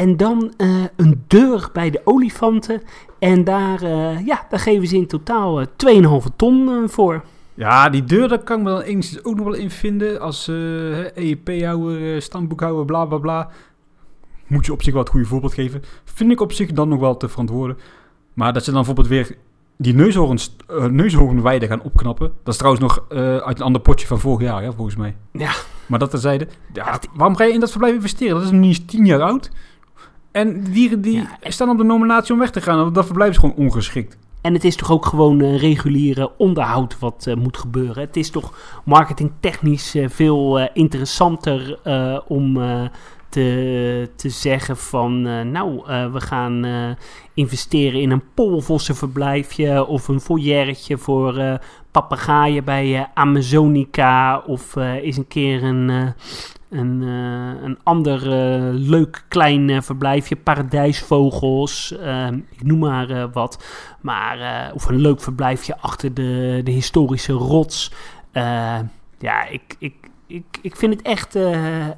En 0.00 0.16
dan 0.16 0.52
eh, 0.56 0.68
een 0.96 1.24
deur 1.26 1.68
bij 1.72 1.90
de 1.90 2.00
olifanten. 2.04 2.82
En 3.18 3.44
daar, 3.44 3.82
eh, 3.82 4.26
ja, 4.26 4.46
daar 4.48 4.60
geven 4.60 4.86
ze 4.86 4.96
in 4.96 5.06
totaal 5.06 5.60
eh, 5.60 5.66
2,5 5.76 6.26
ton 6.36 6.68
eh, 6.68 6.88
voor. 6.88 7.24
Ja, 7.54 7.88
die 7.88 8.04
deur, 8.04 8.28
daar 8.28 8.38
kan 8.38 8.58
ik 8.58 8.64
me 8.64 8.70
dan 8.70 8.80
enigszins 8.80 9.24
ook 9.24 9.36
nog 9.36 9.44
wel 9.44 9.54
in 9.54 9.70
vinden. 9.70 10.20
Als 10.20 10.48
EEP-houder, 11.14 12.22
stamboekhouder, 12.22 12.84
bla 12.84 13.04
bla 13.04 13.18
bla. 13.18 13.50
Moet 14.46 14.66
je 14.66 14.72
op 14.72 14.82
zich 14.82 14.92
wel 14.92 15.02
het 15.02 15.10
goede 15.10 15.26
voorbeeld 15.26 15.54
geven. 15.54 15.82
Vind 16.04 16.30
ik 16.30 16.40
op 16.40 16.52
zich 16.52 16.72
dan 16.72 16.88
nog 16.88 17.00
wel 17.00 17.16
te 17.16 17.28
verantwoorden. 17.28 17.76
Maar 18.34 18.52
dat 18.52 18.64
ze 18.64 18.72
dan 18.72 18.84
bijvoorbeeld 18.84 19.08
weer 19.08 19.36
die 19.76 19.94
neushoorns, 19.94 20.56
neushoornweide 20.90 21.66
gaan 21.66 21.82
opknappen. 21.82 22.32
Dat 22.42 22.54
is 22.54 22.56
trouwens 22.56 22.84
nog 22.84 23.04
uit 23.44 23.58
een 23.58 23.64
ander 23.64 23.80
potje 23.80 24.06
van 24.06 24.20
vorig 24.20 24.40
jaar, 24.48 24.62
hè, 24.62 24.72
volgens 24.72 24.96
mij. 24.96 25.16
Ja. 25.32 25.52
Maar 25.86 25.98
dat 25.98 26.10
terzijde. 26.10 26.48
Ja, 26.72 27.00
waarom 27.14 27.36
ga 27.36 27.44
je 27.44 27.52
in 27.52 27.60
dat 27.60 27.70
verblijf 27.70 27.94
investeren? 27.94 28.34
Dat 28.34 28.44
is 28.44 28.50
niet 28.50 28.64
eens 28.64 28.84
tien 28.86 29.06
jaar 29.06 29.22
oud. 29.22 29.50
En 30.32 30.60
die 30.60 30.72
dieren 30.72 31.00
die 31.00 31.16
Ja, 31.16 31.38
en- 31.40 31.52
staan 31.52 31.68
op 31.68 31.78
de 31.78 31.84
nominatie 31.84 32.32
om 32.32 32.38
weg 32.38 32.50
te 32.50 32.60
gaan. 32.60 32.78
Want 32.78 32.94
dat 32.94 33.06
verblijf 33.06 33.30
is 33.30 33.38
gewoon 33.38 33.56
ongeschikt. 33.56 34.18
En 34.40 34.54
het 34.54 34.64
is 34.64 34.76
toch 34.76 34.90
ook 34.90 35.06
gewoon 35.06 35.40
eh, 35.40 35.58
reguliere 35.58 36.30
onderhoud 36.36 36.98
wat 36.98 37.26
eh, 37.26 37.34
moet 37.34 37.56
gebeuren. 37.56 38.02
Het 38.02 38.16
is 38.16 38.30
toch 38.30 38.80
marketingtechnisch 38.84 39.94
eh, 39.94 40.08
veel 40.08 40.68
interessanter 40.72 41.78
om 42.26 42.58
te, 43.28 44.10
te 44.16 44.28
zeggen 44.28 44.76
van... 44.76 45.22
nou, 45.52 45.82
we 46.12 46.20
gaan 46.20 46.66
investeren 47.34 48.00
in 48.00 48.10
een 48.10 48.22
polvossenverblijfje... 48.34 49.86
of 49.86 50.08
een 50.08 50.20
foyertje 50.20 50.98
voor 50.98 51.58
papegaaien 51.90 52.64
bij 52.64 53.08
Amazonica... 53.14 54.38
of 54.38 54.76
is 55.02 55.16
een 55.16 55.28
keer 55.28 55.62
een... 55.62 56.14
een, 56.70 57.02
eh, 57.02 57.62
een 57.62 57.78
ander 57.82 58.22
eh, 58.22 58.70
leuk 58.72 59.24
klein 59.28 59.70
eh, 59.70 59.80
verblijfje, 59.80 60.36
paradijsvogels, 60.36 61.96
eh, 61.98 62.28
ik 62.50 62.62
noem 62.62 62.78
maar 62.78 63.30
wat. 63.30 63.64
Maar, 64.00 64.70
of 64.74 64.88
een 64.88 65.00
leuk 65.00 65.20
verblijfje 65.20 65.78
achter 65.78 66.14
de, 66.14 66.60
de 66.64 66.70
historische 66.70 67.32
rots. 67.32 67.92
Eh, 68.32 68.78
ja, 69.18 69.46
ik, 69.48 69.76
ik, 69.78 69.94
ik, 70.26 70.44
ik 70.62 70.76
vind 70.76 70.94
het 70.94 71.02
echt 71.02 71.34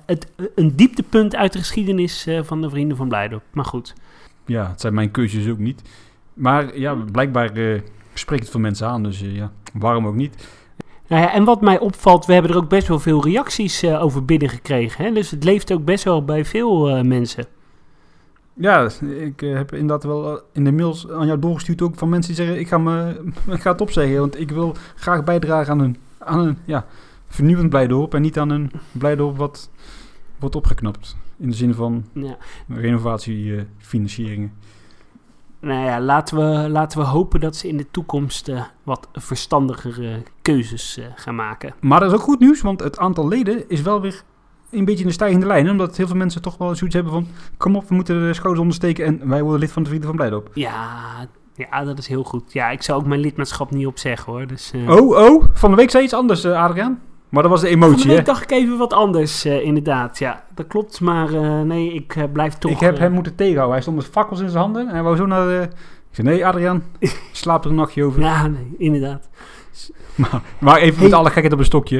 het, 0.07 0.33
een 0.55 0.77
dieptepunt 0.77 1.37
uit 1.37 1.53
de 1.53 1.59
geschiedenis 1.59 2.29
van 2.43 2.61
de 2.61 2.71
Vrienden 2.71 2.97
van 2.97 3.09
Blijdorp. 3.09 3.45
Maar 3.53 3.65
goed. 3.65 3.95
Ja, 4.47 4.69
het 4.69 4.81
zijn 4.81 4.95
mijn 4.95 5.11
keuzes 5.11 5.49
ook 5.49 5.59
niet. 5.59 5.83
Maar 6.35 6.79
ja, 6.79 6.95
blijkbaar 6.95 7.53
eh, 7.53 7.81
spreekt 8.15 8.43
het 8.43 8.51
voor 8.51 8.61
mensen 8.61 8.87
aan. 8.87 9.03
Dus 9.03 9.21
ja, 9.21 9.53
waarom 9.73 10.07
ook 10.07 10.15
niet? 10.15 10.49
Nou 11.07 11.23
ja, 11.23 11.33
en 11.33 11.45
wat 11.45 11.61
mij 11.61 11.79
opvalt, 11.79 12.27
we 12.27 12.33
hebben 12.33 12.51
er 12.51 12.57
ook 12.57 12.69
best 12.69 12.89
wel 12.89 12.99
veel 12.99 13.25
reacties 13.25 13.83
eh, 13.83 14.03
over 14.03 14.25
binnengekregen. 14.25 15.05
Hè? 15.05 15.13
Dus 15.13 15.31
het 15.31 15.45
leeft 15.45 15.73
ook 15.73 15.85
best 15.85 16.05
wel 16.05 16.25
bij 16.25 16.45
veel 16.45 16.89
eh, 16.89 17.03
mensen. 17.05 17.47
Ja, 18.55 18.89
ik 19.01 19.43
eh, 19.43 19.55
heb 19.55 19.73
inderdaad 19.73 20.05
wel 20.05 20.41
in 20.53 20.65
de 20.65 20.73
mails 20.73 21.11
aan 21.11 21.27
jou 21.27 21.39
doorgestuurd 21.39 21.83
ook 21.83 21.95
van 21.95 22.09
mensen 22.09 22.35
die 22.35 22.45
zeggen... 22.45 22.61
ik 22.61 22.69
ga, 22.69 22.79
me, 22.79 23.21
ik 23.57 23.61
ga 23.61 23.73
het 23.73 23.81
opzeggen, 23.81 24.19
want 24.19 24.41
ik 24.41 24.51
wil 24.51 24.75
graag 24.95 25.25
bijdragen 25.25 25.73
aan 25.73 25.81
een, 25.81 25.97
aan 26.19 26.39
een 26.39 26.59
ja, 26.65 26.87
vernieuwend 27.27 27.71
Blijdorp... 27.71 28.15
en 28.15 28.23
niet 28.23 28.39
aan 28.39 28.51
een 28.51 28.71
Blijdorp 28.93 29.37
wat 29.37 29.71
wordt 30.39 30.57
opgeknapt. 30.57 31.17
In 31.39 31.49
de 31.49 31.57
zin 31.57 31.75
van 31.75 32.05
Ja. 32.13 32.37
renovatiefinancieringen. 32.69 34.53
Nou 35.63 35.85
ja, 35.85 36.01
laten 36.01 36.37
we, 36.37 36.69
laten 36.69 36.99
we 36.99 37.05
hopen 37.05 37.41
dat 37.41 37.57
ze 37.57 37.69
in 37.69 37.77
de 37.77 37.91
toekomst 37.91 38.49
eh, 38.49 38.63
wat 38.83 39.09
verstandigere 39.13 40.23
keuzes 40.43 40.99
eh, 40.99 41.05
gaan 41.15 41.35
maken. 41.35 41.75
maar 41.81 42.01
dat 42.01 42.09
is 42.13 42.19
ook 42.19 42.23
goed 42.25 42.41
nieuws, 42.41 42.61
want 42.61 42.81
het 42.81 42.99
aantal 42.99 43.29
leden 43.29 43.69
is 43.69 43.83
wel 43.83 44.01
weer 44.01 44.23
een 44.71 44.85
beetje 44.85 45.01
in 45.03 45.07
de 45.07 45.13
stijgende 45.15 45.47
lijn. 45.47 45.71
Omdat 45.71 45.97
heel 45.97 46.07
veel 46.07 46.17
mensen 46.17 46.43
toch 46.43 46.57
wel 46.59 46.75
zoiets 46.75 46.97
hebben 46.97 47.13
van... 47.13 47.27
kom 47.57 47.77
op, 47.77 47.89
we 47.89 47.95
moeten 47.95 48.21
de 48.21 48.35
schouders 48.35 48.61
ondersteken 48.61 49.05
en 49.05 49.29
wij 49.29 49.43
worden 49.43 49.61
lid 49.61 49.73
van 49.73 49.83
de 49.83 49.89
Vrienden 49.89 50.09
van 50.09 50.19
Blijdorp. 50.19 50.51
Ja, 50.55 51.29
ja, 51.55 51.85
dat 51.85 51.99
is 51.99 52.07
heel 52.07 52.25
goed. 52.25 52.53
Ja, 52.53 52.71
ik 52.71 52.83
zou 52.83 53.01
ook 53.01 53.07
mijn 53.07 53.21
lidmaatschap 53.21 53.71
niet 53.71 53.87
opzeggen 53.87 54.33
hoor. 54.33 54.47
Dus, 54.47 54.71
eh, 54.73 54.91
Oh, 54.91 55.09
oh, 55.09 55.45
van 55.53 55.71
de 55.71 55.77
week 55.77 55.91
zei 55.91 56.03
je 56.03 56.09
iets 56.09 56.19
anders, 56.19 56.47
Adriaan. 56.47 57.01
Maar 57.33 57.43
dat 57.43 57.51
was 57.51 57.61
de 57.61 57.69
emotie, 57.69 58.11
hè? 58.11 58.23
dacht 58.23 58.43
ik 58.43 58.51
even 58.51 58.79
wat 58.79 58.93
anders, 58.93 59.45
eh, 59.45 59.65
inderdaad. 59.65 60.19
Ja, 60.19 60.45
dat 60.55 60.67
klopt. 60.67 61.01
Maar 61.01 61.33
eh, 61.35 61.61
nee, 61.61 61.93
ik 61.95 62.17
eh, 62.17 62.25
blijf 62.33 62.55
toch... 62.55 62.71
ik 62.71 62.79
heb 62.81 62.99
hem 62.99 63.13
moeten 63.13 63.35
tegenhouden. 63.35 63.73
Hij 63.73 63.83
stond 63.83 63.97
met 63.97 64.07
fakkels 64.07 64.41
in 64.41 64.49
zijn 64.49 64.63
handen 64.63 64.87
en 64.89 64.93
hij 64.95 65.03
wou 65.03 65.17
zo 65.17 65.27
naar 65.27 65.47
de... 65.47 65.69
Ik 66.11 66.15
zei, 66.19 66.29
nee 66.29 66.47
Adriaan, 66.47 66.83
slaap 67.33 67.65
er 67.65 67.71
een 67.71 67.77
nachtje 67.77 68.05
over. 68.05 68.21
Ja, 68.21 68.47
nee, 68.47 68.75
inderdaad. 68.79 69.29
Maar, 70.15 70.41
maar 70.59 70.77
even 70.77 70.95
Hey. 70.95 71.05
met 71.05 71.13
alle 71.13 71.31
gekheid 71.31 71.53
op 71.53 71.59
een 71.59 71.65
stokje. 71.65 71.97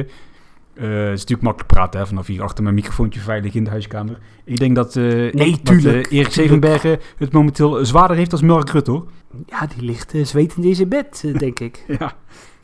Het 0.73 0.83
is 1.13 1.19
natuurlijk 1.19 1.41
makkelijk 1.41 1.73
praten, 1.73 1.99
hè, 1.99 2.07
vanaf 2.07 2.27
hier 2.27 2.43
achter 2.43 2.63
mijn 2.63 2.75
microfoontje 2.75 3.19
veilig 3.19 3.53
in 3.53 3.63
de 3.63 3.69
huiskamer. 3.69 4.17
Ik 4.43 4.59
denk 4.59 4.75
dat, 4.75 4.95
Nee, 4.95 5.31
dat, 5.31 5.65
tuurlijk. 5.65 6.07
eh, 6.07 6.17
Erik 6.19 6.31
Zevenbergen 6.31 6.99
het 7.17 7.31
momenteel 7.31 7.85
zwaarder 7.85 8.17
heeft 8.17 8.31
als 8.31 8.41
Mark 8.41 8.69
Rutte, 8.69 8.91
hoor. 8.91 9.05
Ja, 9.45 9.67
die 9.75 9.85
ligt 9.85 10.13
zwetend 10.23 10.65
in 10.65 10.75
zijn 10.75 10.89
bed, 10.89 11.33
denk 11.37 11.59
ik. 11.59 11.83
Ja. 11.99 12.13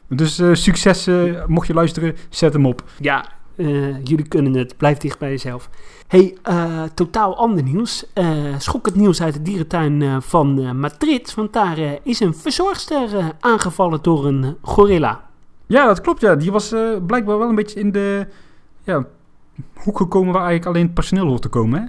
Dus 0.10 0.40
eh, 0.40 0.54
succes, 0.54 1.10
mocht 1.48 1.68
je 1.68 1.74
luisteren, 1.74 2.16
zet 2.30 2.54
hem 2.54 2.66
op. 2.66 2.84
Ja, 3.00 3.26
eh, 3.56 4.04
jullie 4.04 4.28
kunnen 4.28 4.54
het. 4.54 4.78
Blijf 4.78 4.98
dicht 4.98 5.20
bij 5.20 5.30
jezelf. 5.30 5.70
hey, 6.08 6.38
eh, 6.44 6.84
totaal 6.94 7.38
ander 7.38 7.64
nieuws. 7.64 8.06
Eh 8.14 8.28
schokkend 8.58 8.96
nieuws 8.96 9.22
uit 9.22 9.34
de 9.34 9.42
dierentuin 9.42 10.02
eh, 10.02 10.18
van 10.20 10.60
eh, 10.60 10.72
Madrid. 10.72 11.34
Want 11.34 11.54
daar 11.54 11.78
is 12.04 12.20
een 12.20 12.36
verzorgster 12.36 13.18
eh, 13.18 13.28
aangevallen 13.40 14.00
door 14.02 14.26
een 14.26 14.58
gorilla. 14.62 15.28
Ja, 15.66 15.86
dat 15.86 16.02
klopt, 16.02 16.22
ja. 16.22 16.36
Die 16.36 16.52
was 16.52 16.72
eh, 16.72 16.90
blijkbaar 17.08 17.38
wel 17.38 17.50
een 17.50 17.56
beetje 17.56 17.80
in 17.80 17.92
de 17.92 18.28
ja, 18.84 19.06
hoek 19.74 19.98
gekomen 19.98 20.34
waar 20.34 20.46
eigenlijk 20.46 20.70
alleen 20.70 20.86
het 20.86 20.94
personeel 20.94 21.28
hoort 21.28 21.42
te 21.42 21.50
komen, 21.50 21.82
hè? 21.82 21.88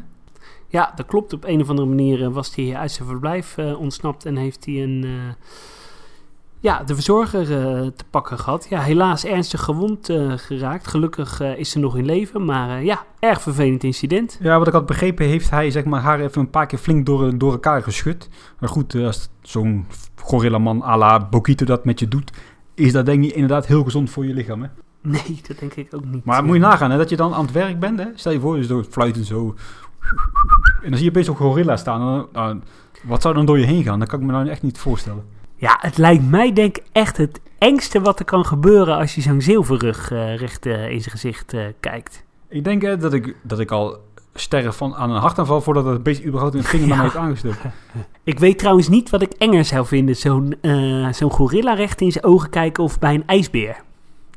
Ja, 0.69 0.93
dat 0.97 1.07
klopt. 1.07 1.33
Op 1.33 1.45
een 1.45 1.61
of 1.61 1.69
andere 1.69 1.89
manier 1.89 2.31
was 2.31 2.55
hij 2.55 2.77
uit 2.77 2.91
zijn 2.91 3.09
verblijf 3.09 3.59
eh, 3.59 3.81
ontsnapt 3.81 4.27
en 4.27 4.37
heeft 4.37 4.65
hij 4.65 4.83
een, 4.83 5.05
eh, 5.05 5.35
ja, 6.61 6.83
de 6.83 6.95
verzorger 6.95 7.41
eh, 7.41 7.87
te 7.87 8.05
pakken 8.11 8.39
gehad. 8.39 8.67
Ja, 8.71 8.81
helaas 8.81 9.25
ernstig 9.25 9.61
gewond 9.61 10.09
eh, 10.09 10.33
geraakt. 10.37 10.87
Gelukkig 10.87 11.41
eh, 11.41 11.59
is 11.59 11.71
ze 11.71 11.79
nog 11.79 11.97
in 11.97 12.05
leven, 12.05 12.45
maar 12.45 12.85
ja, 12.85 13.05
erg 13.19 13.43
vervelend 13.43 13.85
incident. 13.85 14.39
Ja, 14.43 14.59
wat 14.59 14.67
ik 14.67 14.73
had 14.73 14.87
begrepen, 14.87 15.27
heeft 15.27 15.51
hij 15.51 15.71
zeg 15.71 15.85
maar, 15.85 16.01
haar 16.01 16.21
even 16.21 16.41
een 16.41 16.51
paar 16.51 16.67
keer 16.67 16.79
flink 16.79 17.07
door, 17.07 17.39
door 17.39 17.53
elkaar 17.53 17.83
geschud. 17.83 18.29
Maar 18.59 18.69
goed, 18.69 18.95
als 18.95 19.29
zo'n 19.43 19.87
gorillaman 20.15 20.83
à 20.83 20.97
la 20.97 21.29
Bokito 21.29 21.65
dat 21.65 21.85
met 21.85 21.99
je 21.99 22.09
doet, 22.09 22.33
is 22.75 22.93
dat 22.93 23.07
denk 23.07 23.25
ik 23.25 23.33
inderdaad 23.33 23.67
heel 23.67 23.85
gezond 23.85 24.11
voor 24.11 24.27
je 24.27 24.35
lichaam. 24.35 24.63
Hè? 24.63 24.69
Nee, 25.03 25.41
dat 25.49 25.59
denk 25.59 25.75
ik 25.75 25.95
ook 25.95 26.05
niet. 26.05 26.25
Maar 26.25 26.45
moet 26.45 26.55
je 26.55 26.61
nagaan, 26.61 26.91
hè, 26.91 26.97
dat 26.97 27.11
je 27.11 27.17
dan 27.17 27.35
aan 27.35 27.45
het 27.45 27.53
werk 27.53 27.81
bent. 27.81 27.99
Hè? 27.99 28.07
Stel 28.15 28.33
je 28.33 28.41
voor, 28.41 28.59
je 28.59 28.67
door 28.67 28.81
het 28.81 28.93
fluiten 28.93 29.25
zo. 29.25 29.55
En 30.83 30.89
dan 30.89 30.95
zie 30.95 31.05
je 31.05 31.09
opeens 31.09 31.27
zo'n 31.27 31.37
gorilla 31.37 31.77
staan. 31.77 32.29
Dan, 32.33 32.63
wat 33.03 33.23
zou 33.23 33.35
dan 33.35 33.47
door 33.47 33.59
je 33.59 33.67
heen 33.67 33.83
gaan? 33.83 33.99
Dat 33.99 34.09
kan 34.09 34.21
ik 34.21 34.27
me 34.27 34.33
nou 34.33 34.49
echt 34.49 34.63
niet 34.63 34.79
voorstellen. 34.79 35.40
Ja, 35.61 35.77
het 35.81 35.99
lijkt 35.99 36.31
mij 36.31 36.53
denk 36.53 36.77
ik 36.77 36.85
echt 36.93 37.17
het 37.17 37.41
engste 37.59 38.01
wat 38.01 38.19
er 38.19 38.25
kan 38.25 38.47
gebeuren 38.47 38.97
als 38.97 39.15
je 39.15 39.21
zo'n 39.21 39.41
zilverrug 39.41 40.11
eh, 40.11 40.37
recht 40.37 40.67
eh, 40.67 40.91
in 40.91 41.01
zijn 41.01 41.11
gezicht 41.11 41.53
eh, 41.55 41.65
kijkt? 41.81 42.25
Ik 42.49 42.65
denk 42.65 43.01
dat, 43.01 43.13
ik, 43.13 43.37
dat 43.43 43.59
ik 43.59 43.71
al 43.71 43.99
sterren 44.35 44.75
van 44.75 44.95
aan 44.95 45.11
een 45.11 45.21
hartaanval 45.21 45.61
voordat 45.61 45.85
het 45.85 46.03
beest 46.03 46.25
überhaupt 46.25 46.55
een 46.55 46.63
vinger 46.65 46.87
naar 46.89 46.97
Ja. 46.97 47.03
mij 47.03 47.13
heeft 47.13 47.25
aangestoken. 47.25 47.73
Ik 48.25 48.39
weet 48.39 48.59
trouwens 48.59 48.89
niet 48.89 49.11
wat 49.11 49.23
ik 49.23 49.33
enger 49.33 49.65
zou 49.65 49.87
vinden. 49.87 50.17
Zo'n 50.17 50.55
zo'n 51.11 51.31
gorilla 51.31 51.75
recht 51.75 52.01
in 52.01 52.13
zijn 52.13 52.25
ogen 52.25 52.51
kijken 52.51 52.85
of 52.85 52.99
bij 52.99 53.15
een 53.15 53.27
ijsbeer. 53.27 53.77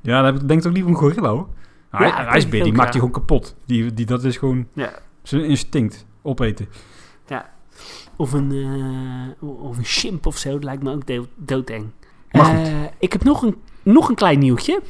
Ja, 0.02 0.16
dan 0.22 0.26
heb 0.26 0.36
ik 0.42 0.48
denk 0.48 0.60
ik 0.60 0.62
toch 0.66 0.74
liever 0.74 0.92
een 0.92 0.98
gorilla 0.98 1.30
hoor. 1.30 1.48
Ja, 1.92 2.00
dat 2.00 2.20
een 2.20 2.26
ijsbeer, 2.26 2.64
die 2.64 2.74
maakt 2.74 2.88
ook, 2.88 2.94
je 2.94 3.00
gewoon 3.00 3.14
kapot. 3.14 3.56
Die, 3.66 3.94
die, 3.94 4.06
dat 4.06 4.24
is 4.24 4.38
gewoon 4.38 4.68
Ja. 4.74 4.90
zijn 5.24 5.44
instinct, 5.46 6.06
opeten. 6.22 6.68
Of 8.16 8.34
een, 8.34 8.52
eh, 8.52 9.50
of 9.64 9.78
een 9.78 9.84
chimp 9.84 10.26
of 10.26 10.38
zo. 10.38 10.52
Dat 10.52 10.64
lijkt 10.64 10.84
me 10.84 10.92
ook 10.92 11.08
dood- 11.08 11.28
doodeng. 11.36 11.86
Eh, 12.28 12.84
ik 13.00 13.12
heb 13.14 13.24
nog 13.24 13.42
een, 13.42 13.56
nog 13.84 14.10
een 14.10 14.16
klein 14.16 14.40
nieuwtje. 14.40 14.82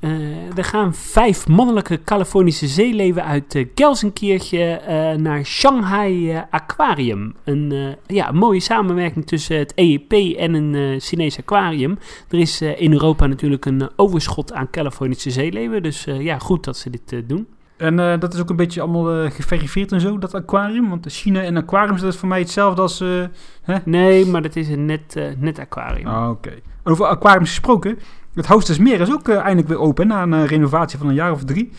Eh, 0.00 0.56
er 0.58 0.64
gaan 0.64 0.94
vijf 0.94 1.48
mannelijke 1.48 2.00
Californische 2.04 2.66
zeeleeuwen 2.66 3.24
uit 3.24 3.54
uh, 3.54 3.66
Gelsenkirchen 3.74 5.22
naar 5.22 5.44
Shanghai 5.44 6.42
Aquarium. 6.50 7.34
Een, 7.44 7.96
ja, 8.06 8.28
een 8.28 8.36
mooie 8.36 8.60
samenwerking 8.60 9.26
tussen 9.26 9.58
het 9.58 9.72
EEP 9.74 10.12
en 10.36 10.54
een 10.54 11.00
Chinees 11.00 11.38
aquarium. 11.38 11.98
Er 12.28 12.38
is 12.38 12.60
in 12.60 12.92
Europa 12.92 13.26
natuurlijk 13.26 13.64
een 13.64 13.90
overschot 13.96 14.52
aan 14.52 14.70
Californische 14.70 15.30
zeeleeuwen. 15.30 15.82
Dus 15.82 16.04
ja, 16.04 16.38
goed 16.38 16.64
dat 16.64 16.76
ze 16.76 16.90
dit 16.90 17.28
doen. 17.28 17.46
En 17.82 17.98
eh, 17.98 18.20
dat 18.20 18.34
is 18.34 18.40
ook 18.40 18.50
een 18.50 18.56
beetje 18.56 18.80
allemaal 18.80 19.10
eh, 19.22 19.30
geverifieerd 19.30 19.92
en 19.92 20.00
zo, 20.00 20.18
dat 20.18 20.34
aquarium. 20.34 20.88
Want 20.88 21.06
China 21.08 21.42
en 21.42 21.56
aquariums, 21.56 22.00
dat 22.00 22.12
is 22.12 22.18
voor 22.18 22.28
mij 22.28 22.38
hetzelfde 22.38 22.82
als... 22.82 23.00
eh, 23.00 23.76
Nee, 23.84 24.26
maar 24.26 24.42
dat 24.42 24.56
is 24.56 24.68
een 24.68 24.84
net, 24.86 25.34
net 25.38 25.58
aquarium. 25.58 26.06
Ah, 26.06 26.30
oké. 26.30 26.52
Over 26.84 27.06
aquariums 27.06 27.48
gesproken. 27.48 27.98
Het 28.34 28.46
Hostesmeer 28.46 29.00
is 29.00 29.12
ook 29.12 29.28
eindelijk 29.28 29.68
weer 29.68 29.78
open 29.78 30.06
na 30.06 30.22
een 30.22 30.46
renovatie 30.46 30.98
van 30.98 31.08
een 31.08 31.14
jaar 31.14 31.32
of 31.32 31.44
drie. 31.44 31.70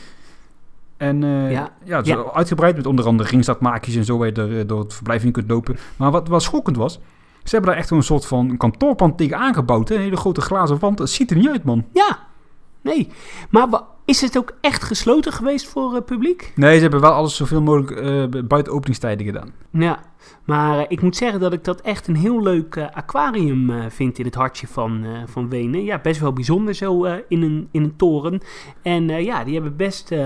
En 0.97 1.21
Ja. 1.51 1.71
ja. 1.83 1.97
het 1.97 2.07
is 2.07 2.13
Ja. 2.13 2.23
uitgebreid 2.33 2.75
met 2.75 2.85
onder 2.85 3.05
andere 3.05 3.29
ringstadmaakjes 3.29 3.95
en 3.95 4.05
zo 4.05 4.17
waar 4.17 4.27
je 4.27 4.33
er 4.33 4.67
door 4.67 4.79
het 4.79 4.93
verblijf 4.93 5.23
in 5.23 5.31
kunt 5.31 5.49
lopen. 5.49 5.77
Maar 5.97 6.11
wat, 6.11 6.27
wat 6.27 6.43
schokkend 6.43 6.77
was, 6.77 6.93
ze 7.43 7.49
hebben 7.55 7.69
daar 7.69 7.79
echt 7.79 7.89
een 7.89 8.03
soort 8.03 8.25
van 8.25 8.57
kantoorpand 8.57 9.17
tegen 9.17 9.37
aangebouwd. 9.37 9.89
Hè? 9.89 9.95
Een 9.95 10.01
hele 10.01 10.15
grote 10.17 10.41
glazen 10.41 10.79
wand. 10.79 10.99
Het 10.99 11.09
ziet 11.09 11.31
er 11.31 11.37
niet 11.37 11.49
uit, 11.49 11.63
man. 11.63 11.85
Ja, 11.93 12.19
nee. 12.81 13.09
Maar 13.49 13.67
is 14.05 14.21
het 14.21 14.37
ook 14.37 14.53
echt 14.61 14.83
gesloten 14.83 15.31
geweest 15.31 15.67
voor 15.67 15.93
het 15.93 16.05
publiek? 16.05 16.51
Nee, 16.55 16.75
ze 16.75 16.81
hebben 16.81 17.01
wel 17.01 17.11
alles 17.11 17.35
zoveel 17.35 17.61
mogelijk 17.61 17.91
eh, 17.91 18.23
buiten 18.45 18.73
openingstijden 18.73 19.25
gedaan. 19.25 19.53
Ja, 19.71 19.99
maar 20.45 20.77
eh, 20.79 20.85
ik 20.87 21.01
moet 21.01 21.15
zeggen 21.15 21.39
dat 21.39 21.53
ik 21.53 21.63
dat 21.63 21.81
echt 21.81 22.07
een 22.07 22.15
heel 22.15 22.41
leuk 22.41 22.75
eh, 22.75 22.85
aquarium 22.93 23.69
eh, 23.69 23.85
vind 23.89 24.19
in 24.19 24.25
het 24.25 24.35
hartje 24.35 24.67
van, 24.67 25.03
eh, 25.03 25.09
van 25.25 25.49
Wenen. 25.49 25.83
Ja, 25.83 25.99
best 25.99 26.19
wel 26.19 26.33
bijzonder 26.33 26.73
zo 26.73 27.03
eh, 27.05 27.13
in, 27.27 27.41
een, 27.41 27.67
in 27.71 27.83
een 27.83 27.95
toren. 27.95 28.41
En 28.81 29.09
eh, 29.09 29.23
ja, 29.23 29.43
die 29.43 29.53
hebben 29.53 29.75
best 29.75 30.11
eh, 30.11 30.19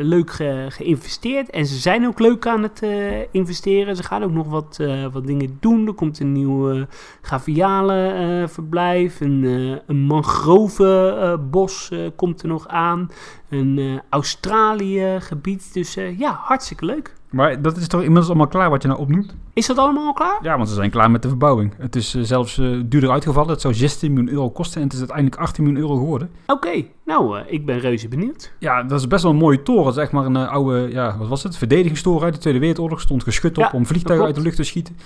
leuk 0.00 0.30
ge- 0.30 0.66
geïnvesteerd. 0.68 1.50
En 1.50 1.66
ze 1.66 1.74
zijn 1.78 2.06
ook 2.06 2.18
leuk 2.18 2.46
aan 2.46 2.62
het 2.62 2.82
eh, 2.82 3.20
investeren. 3.30 3.96
Ze 3.96 4.02
gaan 4.02 4.22
ook 4.22 4.32
nog 4.32 4.46
wat, 4.48 4.76
eh, 4.80 5.06
wat 5.12 5.26
dingen 5.26 5.56
doen. 5.60 5.86
Er 5.86 5.94
komt 5.94 6.20
een 6.20 6.32
nieuw 6.32 6.70
eh 6.70 6.82
gavialenverblijf. 7.22 9.20
een, 9.20 9.44
eh 9.44 9.78
een 9.86 10.00
mangrovenbos 10.02 11.90
eh, 11.90 11.98
komt 12.16 12.42
er 12.42 12.48
nog 12.48 12.68
aan. 12.68 13.05
Een 13.48 13.78
eh, 13.78 13.98
Australië 14.08 15.16
gebied. 15.20 15.72
Dus 15.72 15.96
eh, 15.96 16.18
ja, 16.18 16.40
hartstikke 16.42 16.84
leuk. 16.84 17.14
Maar 17.30 17.62
dat 17.62 17.76
is 17.76 17.88
toch 17.88 18.00
inmiddels 18.00 18.28
allemaal 18.28 18.46
klaar 18.46 18.70
wat 18.70 18.82
je 18.82 18.88
nou 18.88 19.00
opnoemt? 19.00 19.34
Is 19.52 19.66
dat 19.66 19.78
allemaal 19.78 20.06
al 20.06 20.12
klaar? 20.12 20.38
Ja, 20.42 20.56
want 20.56 20.68
ze 20.68 20.74
zijn 20.74 20.90
klaar 20.90 21.10
met 21.10 21.22
de 21.22 21.28
verbouwing. 21.28 21.74
Het 21.78 21.96
is 21.96 22.14
eh, 22.14 22.22
zelfs 22.22 22.54
duurder 22.84 23.10
uitgevallen. 23.10 23.50
Het 23.50 23.60
zou 23.60 23.74
16 23.74 24.12
miljoen 24.12 24.32
euro 24.32 24.50
kosten 24.50 24.76
en 24.76 24.82
het 24.82 24.92
is 24.92 24.98
uiteindelijk 24.98 25.40
18 25.40 25.64
miljoen 25.64 25.82
euro 25.82 25.96
geworden. 25.96 26.30
Oké, 26.46 26.84
nou, 27.04 27.38
ik 27.46 27.66
ben 27.66 27.78
reuze 27.78 28.08
benieuwd. 28.08 28.52
Ja, 28.58 28.82
dat 28.82 29.00
is 29.00 29.06
best 29.06 29.22
wel 29.22 29.32
een 29.32 29.38
mooie 29.38 29.62
toren. 29.62 30.02
Echt 30.02 30.12
maar 30.12 30.26
een 30.26 30.36
oude, 30.36 30.88
ja, 30.90 31.18
wat 31.18 31.28
was 31.28 31.42
het? 31.42 31.56
Verdedigingstoren 31.56 32.24
uit 32.24 32.34
de 32.34 32.40
Tweede 32.40 32.58
Wereldoorlog. 32.58 33.00
Stond 33.00 33.22
geschut 33.22 33.58
op 33.58 33.64
Ja, 33.64 33.70
om 33.72 33.86
vliegtuigen 33.86 34.26
uit 34.26 34.34
de 34.34 34.42
lucht 34.42 34.56
te 34.56 34.62
schieten. 34.62 34.96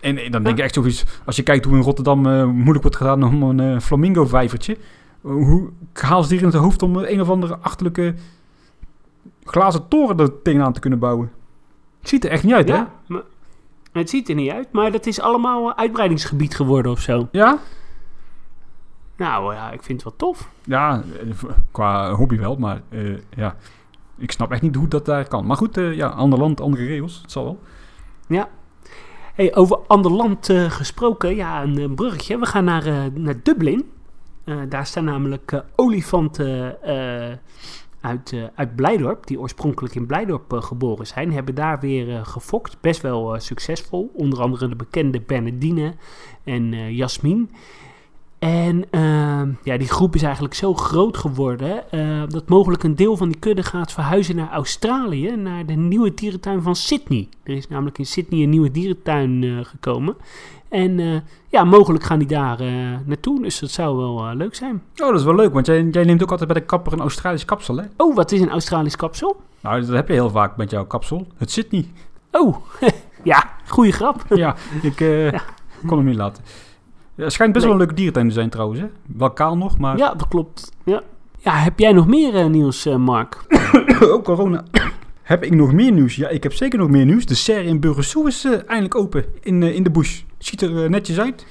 En 0.00 0.18
eh, 0.18 0.30
dan 0.30 0.42
denk 0.42 0.58
ik 0.58 0.64
echt 0.64 0.74
zoiets, 0.74 1.04
als 1.24 1.36
je 1.36 1.42
kijkt 1.42 1.64
hoe 1.64 1.76
in 1.76 1.82
Rotterdam 1.82 2.48
moeilijk 2.48 2.82
wordt 2.82 2.96
gedaan 2.96 3.22
om 3.22 3.42
een 3.42 3.80
flamingo-vijvertje. 3.80 4.76
Eh, 5.24 5.30
hoe 5.30 5.70
haal 5.92 6.22
ze 6.22 6.28
die 6.28 6.38
in 6.38 6.44
het 6.44 6.54
hoofd 6.54 6.82
om 6.82 6.96
een 6.96 7.20
of 7.20 7.30
andere 7.30 7.58
achterlijke 7.58 8.14
glazen 9.44 9.88
toren 9.88 10.18
er 10.18 10.42
tegenaan 10.42 10.72
te 10.72 10.80
kunnen 10.80 10.98
bouwen? 10.98 11.32
Het 12.00 12.08
ziet 12.08 12.24
er 12.24 12.30
echt 12.30 12.44
niet 12.44 12.54
uit, 12.54 12.68
hè? 12.68 12.74
Ja, 12.74 12.90
maar 13.06 13.22
het 13.92 14.10
ziet 14.10 14.28
er 14.28 14.34
niet 14.34 14.50
uit, 14.50 14.72
maar 14.72 14.92
dat 14.92 15.06
is 15.06 15.20
allemaal 15.20 15.70
eh, 15.70 15.78
uitbreidingsgebied 15.78 16.56
geworden 16.56 16.92
of 16.92 17.00
zo. 17.00 17.28
Ja? 17.32 17.58
Nou 19.16 19.54
ja, 19.54 19.70
ik 19.70 19.82
vind 19.82 20.02
het 20.02 20.08
wel 20.08 20.28
tof. 20.28 20.48
Ja, 20.64 21.02
eh, 21.20 21.50
qua 21.70 22.14
hobby 22.14 22.38
wel, 22.38 22.56
maar 22.56 22.82
ja, 23.36 23.56
ik 24.18 24.32
snap 24.32 24.52
echt 24.52 24.62
niet 24.62 24.74
hoe 24.74 24.88
dat 24.88 25.04
daar 25.04 25.28
kan. 25.28 25.46
Maar 25.46 25.56
goed, 25.56 25.74
ja, 25.74 26.08
ander 26.08 26.38
land, 26.38 26.60
andere 26.60 26.84
regels, 26.84 27.18
het 27.22 27.32
zal 27.32 27.44
wel. 27.44 27.58
Hey, 29.34 29.54
over 29.54 29.78
ander 29.86 30.12
land 30.12 30.52
gesproken, 30.68 31.34
ja, 31.34 31.62
een 31.62 31.94
bruggetje. 31.94 32.38
We 32.38 32.46
gaan 32.46 32.64
naar, 32.64 33.10
naar 33.14 33.34
Dublin. 33.42 33.90
Eh, 34.44 34.56
daar 34.68 34.86
staan 34.86 35.04
namelijk 35.04 35.52
eh, 35.52 35.60
olifanten 35.76 36.82
eh, 36.82 37.36
uit, 38.00 38.34
uit 38.54 38.76
Blijdorp, 38.76 39.26
die 39.26 39.40
oorspronkelijk 39.40 39.94
in 39.94 40.06
Blijdorp 40.06 40.52
geboren 40.52 41.06
zijn, 41.06 41.32
hebben 41.32 41.54
daar 41.54 41.80
weer 41.80 42.26
gefokt. 42.26 42.80
Best 42.80 43.02
wel 43.02 43.40
succesvol. 43.40 44.10
Onder 44.14 44.40
andere 44.40 44.68
de 44.68 44.76
bekende 44.76 45.20
Bernardine 45.20 45.94
en 46.44 46.94
Jasmin. 46.94 47.50
En 48.38 48.84
ehm, 48.90 49.50
ja, 49.62 49.76
die 49.76 49.88
groep 49.88 50.14
is 50.14 50.22
eigenlijk 50.22 50.54
zo 50.54 50.74
groot 50.74 51.16
geworden 51.16 51.84
dat 52.28 52.48
mogelijk 52.48 52.82
een 52.82 52.96
deel 52.96 53.16
van 53.16 53.28
die 53.28 53.38
kudde 53.38 53.62
gaat 53.62 53.92
verhuizen 53.92 54.36
naar 54.36 54.50
Australië, 54.50 55.36
naar 55.36 55.66
de 55.66 55.72
nieuwe 55.74 56.14
dierentuin 56.14 56.62
van 56.62 56.76
Sydney. 56.76 57.28
Er 57.42 57.54
is 57.54 57.68
namelijk 57.68 57.98
in 57.98 58.06
Sydney 58.06 58.42
een 58.42 58.50
nieuwe 58.50 58.70
dierentuin 58.70 59.64
gekomen. 59.64 60.16
En 60.72 60.98
eh, 60.98 61.20
ja, 61.48 61.64
mogelijk 61.64 62.04
gaan 62.04 62.18
die 62.18 62.28
daar 62.28 62.60
eh, 62.60 62.68
naartoe, 63.04 63.42
dus 63.42 63.58
dat 63.58 63.70
zou 63.70 63.96
wel 63.96 64.26
eh, 64.26 64.34
leuk 64.34 64.54
zijn. 64.54 64.82
Oh, 64.96 65.08
dat 65.08 65.18
is 65.18 65.24
wel 65.24 65.34
leuk, 65.34 65.52
want 65.52 65.66
jij, 65.66 65.88
jij 65.90 66.04
neemt 66.04 66.22
ook 66.22 66.30
altijd 66.30 66.52
bij 66.52 66.60
de 66.60 66.66
kapper 66.66 66.92
een 66.92 67.00
Australisch 67.00 67.44
kapsel, 67.44 67.76
hè? 67.76 67.84
Oh, 67.96 68.14
wat 68.14 68.32
is 68.32 68.40
een 68.40 68.50
Australisch 68.50 68.96
kapsel? 68.96 69.40
Nou, 69.60 69.80
dat 69.80 69.88
heb 69.88 70.08
je 70.08 70.14
heel 70.14 70.30
vaak 70.30 70.56
met 70.56 70.70
jouw 70.70 70.86
kapsel. 70.86 71.26
Het 71.36 71.50
zit 71.50 71.70
niet. 71.70 71.88
Oh, 72.30 72.56
ja, 73.22 73.50
goede 73.66 73.92
grap. 73.92 74.24
ja, 74.34 74.56
ik 74.82 74.96
kon 75.86 75.96
hem 75.96 76.06
niet 76.06 76.16
laten. 76.16 76.44
Het 77.14 77.32
schijnt 77.32 77.52
best 77.52 77.64
wel 77.64 77.74
een 77.74 77.80
leuke 77.80 77.94
dierentuin 77.94 78.28
te 78.28 78.34
zijn 78.34 78.50
trouwens, 78.50 78.80
hè? 78.80 78.86
Wel 79.16 79.30
kaal 79.30 79.56
nog, 79.56 79.78
maar... 79.78 79.96
Ja, 79.96 80.14
dat 80.14 80.28
klopt. 80.28 80.72
Ja, 80.84 81.02
ja 81.38 81.52
heb 81.52 81.78
jij 81.78 81.92
nog 81.92 82.06
meer 82.06 82.50
nieuws, 82.50 82.84
Mark? 82.84 83.44
oh, 84.02 84.22
corona. 84.22 84.64
heb 85.22 85.44
ik 85.44 85.54
nog 85.54 85.72
meer 85.72 85.92
nieuws? 85.92 86.16
Ja, 86.16 86.28
ik 86.28 86.42
heb 86.42 86.52
zeker 86.52 86.78
nog 86.78 86.90
meer 86.90 87.04
nieuws. 87.04 87.26
De 87.26 87.34
serre 87.34 87.64
in 87.64 87.80
Burgersoe 87.80 88.28
is 88.28 88.44
eindelijk 88.44 88.94
open 88.94 89.24
in, 89.40 89.62
in 89.62 89.82
de 89.82 89.90
bush. 89.90 90.22
Ziet 90.44 90.62
er 90.62 90.84
eh, 90.84 90.90
netjes 90.90 91.18
uit. 91.18 91.46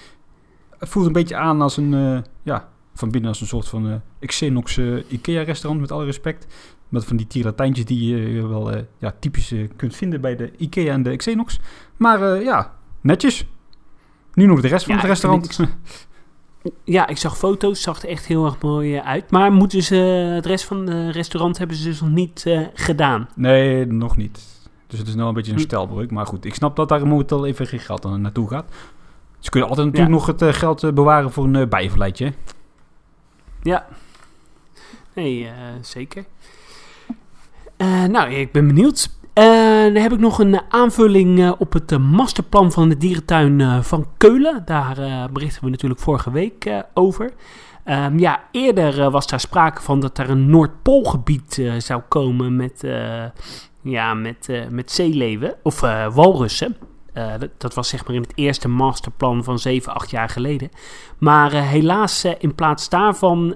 Het 0.78 0.90
voelt 0.90 1.06
een 1.06 1.12
beetje 1.12 1.36
aan 1.36 1.62
als 1.62 1.78
een, 1.78 1.94
eh, 1.94 2.22
ja, 2.44 2.70
van 2.94 3.12
binnen 3.12 3.30
als 3.30 3.42
een 3.42 3.48
soort 3.48 3.68
van 3.68 3.90
eh 3.90 4.28
Xenox 4.28 4.78
Ikea-restaurant, 5.08 5.82
met 5.82 5.92
alle 5.92 6.06
respect. 6.06 6.48
Met 6.90 7.06
van 7.06 7.18
die 7.18 7.28
tieratijntjes 7.28 7.86
die 7.86 8.18
je 8.18 8.48
wel 8.48 8.72
ja, 8.98 9.14
typisch 9.20 9.54
kunt 9.76 9.96
vinden 9.96 10.22
bij 10.22 10.36
de 10.36 10.52
Ikea 10.58 10.94
en 10.94 11.04
de 11.04 11.16
Xenox. 11.16 11.60
Maar 11.98 12.44
ja, 12.44 12.74
netjes. 13.02 13.46
Nu 14.34 14.46
nog 14.46 14.62
de 14.62 14.68
rest 14.68 14.86
van 14.86 14.96
Ja, 14.96 15.02
het 15.02 15.10
ik 15.10 15.14
restaurant. 15.14 15.60
Ja, 16.84 17.08
ik 17.08 17.18
zag 17.18 17.38
foto's, 17.38 17.82
zag 17.82 18.02
er 18.04 18.10
echt 18.10 18.26
heel 18.26 18.46
erg 18.46 18.62
mooi 18.62 19.00
uit. 19.00 19.32
Maar 19.32 19.52
moeten 19.52 19.84
ze, 19.84 19.96
het 20.36 20.46
rest 20.46 20.66
van 20.66 20.88
het 20.88 21.16
restaurant 21.16 21.58
hebben 21.58 21.78
ze 21.78 21.84
dus 21.84 22.02
nog 22.02 22.10
niet 22.10 22.46
gedaan. 22.74 23.30
nee, 23.36 23.86
nog 23.86 24.18
niet. 24.18 24.61
Dus 24.92 25.00
het 25.00 25.08
is 25.08 25.16
nou 25.16 25.28
een 25.28 25.34
beetje 25.34 25.52
een 25.52 25.58
Hm. 25.58 25.64
stelbreuk. 25.64 26.12
Maar 26.12 26.26
goed, 26.26 26.46
ik 26.46 26.56
snap 26.56 26.76
dat 26.76 26.90
daar 26.90 27.08
momenteel 27.08 27.46
even 27.46 27.68
geen 27.68 27.80
geld 27.80 28.06
aan 28.06 28.22
naartoe 28.22 28.48
gaat. 28.50 28.66
Ze 29.40 29.50
kunnen 29.50 29.70
altijd 29.70 29.88
natuurlijk 29.88 30.14
Ja. 30.14 30.20
nog 30.20 30.28
het 30.28 30.42
eh, 30.42 30.54
geld 30.60 30.84
eh, 30.84 30.92
bewaren 30.92 31.32
voor 31.32 31.44
een 31.46 31.70
bijenverleidje. 31.70 32.26
hè? 32.26 32.32
Ja, 33.62 33.86
nee, 35.16 35.46
eh, 35.46 35.52
zeker. 35.82 36.26
Eh, 37.78 38.04
nou, 38.04 38.30
ik 38.32 38.52
ben 38.52 38.68
benieuwd. 38.68 39.10
Eh, 39.34 39.44
dan 39.84 39.96
heb 39.96 40.12
ik 40.12 40.20
nog 40.20 40.40
een 40.40 40.54
eh, 40.54 40.62
aanvulling 40.70 41.40
eh, 41.40 41.52
op 41.58 41.74
het 41.74 41.92
eh, 41.92 41.98
masterplan 42.00 42.72
van 42.72 42.90
de 42.90 42.98
dierentuin 42.98 43.62
eh, 43.62 43.82
van 43.82 44.06
Keulen. 44.18 44.62
Daar 44.66 44.98
eh, 44.98 45.24
berichten 45.34 45.64
we 45.64 45.70
natuurlijk 45.70 46.02
vorige 46.02 46.32
week 46.32 46.66
eh, 46.66 46.80
over. 46.94 47.32
Ehm, 47.84 48.20
ja, 48.20 48.44
eerder 48.52 49.02
eh, 49.02 49.12
was 49.12 49.28
daar 49.28 49.40
sprake 49.40 49.82
van 49.82 50.00
dat 50.00 50.18
er 50.18 50.30
een 50.30 50.50
Noordpoolgebied 50.50 51.58
eh, 51.58 51.74
zou 51.78 52.02
komen 52.08 52.56
met, 52.56 52.84
eh, 52.84 53.24
ja, 53.82 54.14
met, 54.14 54.50
eh, 54.50 54.68
met 54.70 54.92
zeeleeuwen 54.92 55.56
of 55.64 55.84
eh, 55.84 56.14
walrussen. 56.14 56.76
Eh, 57.14 57.32
dat, 57.40 57.50
dat 57.58 57.74
was 57.74 57.90
zeg 57.90 58.06
maar 58.06 58.16
in 58.16 58.22
het 58.22 58.32
eerste 58.36 58.68
masterplan 58.68 59.44
van 59.44 59.60
7, 59.60 59.94
8 59.94 60.10
jaar 60.10 60.30
geleden. 60.30 60.70
Maar 61.18 61.52
helaas, 61.52 62.26
in 62.40 62.56
plaats 62.56 62.90
daarvan 62.90 63.56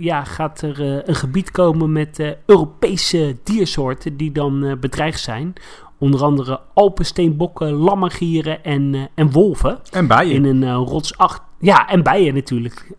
ja, 0.00 0.24
gaat 0.24 0.62
er 0.62 1.08
een 1.08 1.14
gebied 1.14 1.50
komen 1.50 1.92
met 1.92 2.36
Europese 2.46 3.36
diersoorten 3.44 4.16
die 4.16 4.32
dan 4.32 4.76
bedreigd 4.80 5.20
zijn. 5.20 5.52
Onder 5.98 6.22
andere 6.22 6.60
alpensteenbokken, 6.74 7.72
lammergieren 7.72 8.64
en, 8.64 9.08
en 9.14 9.30
wolven. 9.30 9.78
En 9.90 10.06
bijen. 10.06 10.44
In 10.44 10.62
een 10.62 10.74
rotsachtig... 10.74 11.48
Ja, 11.58 11.88
en 11.88 12.02
bijen 12.02 12.34
natuurlijk. 12.34 12.92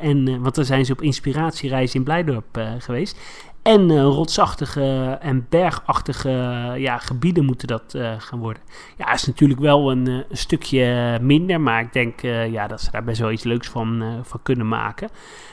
En, 0.00 0.42
want 0.42 0.54
dan 0.54 0.64
zijn 0.64 0.84
ze 0.84 0.92
op 0.92 1.02
inspiratiereis 1.02 1.94
in 1.94 2.04
Blijdorp 2.04 2.60
geweest. 2.78 3.18
En 3.62 3.90
eh, 3.90 4.02
rotsachtige 4.02 5.18
en 5.20 5.46
bergachtige 5.48 6.30
ja, 6.76 6.98
gebieden 6.98 7.44
moeten 7.44 7.68
dat 7.68 7.94
eh, 7.94 8.12
gaan 8.18 8.38
worden. 8.38 8.62
Ja, 8.96 9.12
is 9.12 9.26
natuurlijk 9.26 9.60
wel 9.60 9.90
een, 9.90 10.06
eh, 10.06 10.16
stukje 10.30 11.18
minder. 11.22 11.60
Maar 11.60 11.80
ik 11.80 11.92
denk 11.92 12.20
ja, 12.50 12.66
dat 12.66 12.80
ze 12.80 12.90
daar 12.90 13.04
best 13.04 13.20
wel 13.20 13.30
iets 13.30 13.44
leuks 13.44 13.68
van, 13.68 14.20
van 14.22 14.40
kunnen 14.42 14.68
maken. 14.68 15.08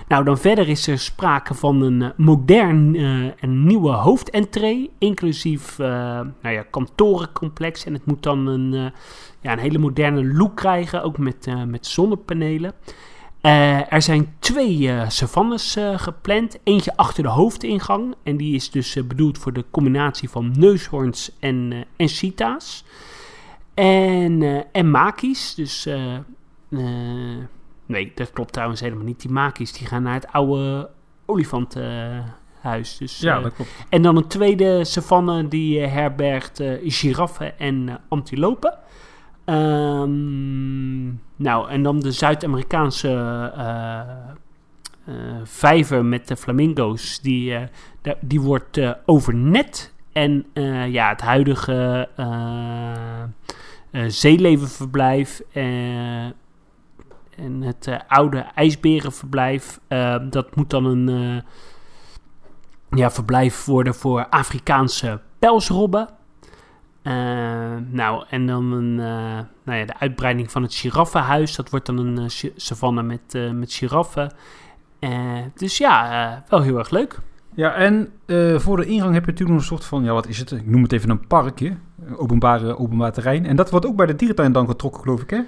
Nou, 0.08 0.24
dan 0.24 0.38
verder 0.38 0.70
is 0.70 0.88
er 0.88 1.00
sprake 1.00 1.54
van 1.54 1.82
een 1.82 2.14
modern 2.18 2.96
en 3.40 3.66
nieuwe 3.66 3.92
hoofdentree. 3.92 4.92
Inclusief 4.98 5.78
nou 5.78 6.34
ja, 6.42 6.66
kantorencomplex. 6.70 7.86
En 7.86 7.94
het 7.94 8.06
moet 8.06 8.24
dan 8.24 8.48
een, 8.48 8.92
ja, 9.42 9.52
een 9.52 9.60
hele 9.60 9.78
moderne 9.78 10.34
look 10.34 10.56
krijgen. 10.56 11.04
Ook 11.04 11.18
met, 11.18 11.48
met 11.68 11.88
zonnepanelen. 11.88 12.74
Eh, 13.46 13.94
er 13.94 14.02
zijn 14.02 14.36
twee 14.40 14.90
eh, 14.92 15.10
savannes 15.10 15.76
eh, 15.76 16.00
gepland. 16.00 16.58
Eentje 16.64 16.98
achter 16.98 17.24
de 17.24 17.30
hoofdingang. 17.30 18.16
En 18.24 18.38
die 18.38 18.56
is 18.56 18.72
dus 18.72 19.08
bedoeld 19.08 19.38
voor 19.38 19.54
de 19.54 19.66
combinatie 19.72 20.30
van 20.30 20.54
neushoorns 20.58 21.32
en, 21.40 21.86
en 21.96 22.08
cheetahs. 22.08 22.84
En, 23.74 24.66
en 24.72 24.92
makies. 24.92 25.56
Dus 25.56 25.90
nee, 27.86 28.12
dat 28.16 28.32
klopt 28.32 28.54
trouwens 28.54 28.82
helemaal 28.82 29.06
niet. 29.06 29.22
Die 29.22 29.32
makies 29.32 29.74
die 29.74 29.88
gaan 29.88 30.04
naar 30.04 30.14
het 30.14 30.28
oude 30.32 30.90
olifantenhuis. 31.26 32.98
dus, 32.98 33.20
Ja, 33.20 33.40
dat 33.42 33.54
klopt. 33.54 33.72
en 33.90 34.02
dan 34.02 34.18
een 34.18 34.28
tweede 34.28 34.84
savanne 34.84 35.48
die 35.48 35.80
herbergt 35.80 36.64
giraffen 36.84 37.60
en 37.60 38.00
antilopen. 38.10 38.78
Ehm, 39.46 40.75
nou, 41.36 41.70
en 41.70 41.84
dan 41.84 42.00
de 42.00 42.12
Zuid-Amerikaanse 42.12 43.10
eh, 43.56 44.00
eh, 45.06 45.14
vijver 45.44 46.06
met 46.06 46.28
de 46.28 46.36
flamingo's. 46.36 47.20
Die, 47.22 47.56
eh, 47.56 48.14
die 48.20 48.42
wordt 48.42 48.80
overnet. 49.06 49.94
En 50.12 50.46
ja, 50.90 51.10
het 51.10 51.22
huidige 51.22 52.10
zeelevenverblijf 54.08 55.42
en 57.36 57.62
het 57.62 57.90
oude 58.08 58.46
ijsberenverblijf, 58.56 59.80
dat 60.30 60.56
moet 60.56 60.70
dan 60.70 60.86
een 60.86 61.10
eh, 62.90 63.00
ja, 63.00 63.12
verblijf 63.12 63.66
worden 63.66 63.96
voor 63.96 64.28
Afrikaanse 64.30 65.22
pelsrobben. 65.40 66.10
Eh, 67.06 67.76
nou, 67.90 68.26
en 68.30 68.46
dan 68.46 68.72
een, 68.72 69.00
eh, 69.00 69.40
nou 69.64 69.80
ja, 69.80 69.86
de 69.86 70.00
uitbreiding 70.00 70.52
van 70.52 70.62
het 70.62 70.76
giraffenhuis. 70.76 71.56
Dat 71.56 71.70
wordt 71.70 71.86
dan 71.86 71.98
een 71.98 72.18
eh, 72.18 72.52
savanne 72.56 73.04
met, 73.04 73.54
met 73.54 73.74
giraffen. 73.74 74.32
Dus 75.56 75.78
ja, 75.78 76.44
wel 76.50 76.62
heel 76.62 76.78
erg 76.78 76.90
leuk. 76.90 77.20
Ja, 77.54 77.74
en 77.74 78.12
voor 78.60 78.78
de 78.78 78.86
ingang 78.86 79.14
heb 79.14 79.26
je 79.26 79.32
natuurlijk 79.32 79.50
nog 79.50 79.60
een 79.60 79.78
soort 79.78 79.86
van, 79.86 80.04
ja 80.04 80.14
wat 80.14 80.28
is 80.28 80.38
het? 80.38 80.52
Ik 80.52 80.68
noem 80.68 80.82
het 80.82 80.92
even 80.92 81.10
een 81.10 81.28
parkje. 81.28 81.78
Een 82.06 82.18
Openbare, 82.18 82.78
openbaar 82.78 83.12
terrein. 83.12 83.46
En 83.46 83.56
dat 83.56 83.70
wordt 83.70 83.86
ook 83.86 83.96
bij 83.96 84.06
de 84.06 84.16
dierentuin 84.16 84.52
dan 84.52 84.68
getrokken, 84.68 85.02
geloof 85.02 85.22
ik, 85.22 85.30
hè? 85.30 85.42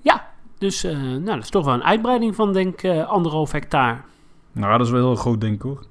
Ja, 0.00 0.28
dus 0.58 0.84
eh, 0.84 0.98
nou, 0.98 1.24
dat 1.24 1.42
is 1.42 1.50
toch 1.50 1.64
wel 1.64 1.74
een 1.74 1.84
uitbreiding 1.84 2.34
van 2.34 2.52
denk 2.52 2.82
ik 2.82 3.04
anderhalf 3.04 3.52
hectare. 3.52 3.98
Nou, 4.52 4.78
dat 4.78 4.86
is 4.86 4.92
wel 4.92 5.06
heel 5.06 5.16
groot, 5.16 5.40
denk 5.40 5.54
ik, 5.54 5.62
hoor. 5.62 5.82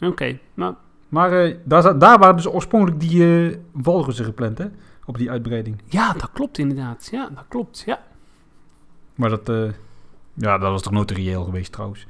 Oké, 0.00 0.38
nou 0.54 0.74
Maar 1.08 1.32
eh, 1.32 1.56
daar, 1.64 1.98
waren 1.98 2.36
dus 2.36 2.48
oorspronkelijk 2.48 3.00
die 3.00 3.48
eh 3.50 3.56
walrussen 3.72 4.24
gepland, 4.24 4.58
hè? 4.58 4.66
Op 5.04 5.18
die 5.18 5.30
uitbreiding. 5.30 5.82
ja, 5.84 6.12
dat 6.12 6.30
klopt 6.32 6.58
inderdaad. 6.58 7.08
Ja, 7.10 7.28
dat 7.34 7.44
klopt. 7.48 7.82
Ja. 7.86 8.02
Maar 9.14 9.30
dat, 9.30 9.48
eh, 9.48 9.70
ja, 10.34 10.58
dat 10.58 10.70
was 10.70 10.82
toch 10.82 10.92
nooit 10.92 11.10
reëel 11.10 11.44
geweest, 11.44 11.72
trouwens. 11.72 12.06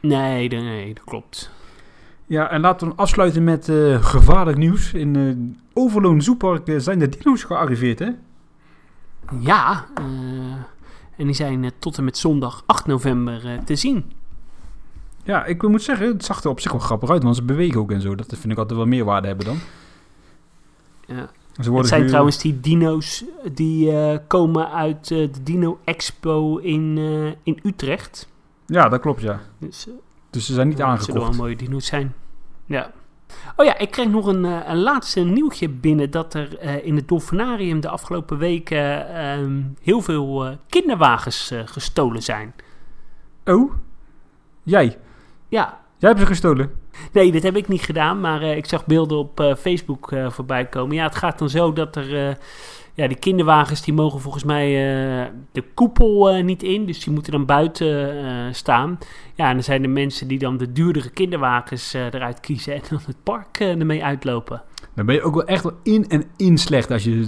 Nee, 0.00 0.48
nee, 0.48 0.94
dat 0.94 1.04
klopt. 1.04 1.50
Ja, 2.26 2.50
en 2.50 2.60
laten 2.60 2.88
we 2.88 2.94
afsluiten 2.94 3.44
met 3.44 3.70
gevaarlijk 4.00 4.58
nieuws. 4.58 4.92
In 4.92 5.58
Overloon 5.72 6.22
Zoepark 6.22 6.72
zijn 6.76 6.98
de 6.98 7.08
dino's 7.08 7.44
gearriveerd, 7.44 7.98
hè? 7.98 8.10
Ja, 9.40 9.86
en 11.16 11.24
die 11.24 11.34
zijn 11.34 11.70
tot 11.78 11.98
en 11.98 12.04
met 12.04 12.18
zondag 12.18 12.62
8 12.66 12.86
november 12.86 13.60
te 13.64 13.76
zien. 13.76 14.12
Ja, 15.26 15.44
ik 15.44 15.62
moet 15.62 15.82
zeggen, 15.82 16.06
het 16.06 16.24
zag 16.24 16.42
er 16.42 16.50
op 16.50 16.60
zich 16.60 16.72
wel 16.72 16.80
grappig 16.80 17.10
uit, 17.10 17.22
want 17.22 17.36
ze 17.36 17.42
bewegen 17.42 17.80
ook 17.80 17.90
en 17.90 18.00
zo. 18.00 18.14
Dat 18.14 18.26
vind 18.28 18.52
ik 18.52 18.58
altijd 18.58 18.78
wel 18.78 18.88
meerwaarde 18.88 19.26
hebben 19.26 19.46
dan. 19.46 19.58
Ja. 21.06 21.28
Ze 21.62 21.72
Het 21.72 21.86
zijn 21.86 22.06
trouwens 22.06 22.38
die 22.38 22.60
dino's 22.60 23.24
die 23.52 23.92
eh, 23.92 24.18
komen 24.26 24.70
uit 24.70 25.10
eh, 25.10 25.18
de 25.32 25.42
Dino 25.42 25.78
Expo 25.84 26.56
in, 26.56 26.94
eh, 26.98 27.26
in 27.42 27.58
Utrecht. 27.62 28.28
Ja, 28.66 28.88
dat 28.88 29.00
klopt, 29.00 29.20
ja. 29.20 29.40
Dus, 29.58 29.86
Dus 30.30 30.46
ze 30.46 30.52
zijn 30.52 30.68
niet 30.68 30.76
dat 30.76 30.86
zullen 30.88 31.14
wel 31.14 31.22
aangekocht. 31.22 31.38
mooie 31.38 31.56
dino's 31.56 31.86
zijn. 31.86 32.14
Ja. 32.66 32.92
Oh 33.56 33.66
ja, 33.66 33.78
ik 33.78 33.90
kreeg 33.90 34.08
nog 34.08 34.26
een, 34.26 34.44
een 34.44 34.78
laatste 34.78 35.20
nieuwtje 35.20 35.68
binnen 35.68 36.10
dat 36.10 36.34
er 36.34 36.62
in 36.84 36.96
het 36.96 37.08
Dolfinarium 37.08 37.80
de 37.80 37.88
afgelopen 37.88 38.38
weken 38.38 39.14
ehm, 39.14 39.62
heel 39.82 40.00
veel 40.00 40.56
kinderwagens 40.68 41.52
gestolen 41.64 42.22
zijn. 42.22 42.54
Oh? 43.44 43.72
Jij? 44.62 44.98
Ja, 45.48 45.80
Jij 45.98 46.08
hebt 46.08 46.20
ze 46.20 46.26
gestolen? 46.26 46.70
Nee, 47.12 47.32
dat 47.32 47.42
heb 47.42 47.56
ik 47.56 47.68
niet 47.68 47.82
gedaan, 47.82 48.20
maar 48.20 48.42
eh, 48.42 48.56
ik 48.56 48.66
zag 48.66 48.86
beelden 48.86 49.18
op 49.18 49.40
eh, 49.40 49.54
Facebook 49.54 50.12
eh, 50.12 50.30
voorbij 50.30 50.66
komen. 50.66 50.96
Ja, 50.96 51.04
het 51.04 51.14
gaat 51.14 51.38
dan 51.38 51.48
zo 51.50 51.72
dat 51.72 51.96
er... 51.96 52.38
ja, 52.94 53.06
die 53.08 53.16
kinderwagens 53.16 53.82
die 53.82 53.94
mogen 53.94 54.20
volgens 54.20 54.44
mij 54.44 54.68
de 55.52 55.64
koepel 55.74 56.42
niet 56.42 56.62
in, 56.62 56.86
dus 56.86 57.04
die 57.04 57.12
moeten 57.12 57.32
dan 57.32 57.46
buiten 57.46 58.54
staan. 58.54 58.98
Ja, 59.34 59.48
en 59.48 59.54
dan 59.54 59.62
zijn 59.62 59.82
er 59.82 59.90
mensen 59.90 60.28
die 60.28 60.38
dan 60.38 60.56
de 60.56 60.72
duurdere 60.72 61.10
kinderwagens 61.10 61.92
eruit 61.92 62.40
kiezen 62.40 62.74
en 62.74 62.80
dan 62.88 63.00
het 63.06 63.16
park 63.22 63.60
ermee 63.60 64.04
uitlopen. 64.04 64.62
Dan 64.94 65.06
ben 65.06 65.14
je 65.14 65.22
ook 65.22 65.34
wel 65.34 65.44
echt 65.44 65.62
wel 65.62 65.72
in 65.82 66.08
en 66.08 66.24
in 66.36 66.58
slecht. 66.58 66.90
Als 66.90 67.04
je, 67.04 67.26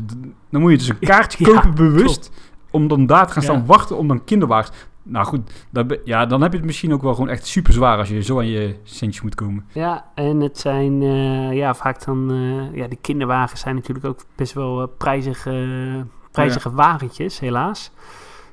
dan 0.50 0.60
moet 0.60 0.70
je 0.70 0.78
dus 0.78 0.88
een 0.88 0.98
kaartje 0.98 1.44
Ja, 1.44 1.52
kopen 1.52 1.74
bewust. 1.74 2.30
Om 2.70 2.88
dan 2.88 3.06
daar 3.06 3.26
te 3.26 3.32
gaan 3.32 3.42
staan 3.42 3.58
Ja. 3.58 3.64
wachten 3.64 3.96
om 3.96 4.08
dan 4.08 4.24
kinderwagens... 4.24 4.76
Nou 5.10 5.26
goed, 5.26 5.66
ja, 6.04 6.26
dan 6.26 6.42
heb 6.42 6.52
je 6.52 6.56
het 6.56 6.66
misschien 6.66 6.92
ook 6.92 7.02
wel 7.02 7.14
gewoon 7.14 7.28
echt 7.28 7.46
super 7.46 7.72
zwaar 7.72 7.98
als 7.98 8.08
je 8.08 8.22
zo 8.22 8.38
aan 8.38 8.46
je 8.46 8.76
centjes 8.82 9.22
moet 9.22 9.34
komen. 9.34 9.66
Ja, 9.72 10.10
en 10.14 10.40
het 10.40 10.58
zijn 10.58 11.02
eh, 11.02 11.52
ja, 11.52 11.74
vaak 11.74 12.04
dan... 12.04 12.30
eh, 12.30 12.76
ja, 12.76 12.88
die 12.88 12.98
kinderwagens 13.00 13.60
zijn 13.60 13.74
natuurlijk 13.74 14.06
ook 14.06 14.20
best 14.34 14.52
wel 14.52 14.82
eh, 14.82 14.88
prijzige, 14.98 16.06
prijzige 16.30 16.72
wagentjes, 16.72 17.38
helaas. 17.38 17.90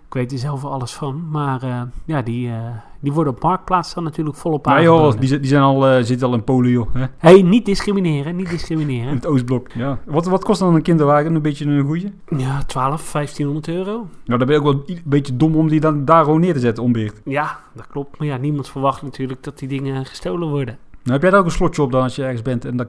Ik 0.08 0.14
weet 0.14 0.32
er 0.32 0.38
zelf 0.38 0.66
alles 0.66 0.94
van. 0.94 1.30
Maar 1.30 1.64
eh, 1.64 1.82
ja, 2.06 2.22
die, 2.22 2.50
eh, 2.50 2.58
die 3.00 3.12
worden 3.14 3.34
op 3.34 3.42
Marktplaats 3.44 3.94
dan 3.94 4.04
natuurlijk 4.04 4.38
volop 4.38 4.66
Maar 4.66 4.76
aangeboden. 4.78 5.12
joh, 5.12 5.20
die, 5.20 5.40
die 5.40 5.50
zijn 5.50 5.62
al, 5.62 5.88
eh, 5.88 6.04
zitten 6.04 6.28
al 6.28 6.34
in 6.34 6.44
Polen, 6.44 6.70
joh. 6.72 6.88
Hè? 6.94 7.06
hey, 7.18 7.42
niet 7.42 7.66
discrimineren, 7.66 8.36
niet 8.36 8.46
In 8.52 8.52
discrimineren. 8.52 9.14
het 9.14 9.26
Oostblok. 9.26 9.72
Ja. 9.72 10.00
Wat, 10.06 10.26
wat 10.26 10.44
kost 10.44 10.60
dan 10.60 10.76
een 10.76 10.82
kinderwagen? 10.82 11.36
Een 11.36 11.42
beetje 11.42 11.66
een 11.66 11.86
goeie? 11.86 12.14
Ja, 12.38 12.64
12, 12.64 13.12
1500 13.12 13.68
euro. 13.68 13.92
Nou, 14.26 14.40
dan 14.40 14.48
ben 14.48 14.50
je 14.50 14.56
ook 14.56 14.64
wel 14.64 14.84
een 14.86 15.02
beetje 15.06 15.38
dom 15.38 15.56
om 15.56 15.68
die 15.68 15.80
dan 15.80 16.06
daar 16.06 16.24
gewoon 16.24 16.40
neer 16.40 16.54
te 16.54 16.60
zetten, 16.60 16.84
onbeheerd. 16.84 17.22
Ja, 17.26 17.60
dat 17.74 17.88
klopt. 17.88 18.18
Maar 18.18 18.28
ja, 18.28 18.38
niemand 18.38 18.70
verwacht 18.70 19.02
natuurlijk 19.02 19.44
dat 19.44 19.60
die 19.60 19.68
dingen 19.68 20.06
gestolen 20.06 20.48
worden. 20.50 20.78
Nou, 21.04 21.12
heb 21.14 21.22
jij 21.22 21.30
daar 21.30 21.40
ook 21.40 21.46
een 21.46 21.52
slotje 21.52 21.82
op 21.82 21.92
dan 21.92 22.02
als 22.04 22.16
je 22.16 22.24
ergens 22.24 22.42
bent 22.42 22.66
en 22.66 22.78
dat 22.78 22.88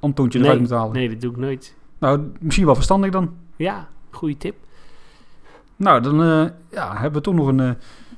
Antoontje 0.00 0.38
eruit 0.38 0.60
moet 0.60 0.70
halen? 0.70 0.92
nee, 0.92 1.08
dat 1.08 1.20
doe 1.20 1.30
ik 1.30 1.36
nooit. 1.36 1.74
Nou, 1.98 2.20
misschien 2.40 2.64
wel 2.66 2.74
verstandig 2.74 3.10
dan. 3.10 3.30
Ja, 3.56 3.88
goede 4.10 4.36
tip. 4.36 4.54
Nou, 5.82 6.00
dan 6.00 6.22
eh, 6.22 6.44
ja, 6.70 6.92
hebben 6.92 7.12
we 7.12 7.20
toch 7.20 7.34
nog 7.34 7.46
een, 7.46 7.60
eh, 7.60 7.70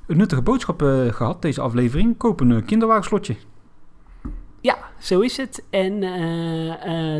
een 0.06 0.16
nuttige 0.16 0.42
boodschap 0.42 0.82
eh, 0.82 1.06
gehad, 1.08 1.42
deze 1.42 1.60
aflevering. 1.60 2.16
Koop 2.16 2.40
een 2.40 2.64
kinderwagenslotje. 2.64 3.36
Ja, 4.60 4.76
zo 4.98 5.20
is 5.20 5.36
het. 5.36 5.64
En 5.70 6.00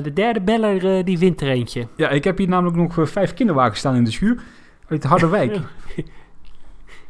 de 0.02 0.10
derde 0.14 0.40
beller, 0.40 1.04
die 1.04 1.18
wint 1.18 1.40
er 1.40 1.48
eentje. 1.48 1.86
Ja, 1.96 2.08
ik 2.08 2.24
heb 2.24 2.38
hier 2.38 2.48
namelijk 2.48 2.76
nog 2.76 3.10
vijf 3.10 3.34
kinderwagens 3.34 3.78
staan 3.78 3.94
in 3.94 4.04
de 4.04 4.10
schuur. 4.10 4.42
Uit 4.88 5.04
Harderwijk. 5.04 5.58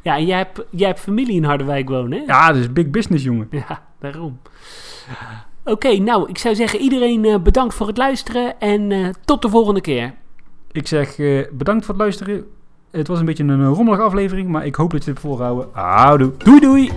Ja, 0.01 0.15
en 0.15 0.25
jij 0.25 0.37
hebt, 0.37 0.63
jij 0.69 0.87
hebt 0.87 0.99
familie 0.99 1.35
in 1.35 1.43
Harderwijk 1.43 1.89
wonen, 1.89 2.19
hè? 2.19 2.25
ja, 2.25 2.47
dat 2.47 2.55
is 2.55 2.73
big 2.73 2.89
business, 2.89 3.23
jongen. 3.23 3.47
Ja, 3.49 3.83
daarom. 3.99 4.39
Oké, 5.63 5.97
nou, 5.97 6.29
ik 6.29 6.37
zou 6.37 6.55
zeggen 6.55 6.79
iedereen 6.79 7.43
bedankt 7.43 7.73
voor 7.73 7.87
het 7.87 7.97
luisteren 7.97 8.59
en 8.59 9.13
tot 9.25 9.41
de 9.41 9.49
volgende 9.49 9.81
keer. 9.81 10.13
Ik 10.71 10.87
zeg 10.87 11.15
bedankt 11.51 11.85
voor 11.85 11.93
het 11.93 12.03
luisteren. 12.03 12.45
Het 12.95 13.07
was 13.07 13.19
een 13.19 13.25
beetje 13.25 13.43
een 13.43 13.61
eh, 13.61 13.67
rommelige 13.67 14.03
aflevering, 14.03 14.49
maar 14.49 14.65
ik 14.65 14.75
hoop 14.75 14.91
dat 14.91 15.03
je 15.03 15.09
het 15.09 15.19
hebt 15.19 15.27
volgehouden. 15.27 15.67
Houdoe. 15.71 16.31
Doei 16.37 16.59
doei! 16.59 16.91